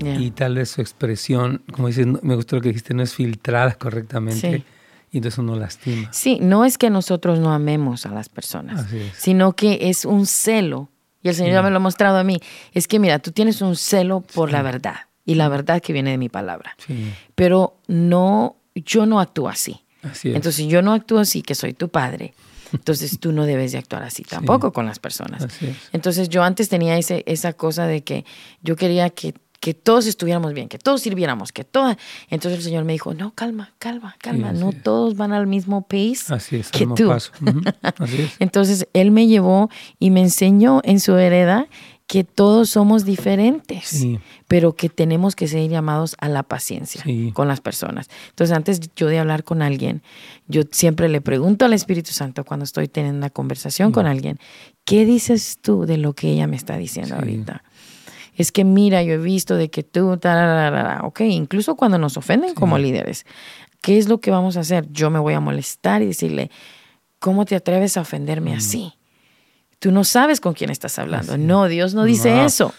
y 0.00 0.32
tal 0.32 0.56
vez 0.56 0.70
su 0.70 0.80
expresión, 0.80 1.62
como 1.72 1.88
dices, 1.88 2.06
me 2.22 2.34
gustó 2.34 2.56
lo 2.56 2.62
que 2.62 2.68
dijiste, 2.68 2.94
no 2.94 3.02
es 3.02 3.14
filtrada 3.14 3.74
correctamente. 3.74 4.64
Y 5.10 5.18
entonces 5.18 5.38
uno 5.38 5.54
lastima. 5.54 6.12
Sí, 6.12 6.38
no 6.42 6.64
es 6.64 6.76
que 6.76 6.90
nosotros 6.90 7.38
no 7.38 7.52
amemos 7.52 8.04
a 8.06 8.10
las 8.10 8.28
personas, 8.28 8.86
sino 9.16 9.52
que 9.52 9.78
es 9.88 10.04
un 10.04 10.26
celo. 10.26 10.88
Y 11.22 11.28
el 11.28 11.36
Señor 11.36 11.52
ya 11.52 11.62
me 11.62 11.70
lo 11.70 11.76
ha 11.76 11.80
mostrado 11.80 12.18
a 12.18 12.24
mí. 12.24 12.40
Es 12.72 12.88
que 12.88 12.98
mira, 12.98 13.20
tú 13.20 13.30
tienes 13.30 13.62
un 13.62 13.76
celo 13.76 14.20
por 14.20 14.50
la 14.50 14.60
verdad 14.62 14.96
y 15.24 15.36
la 15.36 15.48
verdad 15.48 15.80
que 15.80 15.92
viene 15.92 16.10
de 16.10 16.18
mi 16.18 16.28
palabra. 16.28 16.76
Pero 17.36 17.76
no, 17.86 18.56
yo 18.74 19.06
no 19.06 19.20
actúo 19.20 19.48
así. 19.48 19.80
así 20.02 20.34
entonces 20.34 20.66
yo 20.66 20.82
no 20.82 20.92
actúo 20.92 21.20
así, 21.20 21.42
que 21.42 21.54
soy 21.54 21.72
tu 21.72 21.88
padre. 21.88 22.34
Entonces 22.74 23.18
tú 23.18 23.32
no 23.32 23.46
debes 23.46 23.72
de 23.72 23.78
actuar 23.78 24.02
así 24.02 24.22
tampoco 24.22 24.72
con 24.72 24.86
las 24.86 24.98
personas. 24.98 25.46
Entonces 25.92 26.28
yo 26.28 26.42
antes 26.42 26.68
tenía 26.68 26.98
ese, 26.98 27.22
esa 27.26 27.52
cosa 27.52 27.86
de 27.86 28.02
que 28.02 28.24
yo 28.62 28.76
quería 28.76 29.10
que 29.10 29.34
que 29.64 29.72
todos 29.72 30.06
estuviéramos 30.06 30.52
bien, 30.52 30.68
que 30.68 30.76
todos 30.76 31.00
sirviéramos, 31.00 31.50
que 31.50 31.64
todas. 31.64 31.96
Entonces 32.28 32.58
el 32.58 32.64
Señor 32.64 32.84
me 32.84 32.92
dijo, 32.92 33.14
no, 33.14 33.32
calma, 33.34 33.72
calma, 33.78 34.14
calma, 34.18 34.52
no 34.52 34.72
todos 34.72 35.16
van 35.16 35.32
al 35.32 35.46
mismo 35.46 35.86
pace 35.88 36.34
así 36.34 36.56
es, 36.56 36.70
que 36.70 36.86
tú. 36.86 37.08
Paso. 37.08 37.32
Así 37.80 38.20
es. 38.20 38.32
Entonces 38.40 38.86
Él 38.92 39.10
me 39.10 39.26
llevó 39.26 39.70
y 39.98 40.10
me 40.10 40.20
enseñó 40.20 40.82
en 40.84 41.00
su 41.00 41.16
hereda 41.16 41.66
que 42.06 42.22
todos 42.22 42.70
somos 42.70 43.04
diferentes, 43.04 44.06
pero 44.46 44.74
que 44.74 44.88
tenemos 44.88 45.34
que 45.34 45.48
ser 45.48 45.68
llamados 45.68 46.16
a 46.18 46.28
la 46.28 46.42
paciencia 46.42 47.02
con 47.32 47.48
las 47.48 47.60
personas. 47.60 48.10
Entonces, 48.28 48.54
antes 48.54 48.80
yo 48.94 49.08
de 49.08 49.18
hablar 49.18 49.42
con 49.42 49.62
alguien, 49.62 50.02
yo 50.46 50.62
siempre 50.70 51.08
le 51.08 51.20
pregunto 51.20 51.64
al 51.64 51.72
Espíritu 51.72 52.12
Santo 52.12 52.44
cuando 52.44 52.64
estoy 52.64 52.88
teniendo 52.88 53.18
una 53.18 53.30
conversación 53.30 53.90
con 53.90 54.06
alguien, 54.06 54.38
¿qué 54.84 55.06
dices 55.06 55.58
tú 55.60 55.86
de 55.86 55.96
lo 55.96 56.12
que 56.12 56.28
ella 56.28 56.46
me 56.46 56.56
está 56.56 56.76
diciendo 56.76 57.14
ahorita? 57.14 57.62
es 58.36 58.50
que 58.50 58.64
mira, 58.64 59.02
yo 59.02 59.14
he 59.14 59.18
visto 59.18 59.56
de 59.56 59.70
que 59.70 59.82
tú, 59.82 60.10
ok, 60.10 61.20
incluso 61.20 61.76
cuando 61.76 61.98
nos 61.98 62.16
ofenden 62.16 62.54
como 62.54 62.78
líderes, 62.78 63.26
¿qué 63.80 63.98
es 63.98 64.08
lo 64.08 64.20
que 64.20 64.30
vamos 64.30 64.56
a 64.56 64.60
hacer? 64.60 64.88
Yo 64.90 65.10
me 65.10 65.18
voy 65.18 65.34
a 65.34 65.40
molestar 65.40 66.02
y 66.02 66.06
decirle, 66.06 66.50
¿cómo 67.20 67.44
te 67.44 67.54
atreves 67.54 67.96
a 67.96 68.00
ofenderme 68.00 68.54
mm. 68.54 68.58
así? 68.58 68.92
Tú 69.84 69.92
no 69.92 70.02
sabes 70.02 70.40
con 70.40 70.54
quién 70.54 70.70
estás 70.70 70.98
hablando. 70.98 71.36
No, 71.36 71.68
Dios 71.68 71.92
no 71.92 72.04
dice 72.04 72.46
eso, 72.46 72.72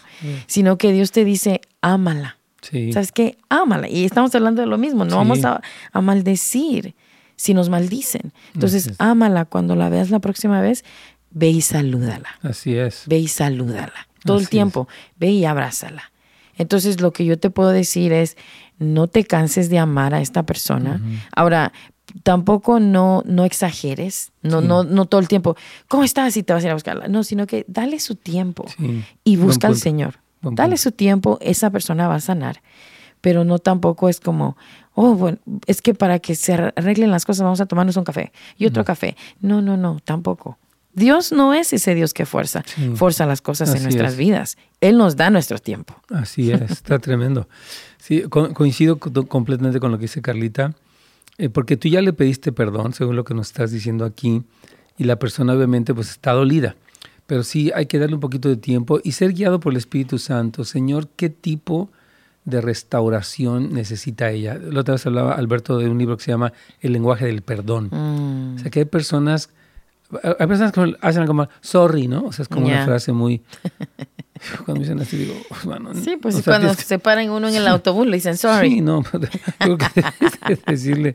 sino 0.48 0.76
que 0.76 0.90
Dios 0.90 1.12
te 1.12 1.24
dice, 1.24 1.60
ámala. 1.80 2.36
¿Sabes 2.60 3.12
qué? 3.12 3.38
Ámala. 3.48 3.88
Y 3.88 4.04
estamos 4.04 4.34
hablando 4.34 4.60
de 4.60 4.66
lo 4.66 4.76
mismo, 4.76 5.04
no 5.04 5.16
vamos 5.16 5.44
a, 5.44 5.62
maldecir 6.02 6.96
si 7.36 7.54
nos 7.54 7.68
maldicen. 7.68 8.32
Entonces, 8.54 8.90
ámala 8.98 9.44
cuando 9.44 9.76
la 9.76 9.88
veas 9.88 10.10
la 10.10 10.18
próxima 10.18 10.60
vez, 10.60 10.84
ve 11.30 11.48
y 11.50 11.60
salúdala. 11.60 12.40
Así 12.42 12.74
es. 12.74 13.04
Ve 13.06 13.18
y 13.20 13.28
salúdala 13.28 14.08
todo 14.24 14.40
el 14.40 14.48
tiempo. 14.48 14.88
Ve 15.16 15.30
y 15.30 15.44
abrázala. 15.44 16.10
Entonces 16.58 17.00
lo 17.00 17.12
que 17.12 17.24
yo 17.24 17.38
te 17.38 17.50
puedo 17.50 17.70
decir 17.70 18.12
es, 18.12 18.36
no 18.80 19.06
te 19.06 19.22
canses 19.22 19.70
de 19.70 19.78
amar 19.78 20.12
a 20.12 20.20
esta 20.20 20.42
persona. 20.42 21.00
Ahora, 21.36 21.72
tampoco 22.22 22.80
no, 22.80 23.22
no 23.26 23.44
exageres, 23.44 24.32
no, 24.42 24.60
no, 24.60 24.84
no 24.84 25.06
todo 25.06 25.20
el 25.20 25.28
tiempo, 25.28 25.56
¿cómo 25.88 26.04
estás? 26.04 26.36
Y 26.36 26.42
te 26.42 26.52
vas 26.52 26.62
a 26.62 26.66
ir 26.66 26.70
a 26.70 26.74
buscarla. 26.74 27.08
No, 27.08 27.24
sino 27.24 27.46
que 27.46 27.64
dale 27.68 28.00
su 28.00 28.14
tiempo 28.14 28.66
y 29.24 29.36
busca 29.36 29.66
al 29.66 29.76
Señor. 29.76 30.20
dale 30.40 30.76
su 30.76 30.92
tiempo, 30.92 31.38
esa 31.40 31.70
persona 31.70 32.08
va 32.08 32.16
a 32.16 32.20
sanar. 32.20 32.62
Pero 33.20 33.44
no 33.44 33.58
tampoco 33.58 34.08
es 34.08 34.20
como, 34.20 34.56
oh, 34.94 35.14
bueno, 35.14 35.38
es 35.66 35.82
que 35.82 35.94
para 35.94 36.18
que 36.18 36.34
se 36.36 36.52
arreglen 36.52 37.10
las 37.10 37.24
cosas 37.24 37.42
vamos 37.42 37.60
a 37.60 37.66
tomarnos 37.66 37.96
un 37.96 38.04
café 38.04 38.32
y 38.56 38.66
otro 38.66 38.84
café. 38.84 39.16
No, 39.40 39.62
no, 39.62 39.76
no, 39.76 39.98
tampoco. 40.04 40.58
Dios 40.92 41.30
no 41.30 41.52
es 41.52 41.74
ese 41.74 41.94
Dios 41.94 42.14
que 42.14 42.24
fuerza, 42.24 42.64
fuerza 42.94 43.26
las 43.26 43.42
cosas 43.42 43.74
en 43.74 43.82
nuestras 43.82 44.16
vidas. 44.16 44.56
Él 44.80 44.96
nos 44.96 45.16
da 45.16 45.28
nuestro 45.28 45.58
tiempo. 45.58 45.94
Así 46.08 46.50
es, 46.50 46.62
está 46.70 46.98
tremendo. 46.98 47.48
Sí, 47.98 48.22
coincido 48.22 48.98
completamente 48.98 49.78
con 49.78 49.90
lo 49.90 49.98
que 49.98 50.02
dice 50.02 50.22
Carlita, 50.22 50.74
eh, 51.38 51.48
porque 51.48 51.76
tú 51.76 51.88
ya 51.88 52.00
le 52.00 52.12
pediste 52.12 52.52
perdón, 52.52 52.92
según 52.92 53.16
lo 53.16 53.24
que 53.24 53.34
nos 53.34 53.48
estás 53.48 53.70
diciendo 53.70 54.04
aquí, 54.04 54.42
y 54.98 55.04
la 55.04 55.18
persona 55.18 55.52
obviamente 55.52 55.94
pues 55.94 56.10
está 56.10 56.32
dolida. 56.32 56.76
Pero 57.26 57.42
sí 57.42 57.72
hay 57.74 57.86
que 57.86 57.98
darle 57.98 58.14
un 58.14 58.20
poquito 58.20 58.48
de 58.48 58.56
tiempo 58.56 59.00
y 59.02 59.12
ser 59.12 59.32
guiado 59.32 59.58
por 59.58 59.72
el 59.72 59.76
Espíritu 59.78 60.18
Santo. 60.18 60.64
Señor, 60.64 61.08
¿qué 61.16 61.28
tipo 61.28 61.90
de 62.44 62.60
restauración 62.60 63.74
necesita 63.74 64.30
ella? 64.30 64.54
La 64.54 64.80
otra 64.80 64.94
vez 64.94 65.04
hablaba 65.06 65.32
Alberto 65.32 65.78
de 65.78 65.88
un 65.88 65.98
libro 65.98 66.16
que 66.16 66.24
se 66.24 66.30
llama 66.30 66.52
El 66.80 66.92
lenguaje 66.92 67.26
del 67.26 67.42
perdón. 67.42 67.88
Mm. 67.90 68.54
O 68.54 68.58
sea, 68.60 68.70
que 68.70 68.80
hay 68.80 68.84
personas 68.84 69.50
hay 70.38 70.46
personas 70.46 70.72
que 70.72 70.96
hacen 71.00 71.26
como 71.26 71.48
sorry, 71.60 72.08
¿no? 72.08 72.24
O 72.24 72.32
sea, 72.32 72.44
es 72.44 72.48
como 72.48 72.66
una 72.66 72.84
frase 72.84 73.12
muy. 73.12 73.42
Cuando 74.64 74.82
dicen 74.82 75.00
así, 75.00 75.16
digo, 75.16 75.34
bueno, 75.64 75.94
Sí, 75.94 76.18
pues 76.20 76.42
cuando 76.42 76.74
se 76.74 76.98
paran 76.98 77.30
uno 77.30 77.48
en 77.48 77.54
el 77.54 77.66
autobús 77.68 78.06
le 78.06 78.16
dicen 78.16 78.36
sorry. 78.36 78.70
Sí, 78.70 78.80
no, 78.82 79.02
tengo 79.58 79.78
que 79.78 80.58
decirle. 80.66 81.14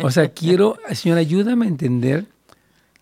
O 0.00 0.10
sea, 0.12 0.28
quiero, 0.28 0.78
señor, 0.92 1.18
ayúdame 1.18 1.66
a 1.66 1.68
entender 1.68 2.26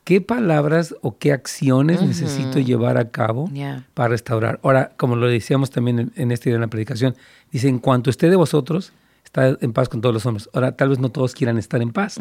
qué 0.05 0.23
palabras 0.23 0.95
o 1.03 1.19
qué 1.19 1.33
acciones 1.33 2.01
necesito 2.01 2.59
llevar 2.61 2.97
a 2.97 3.11
cabo 3.11 3.51
para 3.93 4.09
restaurar. 4.09 4.59
Ahora, 4.63 4.93
como 4.97 5.17
lo 5.17 5.29
decíamos 5.29 5.71
también 5.71 5.99
en, 5.99 6.13
en 6.17 6.33
este 6.33 6.49
día 6.49 6.55
en 6.55 6.63
la 6.63 6.69
predicación, 6.69 7.15
dice: 7.53 7.69
en 7.69 7.79
cuanto 7.79 8.09
esté 8.09 8.31
de 8.31 8.37
vosotros, 8.37 8.93
está 9.23 9.55
en 9.61 9.73
paz 9.75 9.91
con 9.91 10.01
todos 10.01 10.15
los 10.15 10.25
hombres. 10.25 10.49
Ahora, 10.55 10.73
tal 10.73 10.89
vez 10.89 10.99
no 10.99 11.11
todos 11.11 11.35
quieran 11.35 11.59
estar 11.59 11.83
en 11.83 11.93
paz. 11.93 12.19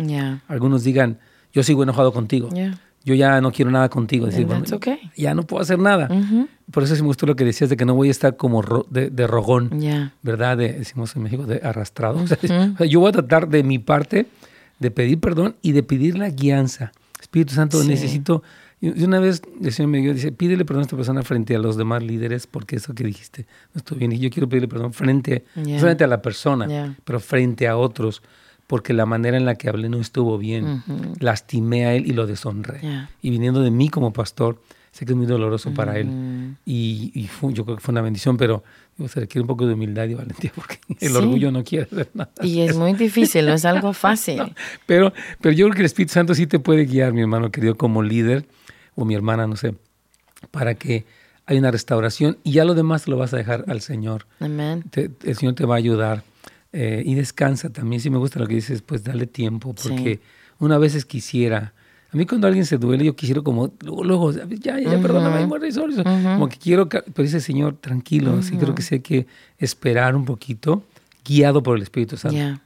Algunos 0.50 0.84
digan, 0.84 1.18
yo 1.54 1.64
sigo 1.64 1.82
enojado 1.82 2.12
contigo 2.12 2.50
yo 3.08 3.16
ya 3.16 3.40
no 3.40 3.54
quiero 3.54 3.72
nada 3.72 3.88
contigo. 3.88 4.26
Decir, 4.26 4.46
bueno, 4.46 4.66
Ya 5.16 5.34
no 5.34 5.44
puedo 5.44 5.62
hacer 5.62 5.80
nada. 5.80 6.10
Por 6.70 6.84
eso 6.84 6.94
sí 6.94 7.02
me 7.02 7.08
gustó 7.08 7.26
lo 7.26 7.38
que 7.38 7.46
decías 7.46 7.70
de 7.70 7.78
que 7.78 7.86
no 7.86 7.96
voy 7.96 8.10
a 8.10 8.12
estar 8.12 8.36
como 8.36 8.62
de, 8.90 9.28
rogón, 9.28 9.80
¿verdad? 10.22 10.58
decimos 10.58 11.16
en 11.16 11.24
México, 11.24 11.46
de 11.46 11.62
arrastrado. 11.64 12.26
yo 12.90 13.00
voy 13.00 13.10
a 13.10 13.12
tratar 13.14 13.48
de 13.48 13.64
mi 13.64 13.80
parte 13.80 14.26
de 14.80 14.92
pedir 14.92 15.22
perdón 15.22 15.56
y 15.62 15.72
de 15.72 15.84
pedir 15.84 16.18
la 16.18 16.30
guianza. 16.30 16.92
Espíritu 17.22 17.54
Santo, 17.54 17.82
necesito... 17.86 18.44
Y 18.80 19.04
una 19.04 19.20
vez 19.20 19.42
el 19.64 19.72
Señor 19.72 19.90
me 19.90 20.02
dio, 20.02 20.14
dice, 20.14 20.32
pídele 20.32 20.64
perdón 20.64 20.82
a 20.82 20.84
esta 20.84 20.96
persona 20.96 21.24
frente 21.24 21.56
a 21.56 21.60
los 21.60 21.78
demás 21.78 22.04
líderes 22.04 22.46
porque 22.46 22.76
eso 22.76 22.94
que 22.94 23.06
dijiste 23.06 23.48
no 23.74 23.80
estuvo 23.80 23.98
bien. 23.98 24.12
Y 24.12 24.20
yo 24.20 24.30
quiero 24.30 24.48
pedirle 24.48 24.68
perdón 24.68 24.94
frente, 24.94 25.46
frente 25.80 26.04
a 26.04 26.08
la 26.08 26.22
persona, 26.22 26.96
pero 27.06 27.20
frente 27.22 27.68
a 27.68 27.78
otros 27.78 28.22
porque 28.68 28.94
la 28.94 29.06
manera 29.06 29.38
en 29.38 29.46
la 29.46 29.56
que 29.56 29.70
hablé 29.70 29.90
no 29.90 30.00
estuvo 30.00 30.38
bien. 30.38 30.84
Lastimé 31.20 31.86
a 31.86 31.96
él 31.96 32.06
y 32.06 32.12
lo 32.12 32.28
deshonré. 32.28 33.08
Y 33.22 33.32
viniendo 33.32 33.62
de 33.62 33.72
mí 33.72 33.90
como 33.90 34.12
pastor, 34.14 34.62
sé 34.92 35.06
que 35.06 35.14
es 35.14 35.18
muy 35.18 35.26
doloroso 35.26 35.74
para 35.74 35.98
él. 35.98 36.56
Y, 36.66 37.28
yo 37.42 37.64
creo 37.64 37.78
que 37.78 37.82
fue 37.82 37.94
una 37.94 38.02
bendición, 38.02 38.36
pero 38.36 38.64
se 39.08 39.22
requiere 39.22 39.42
un 39.42 39.48
poco 39.48 39.66
de 39.66 39.74
humildad 39.74 40.08
y 40.08 40.16
valentía 40.16 40.52
porque 40.56 40.80
el 41.00 41.16
orgullo 41.16 41.52
no 41.52 41.64
quiere 41.64 41.86
hacer 41.86 42.10
nada. 42.14 42.32
Y 42.42 42.62
es 42.62 42.76
muy 42.76 42.94
difícil, 42.94 43.46
no 43.46 43.54
es 43.54 43.64
algo 43.64 43.94
fácil. 43.94 44.54
pero, 44.86 45.14
pero 45.40 45.54
yo 45.56 45.66
creo 45.68 45.76
que 45.76 45.82
el 45.82 45.86
Espíritu 45.86 46.14
Santo 46.14 46.36
sí 46.36 46.46
te 46.46 46.60
puede 46.60 46.86
guiar, 46.86 47.14
mi 47.14 47.22
hermano 47.22 47.52
querido, 47.52 47.78
como 47.78 48.04
líder, 48.04 48.46
o 48.96 49.06
mi 49.06 49.14
hermana, 49.14 49.48
no 49.48 49.56
sé, 49.56 49.76
para 50.52 50.76
que 50.76 51.06
haya 51.46 51.60
una 51.60 51.72
restauración 51.72 52.38
y 52.44 52.52
ya 52.54 52.66
lo 52.66 52.74
demás 52.74 53.08
lo 53.08 53.18
vas 53.18 53.34
a 53.34 53.38
dejar 53.38 53.64
al 53.68 53.82
Señor. 53.82 54.26
Amén. 54.40 54.84
el 54.94 55.36
Señor 55.38 55.56
te 55.56 55.66
va 55.66 55.76
a 55.76 55.78
ayudar. 55.78 56.24
Eh, 56.74 57.02
y 57.06 57.16
descansa 57.16 57.70
también. 57.70 58.02
Si 58.02 58.10
me 58.10 58.18
gusta 58.18 58.40
lo 58.40 58.48
que 58.48 58.56
dices, 58.56 58.82
pues 58.82 59.04
dale 59.04 59.26
tiempo, 59.26 59.74
porque 59.74 60.20
una 60.60 60.78
vez 60.78 61.06
quisiera. 61.06 61.74
A 62.12 62.18
mí 62.18 62.26
cuando 62.26 62.48
alguien 62.48 62.66
se 62.66 62.78
duele, 62.78 63.06
yo 63.06 63.16
quisiera 63.16 63.42
como, 63.42 63.72
luego, 63.82 64.04
luego 64.04 64.32
ya, 64.32 64.80
ya, 64.80 65.02
perdóname, 65.02 65.48
como 66.24 66.48
que 66.48 66.58
quiero, 66.58 66.88
pero 66.88 67.24
dice 67.24 67.42
Señor, 67.42 67.76
tranquilo, 67.82 68.42
sí 68.42 68.56
creo 68.56 68.74
que 68.74 68.82
sé 68.82 69.02
que 69.02 69.28
esperar 69.58 70.16
un 70.16 70.24
poquito, 70.24 70.84
guiado 71.26 71.62
por 71.62 71.76
el 71.76 71.84
Espíritu 71.84 72.16
Santo. 72.16 72.62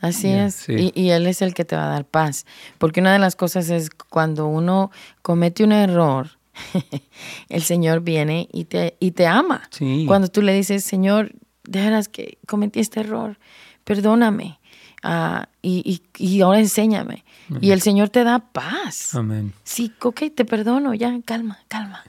Así 0.00 0.28
es, 0.30 0.68
y, 0.68 0.90
y, 0.96 1.10
Él 1.10 1.28
es 1.28 1.42
el 1.42 1.54
que 1.54 1.64
te 1.64 1.76
va 1.76 1.84
a 1.84 1.90
dar 1.90 2.04
paz, 2.04 2.44
porque 2.78 3.00
una 3.00 3.12
de 3.12 3.20
las 3.20 3.36
cosas 3.36 3.70
es 3.70 3.88
cuando 3.88 4.48
uno 4.48 4.90
comete 5.22 5.62
un 5.62 5.70
error, 5.70 6.30
el 7.48 7.62
Señor 7.62 8.00
viene 8.00 8.48
y 8.52 8.64
te, 8.64 8.96
y 8.98 9.12
te 9.12 9.28
ama. 9.28 9.62
Cuando 10.08 10.26
tú 10.26 10.42
le 10.42 10.54
dices, 10.54 10.82
Señor, 10.82 11.32
de 11.64 11.80
veras 11.80 12.08
que 12.08 12.38
cometí 12.46 12.80
este 12.80 13.00
error, 13.00 13.38
perdóname 13.84 14.58
ah, 15.02 15.48
y, 15.62 16.40
ahora 16.40 16.58
enséñame. 16.58 17.24
Y 17.60 17.72
el 17.72 17.82
Señor 17.82 18.08
te 18.08 18.24
da 18.24 18.38
paz. 18.38 19.14
Amén. 19.14 19.52
Sí, 19.62 19.92
ok, 20.00 20.22
te 20.34 20.44
perdono, 20.44 20.94
ya, 20.94 21.20
calma, 21.24 21.58
calma. 21.68 22.02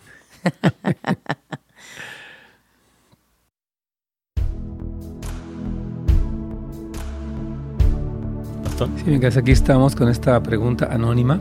Sí, 9.05 9.39
aquí 9.39 9.51
estamos 9.51 9.95
con 9.95 10.09
esta 10.09 10.41
pregunta 10.41 10.87
anónima 10.91 11.39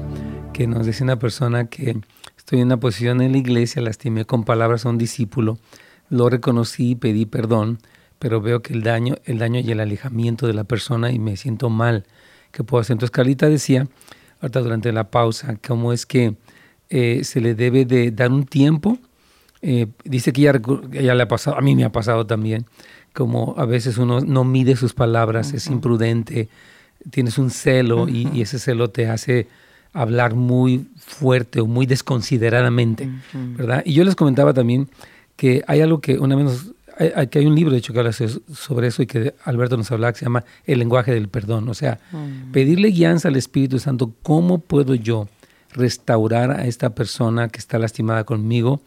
que 0.53 0.67
nos 0.67 0.87
dice 0.87 1.03
una 1.03 1.19
persona 1.19 1.67
que 1.67 1.97
estoy 2.37 2.61
en 2.61 2.67
una 2.67 2.77
posición 2.79 3.21
en 3.21 3.33
la 3.33 3.39
iglesia, 3.39 3.81
lastimé 3.83 4.27
con 4.27 4.45
palabras 4.45 4.85
a 4.85 4.91
un 4.91 4.99
discípulo, 4.99 5.59
lo 6.09 6.29
reconocí 6.29 6.91
y 6.91 6.95
pedí 6.95 7.27
perdón, 7.27 7.79
pero 8.23 8.41
veo 8.41 8.63
que 8.63 8.73
el 8.73 8.85
daño, 8.85 9.17
el 9.25 9.39
daño 9.39 9.59
y 9.59 9.73
el 9.73 9.81
alejamiento 9.81 10.47
de 10.47 10.55
la 10.55 10.63
persona 10.63 11.11
y 11.11 11.19
me 11.19 11.37
siento 11.37 11.71
mal. 11.71 12.05
¿Qué 12.53 12.63
puedo 12.63 12.81
hacer? 12.81 12.95
Entonces 12.95 13.11
Carlita 13.11 13.49
decía, 13.49 13.89
ahorita 14.41 14.61
durante 14.61 14.93
la 14.93 15.11
pausa, 15.11 15.59
cómo 15.67 15.93
es 15.93 16.07
que 16.07 16.37
eh, 16.89 17.25
se 17.25 17.41
le 17.41 17.57
debe 17.57 17.85
de 17.85 18.13
dar 18.13 18.31
un 18.31 18.47
tiempo 18.47 18.97
Eh, 19.65 19.87
dice 20.05 20.33
que 20.33 20.41
ella, 20.41 21.15
le 21.15 21.23
ha 21.23 21.29
pasado, 21.29 21.57
a 21.57 21.61
mí 21.61 21.77
me 21.77 21.85
ha 21.85 21.93
pasado 21.93 22.27
también, 22.27 22.67
como 23.13 23.55
a 23.57 23.65
veces 23.65 23.97
uno 23.97 24.21
no 24.21 24.43
mide 24.43 24.75
sus 24.75 24.93
palabras, 24.93 25.53
es 25.53 25.69
imprudente, 25.69 26.49
tienes 27.11 27.39
un 27.39 27.51
celo 27.51 28.09
y, 28.09 28.41
ese 28.41 28.59
celo 28.59 28.89
te 28.89 29.07
hace 29.07 29.47
hablar 29.93 30.35
muy 30.35 30.87
fuerte 30.97 31.61
o 31.61 31.67
muy 31.67 31.87
desconsideradamente, 31.87 33.09
¿verdad? 33.57 33.83
Y 33.85 33.93
yo 33.95 34.03
les 34.03 34.17
comentaba 34.17 34.53
también 34.53 34.89
que 35.37 35.63
hay 35.69 35.81
algo 35.81 36.01
que 36.01 36.19
una 36.19 36.35
vez 36.35 36.73
hay, 36.99 37.29
hay 37.33 37.47
un 37.47 37.55
libro 37.55 37.73
de 37.73 37.79
hecho 37.79 37.93
que 37.93 37.99
habla 37.99 38.13
sobre 38.13 38.89
eso 38.89 39.03
y 39.03 39.07
que 39.07 39.35
Alberto 39.45 39.77
nos 39.77 39.91
hablaba 39.91 40.13
que 40.13 40.21
se 40.21 40.25
llama 40.25 40.45
El 40.65 40.79
lenguaje 40.79 41.13
del 41.13 41.29
perdón, 41.29 41.69
o 41.69 41.75
sea, 41.75 41.99
pedirle 42.53 42.89
guianza 42.89 43.29
al 43.29 43.37
Espíritu 43.37 43.79
Santo, 43.79 44.13
¿cómo 44.23 44.59
puedo 44.59 44.95
yo 44.95 45.29
restaurar 45.73 46.51
a 46.51 46.67
esta 46.67 46.95
persona 46.95 47.49
que 47.49 47.59
está 47.59 47.79
lastimada 47.79 48.25
conmigo? 48.25 48.81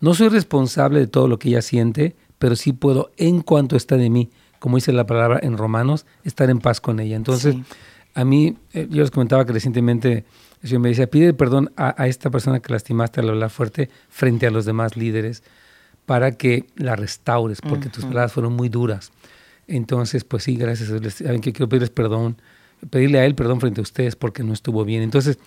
No 0.00 0.14
soy 0.14 0.28
responsable 0.28 0.98
de 0.98 1.06
todo 1.06 1.28
lo 1.28 1.38
que 1.38 1.48
ella 1.48 1.62
siente, 1.62 2.16
pero 2.38 2.56
sí 2.56 2.72
puedo, 2.72 3.12
en 3.16 3.40
cuanto 3.40 3.76
está 3.76 3.96
de 3.96 4.10
mí, 4.10 4.30
como 4.58 4.76
dice 4.76 4.92
la 4.92 5.06
palabra 5.06 5.38
en 5.42 5.56
Romanos, 5.56 6.06
estar 6.24 6.50
en 6.50 6.58
paz 6.58 6.80
con 6.80 6.98
ella. 7.00 7.16
Entonces, 7.16 7.56
a 8.14 8.24
mí, 8.24 8.56
eh, 8.72 8.88
yo 8.90 9.02
les 9.02 9.10
comentaba 9.10 9.44
que 9.44 9.52
recientemente 9.52 10.24
el 10.62 10.68
Señor 10.68 10.82
me 10.82 10.90
decía, 10.90 11.08
pide 11.08 11.34
perdón 11.34 11.72
a, 11.76 12.06
esta 12.06 12.30
persona 12.30 12.60
que 12.60 12.72
lastimaste 12.72 13.20
al 13.20 13.30
hablar 13.30 13.50
fuerte 13.50 13.90
frente 14.08 14.46
a 14.46 14.50
los 14.50 14.64
demás 14.64 14.96
líderes 14.96 15.42
para 16.06 16.32
que 16.32 16.66
la 16.76 16.96
restaures, 16.96 17.60
porque 17.60 17.88
tus 17.88 18.04
palabras 18.04 18.32
fueron 18.32 18.54
muy 18.54 18.68
duras. 18.68 19.12
Entonces, 19.68 20.24
pues 20.24 20.44
sí, 20.44 20.56
gracias. 20.56 20.88
Saben 21.14 21.40
que 21.40 21.52
quiero 21.52 21.68
pedirles 21.68 21.90
perdón, 21.90 22.36
pedirle 22.90 23.20
a 23.20 23.24
Él 23.24 23.34
perdón 23.34 23.60
frente 23.60 23.80
a 23.80 23.82
ustedes 23.82 24.16
porque 24.16 24.42
no 24.42 24.52
estuvo 24.52 24.84
bien. 24.84 25.02
Entonces, 25.02 25.38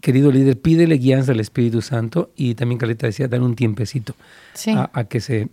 querido 0.00 0.30
líder, 0.30 0.58
pídele 0.58 0.96
guianza 0.98 1.32
al 1.32 1.40
Espíritu 1.40 1.82
Santo 1.82 2.30
y 2.36 2.54
también 2.54 2.78
Carlita 2.78 3.06
decía, 3.06 3.28
dar 3.28 3.42
un 3.42 3.54
tiempecito 3.56 4.14
a, 4.92 5.04
que 5.04 5.20
se... 5.20 5.48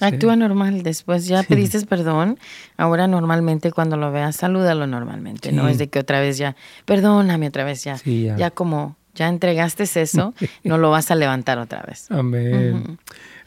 Actúa 0.00 0.34
normal, 0.34 0.82
después 0.82 1.26
ya 1.26 1.42
pediste 1.42 1.84
perdón, 1.84 2.38
ahora 2.78 3.06
normalmente 3.06 3.70
cuando 3.70 3.98
lo 3.98 4.10
veas, 4.10 4.36
salúdalo 4.36 4.86
normalmente, 4.86 5.52
no 5.52 5.68
es 5.68 5.76
de 5.76 5.88
que 5.88 5.98
otra 5.98 6.20
vez 6.20 6.38
ya, 6.38 6.56
perdóname 6.86 7.48
otra 7.48 7.64
vez 7.64 7.84
ya, 7.84 7.96
ya. 8.04 8.50
como 8.50 8.96
ya 9.14 9.28
entregaste 9.28 9.82
eso, 9.82 10.32
no 10.64 10.78
lo 10.78 10.90
vas 10.90 11.10
a 11.10 11.16
levantar 11.16 11.58
otra 11.58 11.82
vez. 11.82 12.10
Amén. 12.10 12.98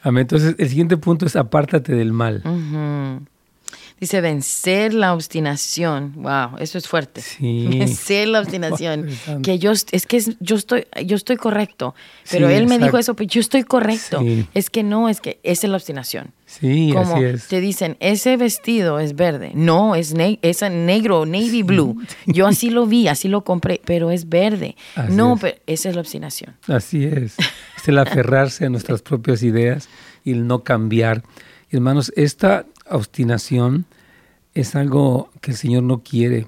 Amén. 0.04 0.22
Entonces, 0.22 0.56
el 0.58 0.70
siguiente 0.70 0.98
punto 0.98 1.26
es 1.26 1.36
apártate 1.36 1.96
del 1.96 2.12
mal. 2.12 2.44
Dice 4.00 4.20
vencer 4.20 4.94
la 4.94 5.14
obstinación. 5.14 6.12
Wow, 6.18 6.58
eso 6.60 6.78
es 6.78 6.88
fuerte. 6.90 7.22
Vencer 7.40 8.28
la 8.28 8.42
obstinación. 8.42 9.08
que 9.42 9.60
yo 9.60 9.72
es 9.72 10.06
que 10.06 10.22
yo 10.42 10.58
estoy 10.58 10.88
yo 11.06 11.16
estoy 11.16 11.38
correcto, 11.38 11.96
pero 12.30 12.50
él 12.50 12.68
me 12.68 12.80
dijo 12.80 12.98
eso, 12.98 13.16
pues 13.16 13.30
yo 13.30 13.40
estoy 13.40 13.64
correcto. 13.64 14.22
Es 14.54 14.70
que 14.70 14.84
no, 14.84 15.08
es 15.08 15.22
que 15.22 15.40
es 15.44 15.64
la 15.64 15.78
obstinación. 15.78 16.34
Sí, 16.60 16.92
Como 16.94 17.16
así 17.16 17.24
es. 17.24 17.48
te 17.48 17.62
dicen, 17.62 17.98
ese 18.00 18.38
vestido 18.38 19.00
es 19.00 19.16
verde. 19.16 19.52
No, 19.56 19.96
es, 19.96 20.14
es 20.16 20.62
negro, 20.72 21.26
navy 21.26 21.64
blue. 21.64 21.98
Yo 22.28 22.46
así 22.46 22.70
lo 22.70 22.86
vi, 22.86 23.08
así 23.08 23.28
lo 23.28 23.44
compré, 23.44 23.82
pero 23.84 24.12
es 24.12 24.30
verde. 24.30 24.76
no, 25.10 25.38
pero 25.42 25.58
esa 25.66 25.90
es 25.90 25.96
la 25.96 26.02
obstinación. 26.02 26.56
Así 26.68 27.06
es. 27.06 27.38
Es 27.78 27.88
el 27.88 27.98
aferrarse 27.98 28.66
a 28.66 28.70
nuestras 28.70 29.02
propias 29.02 29.42
ideas 29.42 29.90
y 30.24 30.32
el 30.34 30.46
no 30.46 30.64
cambiar. 30.64 31.24
Hermanos, 31.72 32.14
esta 32.16 32.66
obstinación 32.90 33.86
es 34.54 34.76
algo 34.76 35.32
que 35.42 35.52
el 35.52 35.58
Señor 35.58 35.82
no 35.82 36.04
quiere, 36.04 36.46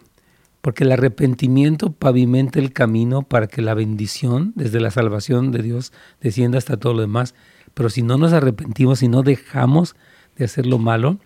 porque 0.62 0.84
el 0.84 0.92
arrepentimiento 0.92 1.92
pavimenta 1.92 2.60
el 2.60 2.74
camino 2.74 3.24
para 3.24 3.48
que 3.48 3.64
la 3.64 3.74
bendición 3.74 4.54
desde 4.56 4.80
la 4.80 4.92
salvación 4.92 5.52
de 5.52 5.64
Dios 5.64 5.94
descienda 6.22 6.60
hasta 6.60 6.78
todo 6.78 6.94
lo 6.94 7.02
demás. 7.02 7.34
Pero 7.76 7.92
si 7.92 8.02
no 8.02 8.18
nos 8.18 8.34
arrepentimos, 8.34 9.00
si 9.00 9.08
no 9.08 9.22
dejamos 9.22 9.96
de 10.38 10.46
hacer 10.46 10.66
lo 10.66 10.80
malo, 10.80 11.20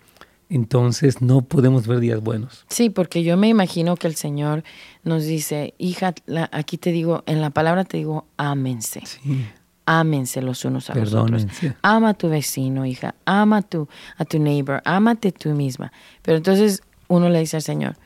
entonces 0.50 1.22
no 1.22 1.40
podemos 1.40 1.86
ver 1.86 2.00
días 2.00 2.20
buenos. 2.20 2.66
Sí, 2.68 2.90
porque 2.90 3.22
yo 3.22 3.38
me 3.38 3.48
imagino 3.48 3.96
que 3.96 4.06
el 4.06 4.16
Señor 4.16 4.62
nos 5.02 5.24
dice, 5.24 5.72
hija, 5.78 6.12
aquí 6.52 6.76
te 6.76 6.92
digo, 6.92 7.22
en 7.24 7.40
la 7.40 7.48
palabra 7.48 7.84
te 7.84 7.96
digo, 7.96 8.26
ámense. 8.36 9.00
Sí 9.06 9.46
ámense 9.90 10.40
los 10.40 10.64
unos 10.64 10.88
a 10.88 10.94
los 10.94 11.12
otros. 11.12 11.46
Ama 11.82 12.10
a 12.10 12.14
tu 12.14 12.28
vecino, 12.28 12.86
hija, 12.86 13.16
ama 13.24 13.58
a 13.58 13.62
tu, 13.62 13.88
a 14.16 14.24
tu 14.24 14.38
neighbor, 14.38 14.80
ámate 14.84 15.32
tú 15.32 15.50
misma. 15.50 15.92
Pero 16.22 16.36
entonces 16.36 16.82
uno 17.08 17.28
le 17.28 17.40
dice 17.40 17.56
al 17.56 17.62
Señor, 17.62 17.96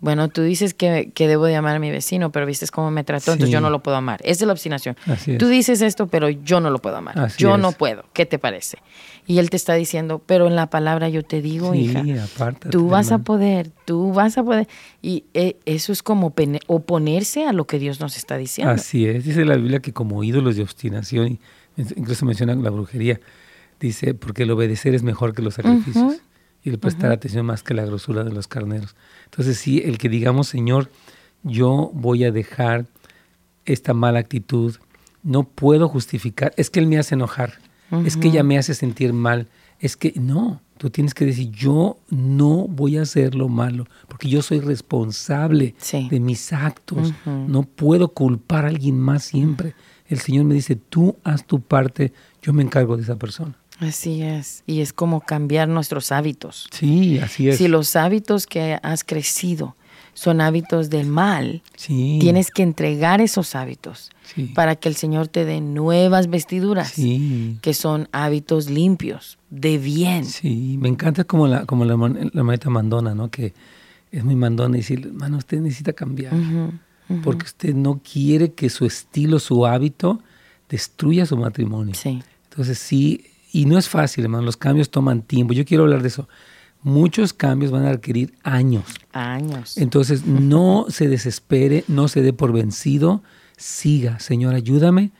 bueno, 0.00 0.28
tú 0.28 0.42
dices 0.42 0.72
que, 0.72 1.12
debo 1.14 1.44
de 1.44 1.56
amar 1.56 1.76
a 1.76 1.78
mi 1.78 1.90
vecino, 1.90 2.32
pero 2.32 2.46
viste 2.46 2.66
cómo 2.68 2.90
me 2.90 3.04
trató, 3.04 3.32
entonces 3.32 3.52
yo 3.52 3.60
no 3.60 3.68
lo 3.68 3.82
puedo 3.82 3.98
amar. 3.98 4.20
Esa 4.22 4.44
es 4.44 4.46
la 4.46 4.52
obstinación. 4.52 4.96
Tú 5.38 5.48
dices 5.48 5.82
esto, 5.82 6.06
pero 6.06 6.30
yo 6.30 6.60
no 6.60 6.70
lo 6.70 6.78
puedo 6.78 6.96
amar. 6.96 7.30
yo 7.36 7.58
no 7.58 7.72
puedo. 7.72 8.04
¿Qué 8.14 8.24
te 8.24 8.38
parece? 8.38 8.78
Y 9.26 9.38
él 9.38 9.50
te 9.50 9.56
está 9.56 9.74
diciendo, 9.74 10.22
pero 10.24 10.46
en 10.46 10.56
la 10.56 10.70
palabra 10.70 11.08
yo 11.08 11.22
te 11.22 11.42
digo, 11.42 11.74
hija, 11.74 12.02
tú 12.70 12.88
vas 12.88 13.12
a 13.12 13.18
poder, 13.18 13.70
tú 13.84 14.12
vas 14.12 14.38
a 14.38 14.42
poder. 14.42 14.66
Y 15.02 15.24
eh, 15.34 15.56
eso 15.66 15.92
es 15.92 16.02
como 16.02 16.34
oponerse 16.66 17.44
a 17.44 17.52
lo 17.52 17.66
que 17.66 17.78
Dios 17.78 18.00
nos 18.00 18.16
está 18.16 18.38
diciendo. 18.38 18.72
Así 18.72 19.06
es. 19.06 19.24
Dice 19.24 19.44
la 19.44 19.56
Biblia 19.56 19.80
que 19.80 19.92
como 19.92 20.24
ídolos 20.24 20.56
de 20.56 20.62
obstinación, 20.62 21.38
incluso 21.76 22.24
menciona 22.24 22.54
la 22.54 22.70
brujería, 22.70 23.20
dice, 23.78 24.14
porque 24.14 24.44
el 24.44 24.50
obedecer 24.50 24.94
es 24.94 25.02
mejor 25.02 25.34
que 25.34 25.42
los 25.42 25.54
sacrificios. 25.54 26.22
Y 26.62 26.70
el 26.70 26.78
prestar 26.78 27.10
atención 27.10 27.46
más 27.46 27.62
que 27.62 27.74
la 27.74 27.84
grosura 27.84 28.22
de 28.22 28.32
los 28.32 28.46
carneros. 28.46 28.94
Entonces 29.24 29.58
sí, 29.58 29.82
el 29.84 29.98
que 29.98 30.08
digamos, 30.08 30.48
Señor, 30.48 30.90
yo 31.42 31.90
voy 31.94 32.24
a 32.24 32.32
dejar 32.32 32.86
esta 33.64 33.94
mala 33.94 34.18
actitud, 34.18 34.76
no 35.22 35.44
puedo 35.44 35.88
justificar, 35.88 36.52
es 36.56 36.70
que 36.70 36.80
Él 36.80 36.86
me 36.86 36.98
hace 36.98 37.14
enojar, 37.14 37.54
es 38.04 38.16
que 38.16 38.28
ella 38.28 38.42
me 38.42 38.56
hace 38.56 38.74
sentir 38.74 39.12
mal, 39.12 39.48
es 39.80 39.96
que 39.96 40.12
no, 40.16 40.60
tú 40.78 40.90
tienes 40.90 41.12
que 41.12 41.26
decir, 41.26 41.50
yo 41.50 41.98
no 42.08 42.68
voy 42.68 42.96
a 42.96 43.02
hacer 43.02 43.34
lo 43.34 43.48
malo, 43.48 43.86
porque 44.08 44.28
yo 44.28 44.42
soy 44.42 44.60
responsable 44.60 45.74
de 46.08 46.20
mis 46.20 46.52
actos, 46.52 47.12
no 47.26 47.62
puedo 47.62 48.08
culpar 48.08 48.64
a 48.64 48.68
alguien 48.68 48.98
más 48.98 49.24
siempre. 49.24 49.74
El 50.06 50.20
Señor 50.20 50.44
me 50.44 50.54
dice, 50.54 50.76
tú 50.76 51.16
haz 51.22 51.46
tu 51.46 51.60
parte, 51.60 52.12
yo 52.42 52.52
me 52.52 52.62
encargo 52.62 52.96
de 52.96 53.02
esa 53.02 53.16
persona. 53.16 53.59
Así 53.80 54.22
es, 54.22 54.62
y 54.66 54.80
es 54.80 54.92
como 54.92 55.22
cambiar 55.22 55.68
nuestros 55.68 56.12
hábitos. 56.12 56.68
Sí, 56.70 57.18
así 57.18 57.48
es. 57.48 57.56
Si 57.56 57.66
los 57.66 57.96
hábitos 57.96 58.46
que 58.46 58.78
has 58.82 59.04
crecido 59.04 59.74
son 60.12 60.42
hábitos 60.42 60.90
del 60.90 61.06
mal, 61.06 61.62
tienes 61.86 62.50
que 62.50 62.62
entregar 62.62 63.22
esos 63.22 63.54
hábitos 63.54 64.10
para 64.54 64.76
que 64.76 64.90
el 64.90 64.94
Señor 64.94 65.28
te 65.28 65.46
dé 65.46 65.62
nuevas 65.62 66.28
vestiduras, 66.28 66.94
que 67.62 67.74
son 67.74 68.08
hábitos 68.12 68.68
limpios, 68.68 69.38
de 69.48 69.78
bien. 69.78 70.26
Sí, 70.26 70.76
me 70.78 70.88
encanta 70.88 71.24
como 71.24 71.46
la, 71.46 71.64
como 71.64 71.86
la, 71.86 71.96
la 71.96 72.70
mandona, 72.70 73.14
¿no? 73.14 73.30
Que 73.30 73.54
es 74.12 74.24
muy 74.24 74.36
mandona 74.36 74.76
y 74.76 74.80
decir, 74.80 75.06
hermano, 75.06 75.38
usted 75.38 75.60
necesita 75.60 75.94
cambiar, 75.94 76.34
porque 77.24 77.46
usted 77.46 77.74
no 77.74 78.00
quiere 78.02 78.52
que 78.52 78.68
su 78.68 78.84
estilo, 78.84 79.38
su 79.38 79.64
hábito, 79.64 80.20
destruya 80.68 81.24
su 81.24 81.36
matrimonio. 81.36 81.94
Sí. 81.94 82.22
Entonces 82.50 82.78
sí, 82.78 83.24
y 83.52 83.66
no 83.66 83.78
es 83.78 83.88
fácil, 83.88 84.24
hermano, 84.24 84.44
los 84.44 84.56
cambios 84.56 84.90
toman 84.90 85.22
tiempo. 85.22 85.52
Yo 85.52 85.64
quiero 85.64 85.84
hablar 85.84 86.02
de 86.02 86.08
eso. 86.08 86.28
Muchos 86.82 87.32
cambios 87.32 87.70
van 87.70 87.84
a 87.84 87.92
requerir 87.92 88.34
años. 88.42 88.84
Años. 89.12 89.76
Entonces, 89.76 90.24
no 90.26 90.86
se 90.88 91.08
desespere, 91.08 91.84
no 91.88 92.08
se 92.08 92.22
dé 92.22 92.32
por 92.32 92.52
vencido, 92.52 93.22
siga, 93.56 94.18
Señor, 94.18 94.54
ayúdame. 94.54 95.10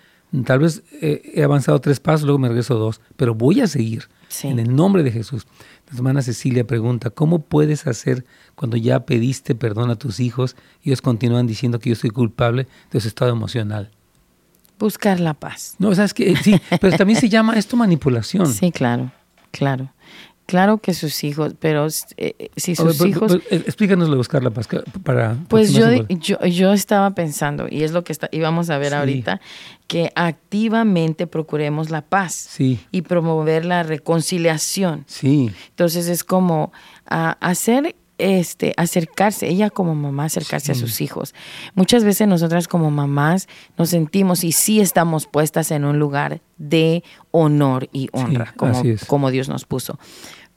Tal 0.45 0.61
vez 0.61 0.85
eh, 1.01 1.23
he 1.35 1.43
avanzado 1.43 1.81
tres 1.81 1.99
pasos, 1.99 2.23
luego 2.23 2.39
me 2.39 2.49
regreso 2.49 2.77
dos, 2.77 3.01
pero 3.17 3.35
voy 3.35 3.61
a 3.61 3.67
seguir 3.67 4.09
en 4.45 4.61
el 4.61 4.75
nombre 4.75 5.03
de 5.03 5.11
Jesús. 5.11 5.47
La 5.91 5.97
hermana 5.97 6.23
Cecilia 6.23 6.65
pregunta, 6.65 7.11
¿cómo 7.11 7.41
puedes 7.41 7.89
hacer 7.89 8.25
cuando 8.55 8.77
ya 8.77 9.05
pediste 9.07 9.57
perdón 9.57 9.91
a 9.91 9.97
tus 9.97 10.21
hijos 10.21 10.55
y 10.83 10.91
ellos 10.91 11.03
continúan 11.03 11.49
diciendo 11.49 11.81
que 11.81 11.91
yo 11.91 11.97
soy 11.97 12.11
culpable 12.11 12.69
de 12.93 13.01
su 13.01 13.09
estado 13.09 13.33
emocional? 13.33 13.91
Buscar 14.81 15.21
la 15.21 15.35
paz. 15.35 15.77
No, 15.79 15.95
sabes 15.95 16.13
que 16.15 16.35
sí, 16.37 16.61
pero 16.81 16.97
también 16.97 17.21
se 17.21 17.29
llama 17.29 17.55
esto 17.55 17.77
manipulación. 17.77 18.47
Sí, 18.53 18.73
claro, 18.73 19.13
claro. 19.53 19.93
Claro 20.51 20.79
que 20.79 20.95
sus 20.95 21.23
hijos, 21.23 21.55
pero 21.61 21.87
eh, 21.87 22.35
eh, 22.37 22.51
si 22.57 22.75
sus 22.75 23.01
hijos... 23.07 23.35
Eh, 23.51 23.63
explícanos 23.67 24.09
lo 24.09 24.15
de 24.15 24.19
buscar 24.19 24.43
la 24.43 24.51
paz 24.51 24.67
para... 25.05 25.37
Pues 25.47 25.73
yo, 25.73 25.87
yo, 26.09 26.45
yo, 26.45 26.73
estaba 26.73 27.15
pensando, 27.15 27.69
y 27.71 27.85
es 27.85 27.93
lo 27.93 28.03
que 28.03 28.13
está, 28.13 28.29
íbamos 28.33 28.69
a 28.69 28.77
ver 28.79 28.93
ahorita, 28.93 29.41
que 29.87 30.11
activamente 30.17 31.29
procuremos 31.29 31.91
la 31.91 32.03
paz 32.03 32.33
sí. 32.33 32.81
y 32.91 33.03
promover 33.03 33.65
la 33.65 33.85
reconciliación. 33.85 35.05
Sí. 35.07 35.53
Entonces 35.69 36.09
es 36.09 36.25
como 36.25 36.73
a, 37.07 37.31
hacer 37.41 37.95
este, 38.21 38.75
acercarse, 38.77 39.49
ella 39.49 39.71
como 39.71 39.95
mamá, 39.95 40.25
acercarse 40.25 40.73
a 40.73 40.75
sus 40.75 41.01
hijos. 41.01 41.35
Muchas 41.75 42.05
veces 42.05 42.29
nosotras 42.29 42.69
como 42.69 42.91
mamás 42.91 43.49
nos 43.77 43.91
sentimos 43.91 44.45
y 44.45 44.53
sí 44.53 44.81
estamos 44.81 45.27
puestas 45.27 45.71
en 45.71 45.85
un 45.85 45.99
lugar 45.99 46.41
de 46.59 47.03
honor 47.31 47.89
y 47.93 48.09
honra, 48.13 48.53
como, 48.57 48.83
como 49.07 49.31
Dios 49.31 49.49
nos 49.49 49.65
puso. 49.65 49.99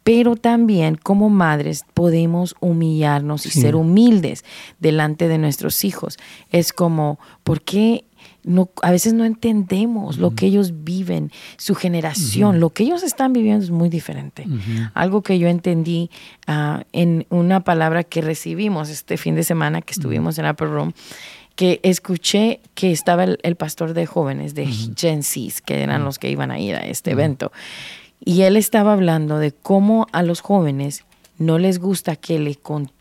Pero 0.03 0.35
también 0.35 0.95
como 0.95 1.29
madres 1.29 1.85
podemos 1.93 2.55
humillarnos 2.59 3.45
y 3.45 3.51
ser 3.51 3.75
humildes 3.75 4.43
delante 4.79 5.29
de 5.29 5.37
nuestros 5.37 5.85
hijos. 5.85 6.17
Es 6.49 6.73
como, 6.73 7.19
¿por 7.43 7.61
qué 7.61 8.03
no, 8.43 8.69
a 8.81 8.91
veces 8.91 9.13
no 9.13 9.25
entendemos 9.25 10.17
lo 10.17 10.35
que 10.35 10.45
ellos 10.45 10.83
viven, 10.83 11.31
su 11.57 11.75
generación, 11.75 12.59
lo 12.59 12.69
que 12.71 12.83
ellos 12.83 13.03
están 13.03 13.33
viviendo 13.33 13.63
es 13.63 13.71
muy 13.71 13.89
diferente. 13.89 14.45
Algo 14.93 15.21
que 15.21 15.39
yo 15.39 15.47
entendí 15.47 16.09
ah, 16.47 16.83
en 16.91 17.25
una 17.29 17.63
palabra 17.63 18.03
que 18.03 18.21
recibimos 18.21 18.89
este 18.89 19.17
fin 19.17 19.35
de 19.35 19.43
semana 19.43 19.81
que 19.81 19.93
estuvimos 19.93 20.37
en 20.37 20.47
Upper 20.47 20.69
Room, 20.69 20.93
que 21.55 21.79
escuché 21.83 22.59
que 22.73 22.91
estaba 22.91 23.23
el, 23.23 23.55
pastor 23.55 23.93
de 23.93 24.05
jóvenes 24.05 24.55
de 24.55 24.67
Gen 24.95 25.21
que 25.65 25.83
eran 25.83 26.03
los 26.03 26.19
que 26.19 26.29
iban 26.29 26.51
a 26.51 26.59
ir 26.59 26.75
a 26.75 26.81
este 26.81 27.11
evento. 27.11 27.51
Y 28.25 28.41
él 28.41 28.57
estaba 28.57 28.93
hablando 28.93 29.37
de 29.37 29.51
cómo 29.51 30.07
a 30.11 30.23
los 30.23 30.41
jóvenes 30.41 31.03
no 31.37 31.59
les 31.59 31.79
gusta 31.79 32.15
que, 32.15 32.39
le, 32.39 32.55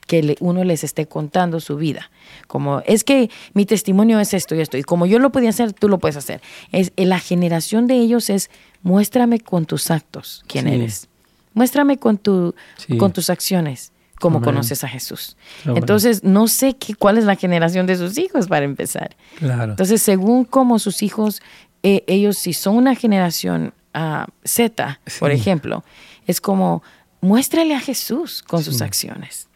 que 0.07 0.37
uno 0.41 0.65
les 0.65 0.85
esté 0.85 1.07
contando 1.07 1.61
su 1.61 1.77
vida. 1.77 2.11
Como 2.47 2.83
es 2.87 3.05
que 3.05 3.31
mi 3.55 3.67
testimonio 3.67 4.21
es 4.21 4.35
esto 4.35 4.55
y 4.55 4.61
esto, 4.61 4.77
y 4.77 4.83
como 4.83 5.07
yo 5.07 5.19
lo 5.19 5.31
podía 5.31 5.51
hacer, 5.51 5.73
tú 5.73 5.89
lo 5.89 5.99
puedes 5.99 6.17
hacer. 6.17 6.41
Es, 6.71 6.93
la 6.97 7.19
generación 7.19 7.87
de 7.87 7.95
ellos 7.97 8.31
es 8.31 8.51
muéstrame 8.83 9.41
con 9.41 9.65
tus 9.65 9.91
actos 9.91 10.45
quién 10.47 10.69
eres. 10.69 11.09
Muéstrame 11.55 11.99
con, 11.99 12.17
tu, 12.17 12.55
con 12.99 13.13
tus 13.13 13.29
acciones 13.29 13.93
cómo 14.23 14.41
conoces 14.41 14.85
a 14.85 14.89
Jesús. 14.89 15.37
Entonces, 15.65 16.23
no 16.23 16.47
sé 16.47 16.77
qué, 16.77 16.95
cuál 16.95 17.19
es 17.19 17.25
la 17.25 17.35
generación 17.35 17.87
de 17.87 17.97
sus 17.97 18.17
hijos 18.19 18.47
para 18.47 18.65
empezar. 18.65 19.17
Claro. 19.39 19.73
Entonces, 19.73 20.01
según 20.01 20.45
cómo 20.45 20.79
sus 20.79 21.03
hijos, 21.03 21.43
eh, 21.83 22.05
ellos 22.07 22.39
si 22.39 22.53
son 22.53 22.77
una 22.77 22.95
generación 22.95 23.75
uh, 23.95 24.31
Z, 24.45 25.01
por 25.19 25.33
ejemplo, 25.33 25.85
es 26.27 26.41
como 26.41 26.83
muéstrale 27.21 27.75
a 27.75 27.81
Jesús 27.81 28.43
con 28.43 28.63
sus 28.63 28.81
acciones. 28.81 29.49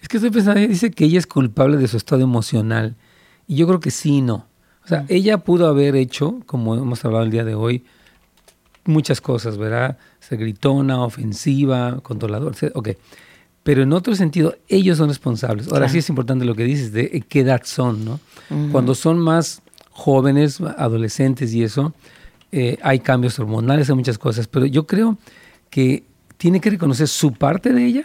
Es 0.00 0.08
que 0.08 0.16
estoy 0.16 0.30
pensando, 0.30 0.60
dice 0.60 0.90
que 0.90 1.04
ella 1.04 1.18
es 1.18 1.26
culpable 1.26 1.76
de 1.76 1.88
su 1.88 1.96
estado 1.96 2.22
emocional. 2.22 2.96
Y 3.46 3.56
yo 3.56 3.66
creo 3.66 3.80
que 3.80 3.90
sí 3.90 4.20
no. 4.20 4.46
O 4.84 4.88
sea, 4.88 5.04
ella 5.08 5.38
pudo 5.38 5.68
haber 5.68 5.94
hecho, 5.96 6.40
como 6.46 6.74
hemos 6.74 7.04
hablado 7.04 7.24
el 7.24 7.30
día 7.30 7.44
de 7.44 7.54
hoy, 7.54 7.84
muchas 8.84 9.20
cosas, 9.20 9.58
¿verdad? 9.58 9.98
Se 10.20 10.36
gritona, 10.36 11.02
ofensiva, 11.02 12.00
controlador. 12.02 12.54
Ok. 12.74 12.90
Pero 13.62 13.82
en 13.82 13.92
otro 13.92 14.14
sentido, 14.14 14.56
ellos 14.68 14.98
son 14.98 15.08
responsables. 15.08 15.70
Ahora 15.70 15.88
sí 15.88 15.98
es 15.98 16.08
importante 16.08 16.44
lo 16.44 16.54
que 16.54 16.64
dices 16.64 16.92
de 16.92 17.24
qué 17.28 17.40
edad 17.40 17.62
son, 17.64 18.04
¿no? 18.04 18.20
Cuando 18.72 18.94
son 18.94 19.18
más 19.18 19.62
jóvenes, 19.90 20.60
adolescentes 20.60 21.52
y 21.52 21.62
eso, 21.62 21.92
eh, 22.52 22.78
hay 22.82 23.00
cambios 23.00 23.38
hormonales, 23.38 23.90
hay 23.90 23.96
muchas 23.96 24.18
cosas. 24.18 24.48
Pero 24.48 24.64
yo 24.66 24.86
creo 24.86 25.18
que 25.68 26.04
tiene 26.40 26.58
que 26.62 26.70
reconocer 26.70 27.06
su 27.06 27.32
parte 27.34 27.70
de 27.74 27.84
ella 27.84 28.04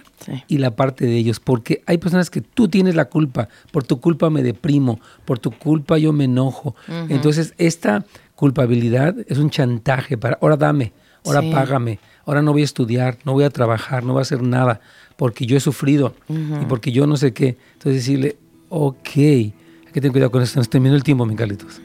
y 0.49 0.57
la 0.57 0.75
parte 0.75 1.05
de 1.05 1.15
ellos, 1.15 1.39
porque 1.39 1.81
hay 1.85 1.97
personas 1.99 2.29
que 2.29 2.41
tú 2.41 2.67
tienes 2.67 2.93
la 2.93 3.05
culpa, 3.05 3.47
por 3.71 3.85
tu 3.85 4.01
culpa 4.01 4.29
me 4.29 4.43
deprimo, 4.43 4.99
por 5.23 5.39
tu 5.39 5.51
culpa 5.51 5.97
yo 5.97 6.11
me 6.11 6.25
enojo. 6.25 6.75
Entonces, 7.07 7.53
esta 7.57 8.03
culpabilidad 8.35 9.15
es 9.29 9.37
un 9.37 9.49
chantaje 9.49 10.17
para, 10.17 10.37
ahora 10.41 10.57
dame, 10.57 10.91
ahora 11.23 11.41
págame, 11.49 11.99
ahora 12.25 12.41
no 12.41 12.51
voy 12.51 12.63
a 12.63 12.65
estudiar, 12.65 13.17
no 13.23 13.31
voy 13.31 13.45
a 13.45 13.49
trabajar, 13.49 14.03
no 14.03 14.11
voy 14.11 14.19
a 14.19 14.23
hacer 14.23 14.41
nada, 14.41 14.81
porque 15.15 15.45
yo 15.45 15.55
he 15.55 15.61
sufrido 15.61 16.13
y 16.27 16.65
porque 16.65 16.91
yo 16.91 17.07
no 17.07 17.15
sé 17.15 17.31
qué. 17.31 17.55
Entonces, 17.75 18.01
decirle, 18.01 18.35
ok, 18.67 19.15
hay 19.15 19.53
que 19.93 20.01
tener 20.01 20.11
cuidado 20.11 20.31
con 20.31 20.43
esto, 20.43 20.59
nos 20.59 20.67
terminó 20.67 20.93
el 20.93 21.03
tiempo, 21.03 21.25
mi 21.25 21.37
Carlitos. 21.37 21.79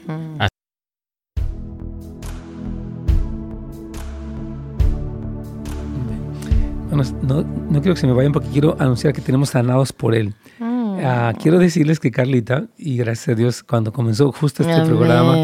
No, 6.91 7.43
no, 7.43 7.81
quiero 7.81 7.95
que 7.95 8.01
se 8.01 8.07
me 8.07 8.13
vayan 8.13 8.31
porque 8.31 8.49
quiero 8.49 8.75
anunciar 8.79 9.13
que 9.13 9.21
tenemos 9.21 9.49
sanados 9.49 9.93
por 9.93 10.15
Él. 10.15 10.33
Mm. 10.59 10.99
Ah, 11.03 11.33
quiero 11.41 11.57
decirles 11.57 11.99
que 11.99 12.11
Carlita, 12.11 12.67
y 12.77 12.97
gracias 12.97 13.29
a 13.29 13.35
Dios, 13.35 13.63
cuando 13.63 13.91
comenzó 13.91 14.31
justo 14.31 14.63
este 14.63 14.85
programa, 14.85 15.35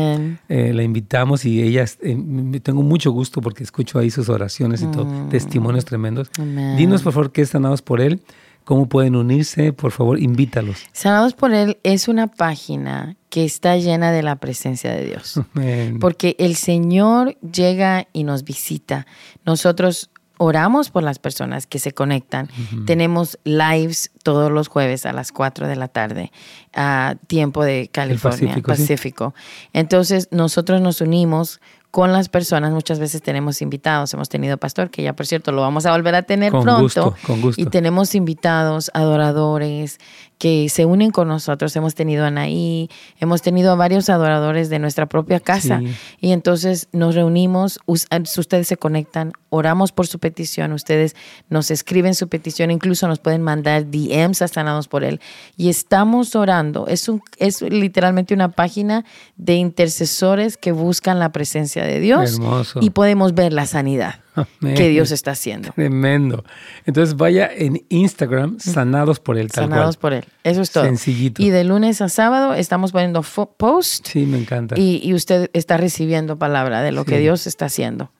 eh, 0.49 0.71
la 0.73 0.83
invitamos 0.83 1.45
y 1.45 1.61
ella, 1.63 1.85
eh, 2.01 2.59
tengo 2.61 2.83
mucho 2.83 3.11
gusto 3.11 3.41
porque 3.41 3.63
escucho 3.63 3.97
ahí 3.97 4.11
sus 4.11 4.29
oraciones 4.29 4.81
y 4.81 4.87
todo, 4.87 5.05
mm. 5.05 5.29
testimonios 5.29 5.85
tremendos. 5.85 6.29
Dinos, 6.77 7.01
por 7.01 7.13
favor, 7.13 7.31
qué 7.31 7.41
es 7.41 7.49
Sanados 7.49 7.81
por 7.81 8.01
Él. 8.01 8.21
¿Cómo 8.67 8.89
pueden 8.89 9.15
unirse? 9.15 9.71
Por 9.71 9.93
favor, 9.93 10.19
invítalos. 10.19 10.83
Sanados 10.91 11.33
por 11.33 11.53
Él 11.53 11.77
es 11.83 12.09
una 12.09 12.27
página 12.27 13.15
que 13.29 13.45
está 13.45 13.77
llena 13.77 14.11
de 14.11 14.23
la 14.23 14.35
presencia 14.35 14.91
de 14.91 15.05
Dios. 15.05 15.39
Porque 16.01 16.35
el 16.37 16.57
Señor 16.57 17.37
llega 17.39 18.09
y 18.11 18.25
nos 18.25 18.43
visita. 18.43 19.07
Nosotros 19.45 20.09
oramos 20.38 20.89
por 20.89 21.03
las 21.03 21.19
personas 21.19 21.67
que 21.67 21.79
se 21.79 21.91
conectan. 21.91 22.49
Tenemos 22.85 23.39
lives 23.43 24.11
todos 24.23 24.51
los 24.51 24.67
jueves 24.67 25.05
a 25.05 25.13
las 25.13 25.31
4 25.31 25.67
de 25.67 25.75
la 25.75 25.88
tarde, 25.88 26.31
a 26.73 27.15
tiempo 27.27 27.63
de 27.63 27.89
California, 27.91 28.57
Pacífico. 28.65 29.33
Entonces, 29.73 30.27
nosotros 30.31 30.81
nos 30.81 31.01
unimos 31.01 31.59
con 31.91 32.11
las 32.11 32.29
personas. 32.29 32.71
Muchas 32.73 32.99
veces 32.99 33.21
tenemos 33.21 33.61
invitados. 33.61 34.13
Hemos 34.13 34.29
tenido 34.29 34.57
pastor, 34.57 34.89
que 34.89 35.01
ya 35.01 35.13
por 35.13 35.25
cierto 35.25 35.51
lo 35.51 35.61
vamos 35.61 35.85
a 35.85 35.91
volver 35.91 36.15
a 36.15 36.23
tener 36.23 36.51
pronto. 36.51 37.15
con 37.25 37.41
gusto. 37.41 37.61
Y 37.61 37.65
tenemos 37.65 38.13
invitados, 38.13 38.91
adoradores, 38.93 39.97
que 40.38 40.69
se 40.69 40.85
unen 40.85 41.11
con 41.11 41.27
nosotros. 41.27 41.75
Hemos 41.75 41.95
tenido 41.95 42.23
a 42.23 42.27
Anaí, 42.27 42.89
hemos 43.19 43.41
tenido 43.41 43.71
a 43.71 43.75
varios 43.75 44.09
adoradores 44.09 44.69
de 44.69 44.79
nuestra 44.79 45.07
propia 45.07 45.39
casa. 45.39 45.81
Y 46.19 46.31
entonces 46.31 46.88
nos 46.91 47.15
reunimos, 47.15 47.79
ustedes 47.85 48.67
se 48.67 48.77
conectan, 48.77 49.33
oramos 49.49 49.91
por 49.91 50.07
su 50.07 50.19
petición, 50.19 50.73
ustedes 50.73 51.15
nos 51.49 51.71
escriben 51.71 52.13
su 52.15 52.27
petición, 52.27 52.71
incluso 52.71 53.07
nos 53.07 53.19
pueden 53.19 53.41
mandar 53.41 53.89
DMs 53.89 54.41
a 54.41 54.47
Sanados 54.47 54.88
por 54.88 55.03
Él. 55.03 55.19
Y 55.55 55.69
estamos 55.69 56.35
orando. 56.35 56.88
Es, 56.88 57.09
un, 57.09 57.21
es 57.38 57.61
literalmente 57.61 58.33
una 58.33 58.49
página 58.49 59.05
de 59.38 59.55
intercesores 59.55 60.57
que 60.57 60.71
buscan 60.71 61.19
la 61.19 61.31
presencia 61.31 61.83
de 61.83 61.99
Dios. 61.99 62.39
Y 62.81 62.91
podemos 62.91 63.33
ver 63.33 63.53
la 63.53 63.65
sanidad 63.65 64.21
que 64.59 64.89
Dios 64.89 65.11
está 65.11 65.31
haciendo. 65.31 65.71
Tremendo. 65.73 66.43
Entonces 66.85 67.15
vaya 67.15 67.49
en 67.53 67.83
Instagram, 67.89 68.59
sanados 68.59 69.19
por 69.19 69.38
él. 69.38 69.51
sanados 69.51 69.97
por 69.97 70.13
él. 70.13 70.25
Eso 70.43 70.61
es 70.61 70.71
todo. 70.71 70.83
Sencillito. 70.83 71.41
Y 71.41 71.49
de 71.49 71.63
lunes 71.63 72.01
a 72.01 72.09
sábado 72.09 72.53
estamos 72.53 72.91
poniendo 72.91 73.21
post. 73.21 74.07
Sí, 74.07 74.25
me 74.25 74.38
encanta. 74.38 74.75
Y, 74.77 75.13
usted 75.13 75.49
está 75.53 75.77
recibiendo 75.77 76.38
palabra 76.38 76.81
de 76.81 76.91
lo 76.91 77.05
que 77.05 77.19
Dios 77.19 77.47
está 77.47 77.65
haciendo. 77.65 78.11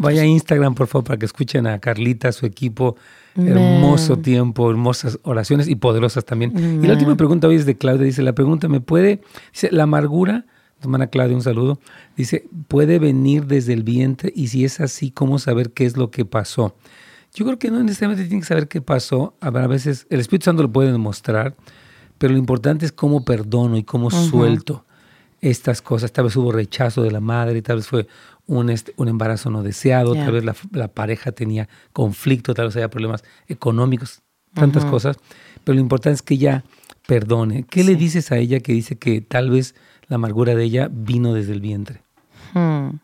vaya, 0.00 0.22
a 0.22 0.26
Instagram, 0.26 0.74
por 0.74 0.86
favor, 0.86 1.04
para 1.04 1.18
que 1.18 1.26
escuchen 1.26 1.66
a 1.66 1.78
Carlita, 1.78 2.32
su 2.32 2.46
equipo. 2.46 2.96
Hermoso 3.36 4.18
tiempo, 4.18 4.70
hermosas 4.70 5.18
oraciones 5.24 5.66
y 5.66 5.74
poderosas 5.74 6.24
también. 6.24 6.80
Y 6.82 6.86
la 6.86 6.92
última 6.92 7.16
pregunta 7.16 7.48
hoy 7.48 7.56
es 7.56 7.66
de 7.66 7.76
Claudia. 7.76 8.04
Dice, 8.04 8.22
la 8.22 8.32
pregunta, 8.32 8.68
¿me 8.68 8.80
puede? 8.80 9.20
Dice, 9.52 9.70
la 9.72 9.84
amargura 9.84 10.44
hermana 10.84 11.08
Claudia, 11.08 11.36
un 11.36 11.42
saludo. 11.42 11.78
Dice, 12.16 12.46
puede 12.68 12.98
venir 12.98 13.46
desde 13.46 13.72
el 13.72 13.82
vientre 13.82 14.32
y 14.34 14.48
si 14.48 14.64
es 14.64 14.80
así, 14.80 15.10
¿cómo 15.10 15.38
saber 15.38 15.72
qué 15.72 15.86
es 15.86 15.96
lo 15.96 16.10
que 16.10 16.24
pasó? 16.24 16.74
Yo 17.34 17.44
creo 17.44 17.58
que 17.58 17.70
no 17.70 17.82
necesariamente 17.82 18.28
tiene 18.28 18.42
que 18.42 18.46
saber 18.46 18.68
qué 18.68 18.80
pasó. 18.80 19.34
A 19.40 19.50
veces 19.50 20.06
el 20.08 20.20
Espíritu 20.20 20.44
Santo 20.44 20.62
lo 20.62 20.72
puede 20.72 20.92
demostrar, 20.92 21.56
pero 22.18 22.32
lo 22.32 22.38
importante 22.38 22.86
es 22.86 22.92
cómo 22.92 23.24
perdono 23.24 23.76
y 23.76 23.82
cómo 23.82 24.10
suelto 24.10 24.84
estas 25.40 25.82
cosas. 25.82 26.12
Tal 26.12 26.26
vez 26.26 26.36
hubo 26.36 26.52
rechazo 26.52 27.02
de 27.02 27.10
la 27.10 27.20
madre, 27.20 27.60
tal 27.60 27.76
vez 27.76 27.88
fue 27.88 28.06
un, 28.46 28.70
este, 28.70 28.94
un 28.96 29.08
embarazo 29.08 29.50
no 29.50 29.62
deseado, 29.62 30.14
tal 30.14 30.32
vez 30.32 30.44
la, 30.44 30.88
pareja 30.88 31.32
tenía 31.32 31.68
conflicto, 31.92 32.54
tal 32.54 32.66
vez 32.66 32.76
había 32.76 32.90
problemas 32.90 33.24
económicos, 33.48 34.22
tantas 34.54 34.84
cosas. 34.84 35.16
Pero 35.64 35.74
lo 35.74 35.80
importante 35.80 36.14
es 36.14 36.22
que 36.22 36.34
ella 36.34 36.64
perdone. 37.06 37.64
¿Qué 37.64 37.84
le 37.84 37.96
dices 37.96 38.32
a 38.32 38.38
ella 38.38 38.60
que 38.60 38.72
dice 38.72 38.96
que 38.96 39.20
tal 39.20 39.50
vez 39.50 39.74
la 40.08 40.16
amargura 40.16 40.54
de 40.54 40.64
ella 40.64 40.88
vino 40.90 41.32
desde 41.34 41.52
el 41.52 41.60
vientre. 41.60 42.02
Hmm. 42.52 42.98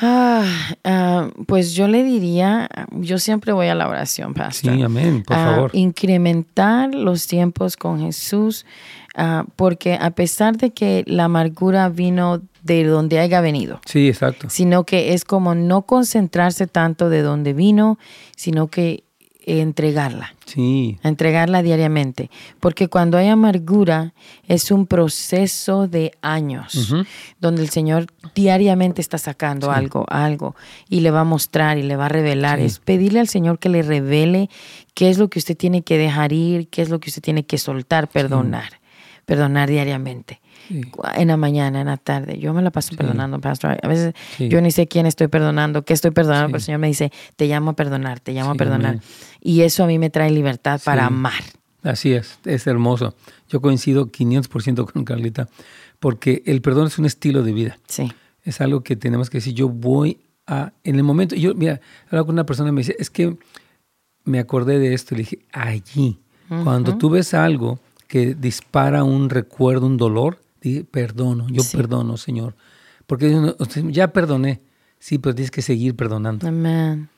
Ah, 0.00 0.74
ah, 0.84 1.30
pues 1.46 1.74
yo 1.74 1.86
le 1.86 2.02
diría, 2.02 2.68
yo 2.92 3.18
siempre 3.18 3.52
voy 3.52 3.68
a 3.68 3.74
la 3.74 3.88
oración, 3.88 4.34
pastor. 4.34 4.74
Sí, 4.74 4.82
amén, 4.82 5.22
por 5.22 5.36
favor. 5.36 5.70
Incrementar 5.74 6.94
los 6.94 7.26
tiempos 7.26 7.76
con 7.76 8.00
Jesús, 8.00 8.66
ah, 9.14 9.44
porque 9.54 9.94
a 9.94 10.10
pesar 10.10 10.56
de 10.56 10.70
que 10.70 11.04
la 11.06 11.24
amargura 11.24 11.88
vino 11.88 12.42
de 12.62 12.84
donde 12.84 13.18
haya 13.18 13.40
venido. 13.40 13.80
Sí, 13.84 14.08
exacto. 14.08 14.48
Sino 14.50 14.84
que 14.84 15.14
es 15.14 15.24
como 15.24 15.54
no 15.54 15.82
concentrarse 15.82 16.66
tanto 16.66 17.08
de 17.08 17.22
donde 17.22 17.52
vino, 17.52 17.98
sino 18.34 18.68
que 18.68 19.04
entregarla. 19.46 20.34
Sí. 20.46 20.98
Entregarla 21.02 21.62
diariamente. 21.62 22.30
Porque 22.60 22.88
cuando 22.88 23.18
hay 23.18 23.28
amargura 23.28 24.12
es 24.46 24.70
un 24.70 24.86
proceso 24.86 25.88
de 25.88 26.12
años 26.22 26.94
donde 27.40 27.62
el 27.62 27.70
Señor 27.70 28.06
diariamente 28.34 29.00
está 29.00 29.18
sacando 29.18 29.70
algo, 29.70 30.04
algo 30.08 30.54
y 30.88 31.00
le 31.00 31.10
va 31.10 31.20
a 31.20 31.24
mostrar 31.24 31.78
y 31.78 31.82
le 31.82 31.96
va 31.96 32.06
a 32.06 32.10
revelar. 32.10 32.60
Es 32.60 32.78
pedirle 32.78 33.20
al 33.20 33.28
Señor 33.28 33.58
que 33.58 33.68
le 33.68 33.82
revele 33.82 34.50
qué 34.94 35.10
es 35.10 35.18
lo 35.18 35.28
que 35.28 35.38
usted 35.38 35.56
tiene 35.56 35.82
que 35.82 35.98
dejar 35.98 36.32
ir, 36.32 36.68
qué 36.68 36.82
es 36.82 36.90
lo 36.90 37.00
que 37.00 37.10
usted 37.10 37.22
tiene 37.22 37.44
que 37.44 37.58
soltar, 37.58 38.08
perdonar. 38.08 38.80
Perdonar 39.24 39.68
diariamente. 39.68 40.40
En 41.14 41.28
la 41.28 41.36
mañana, 41.36 41.80
en 41.80 41.86
la 41.86 41.96
tarde. 41.96 42.38
Yo 42.38 42.54
me 42.54 42.62
la 42.62 42.70
paso 42.70 42.96
perdonando, 42.96 43.40
pastor. 43.40 43.78
A 43.82 43.88
veces 43.88 44.14
yo 44.38 44.60
ni 44.60 44.70
sé 44.70 44.86
quién 44.88 45.06
estoy 45.06 45.28
perdonando, 45.28 45.84
qué 45.84 45.92
estoy 45.92 46.10
perdonando, 46.10 46.48
pero 46.48 46.56
el 46.58 46.62
Señor 46.62 46.80
me 46.80 46.88
dice, 46.88 47.12
te 47.36 47.46
llamo 47.46 47.70
a 47.70 47.76
perdonar, 47.76 48.20
te 48.20 48.32
llamo 48.32 48.52
a 48.52 48.54
perdonar. 48.54 49.00
Y 49.40 49.62
eso 49.62 49.84
a 49.84 49.86
mí 49.86 49.98
me 49.98 50.10
trae 50.10 50.30
libertad 50.30 50.80
para 50.84 51.06
amar. 51.06 51.42
Así 51.82 52.12
es, 52.12 52.38
es 52.44 52.66
hermoso. 52.66 53.14
Yo 53.48 53.60
coincido 53.60 54.06
500% 54.06 54.90
con 54.90 55.04
Carlita, 55.04 55.48
porque 55.98 56.42
el 56.46 56.62
perdón 56.62 56.86
es 56.86 56.98
un 56.98 57.06
estilo 57.06 57.42
de 57.42 57.52
vida. 57.52 57.78
Sí. 57.86 58.12
Es 58.44 58.60
algo 58.60 58.82
que 58.82 58.96
tenemos 58.96 59.30
que 59.30 59.38
decir, 59.38 59.54
yo 59.54 59.68
voy 59.68 60.20
a, 60.46 60.72
en 60.84 60.96
el 60.96 61.02
momento, 61.02 61.34
yo, 61.34 61.54
mira, 61.54 61.80
hablaba 62.06 62.26
con 62.26 62.34
una 62.34 62.46
persona 62.46 62.70
y 62.70 62.72
me 62.72 62.80
dice, 62.80 62.96
es 62.98 63.10
que 63.10 63.36
me 64.24 64.38
acordé 64.38 64.78
de 64.78 64.94
esto, 64.94 65.14
y 65.14 65.18
le 65.18 65.22
dije, 65.24 65.38
allí, 65.52 66.18
cuando 66.64 66.98
tú 66.98 67.08
ves 67.08 67.32
algo 67.32 67.78
que 68.08 68.34
dispara 68.34 69.04
un 69.04 69.30
recuerdo, 69.30 69.86
un 69.86 69.96
dolor, 69.96 70.41
dije, 70.70 70.84
perdono, 70.84 71.48
yo 71.48 71.62
perdono, 71.72 72.16
Señor. 72.16 72.56
Porque 73.06 73.54
ya 73.90 74.12
perdoné, 74.12 74.62
sí, 74.98 75.18
pero 75.18 75.34
tienes 75.34 75.50
que 75.50 75.62
seguir 75.62 75.96
perdonando. 75.96 76.46
Amén. 76.46 77.08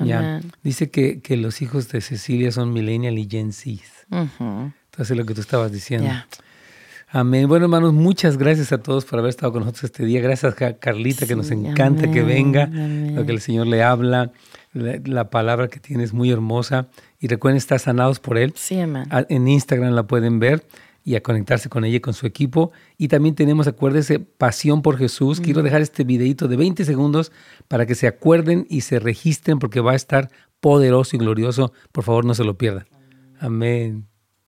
Ya. 0.00 0.40
Dice 0.62 0.90
que, 0.90 1.20
que, 1.20 1.36
los 1.36 1.62
hijos 1.62 1.88
de 1.88 2.00
Cecilia 2.00 2.50
son 2.50 2.72
millennial 2.72 3.18
y 3.18 3.28
Gen 3.30 3.52
Z. 3.52 3.82
Entonces, 4.10 5.16
lo 5.16 5.24
que 5.24 5.34
tú 5.34 5.40
estabas 5.40 5.70
diciendo. 5.70 6.10
Amén. 7.08 7.46
Bueno, 7.46 7.66
hermanos, 7.66 7.92
muchas 7.92 8.36
gracias 8.36 8.72
a 8.72 8.78
todos 8.78 9.04
por 9.04 9.20
haber 9.20 9.30
estado 9.30 9.52
con 9.52 9.60
nosotros 9.60 9.84
este 9.84 10.04
día. 10.04 10.20
Gracias 10.20 10.60
a 10.60 10.72
Carlita, 10.74 11.26
que 11.26 11.36
nos 11.36 11.52
encanta 11.52 12.10
que 12.10 12.24
venga, 12.24 12.66
lo 12.66 13.24
que 13.24 13.30
el 13.30 13.40
Señor 13.40 13.68
le 13.68 13.84
habla. 13.84 14.32
La, 14.72 15.30
palabra 15.30 15.68
que 15.68 15.78
tiene 15.78 16.02
es 16.02 16.12
muy 16.12 16.32
hermosa. 16.32 16.88
Y 17.20 17.28
recuerden 17.28 17.56
estar 17.56 17.78
sanados 17.78 18.18
por 18.18 18.36
Él. 18.36 18.52
Sí, 18.56 18.80
amén. 18.80 19.04
En 19.28 19.46
Instagram 19.46 19.92
la 19.92 20.02
pueden 20.02 20.40
ver 20.40 20.64
y 21.04 21.16
a 21.16 21.22
conectarse 21.22 21.68
con 21.68 21.84
ella 21.84 21.98
y 21.98 22.00
con 22.00 22.14
su 22.14 22.26
equipo. 22.26 22.72
Y 22.96 23.08
también 23.08 23.34
tenemos, 23.34 23.66
acuérdense, 23.66 24.18
Pasión 24.18 24.80
por 24.82 24.96
Jesús. 24.96 25.40
Quiero 25.40 25.62
dejar 25.62 25.82
este 25.82 26.02
videito 26.02 26.48
de 26.48 26.56
20 26.56 26.84
segundos 26.84 27.30
para 27.68 27.84
que 27.86 27.94
se 27.94 28.06
acuerden 28.06 28.66
y 28.70 28.80
se 28.80 28.98
registren 28.98 29.58
porque 29.58 29.80
va 29.80 29.92
a 29.92 29.96
estar 29.96 30.30
poderoso 30.60 31.14
y 31.14 31.18
glorioso. 31.18 31.72
Por 31.92 32.04
favor, 32.04 32.24
no 32.24 32.34
se 32.34 32.44
lo 32.44 32.56
pierdan. 32.56 32.86
Amén. 33.38 34.13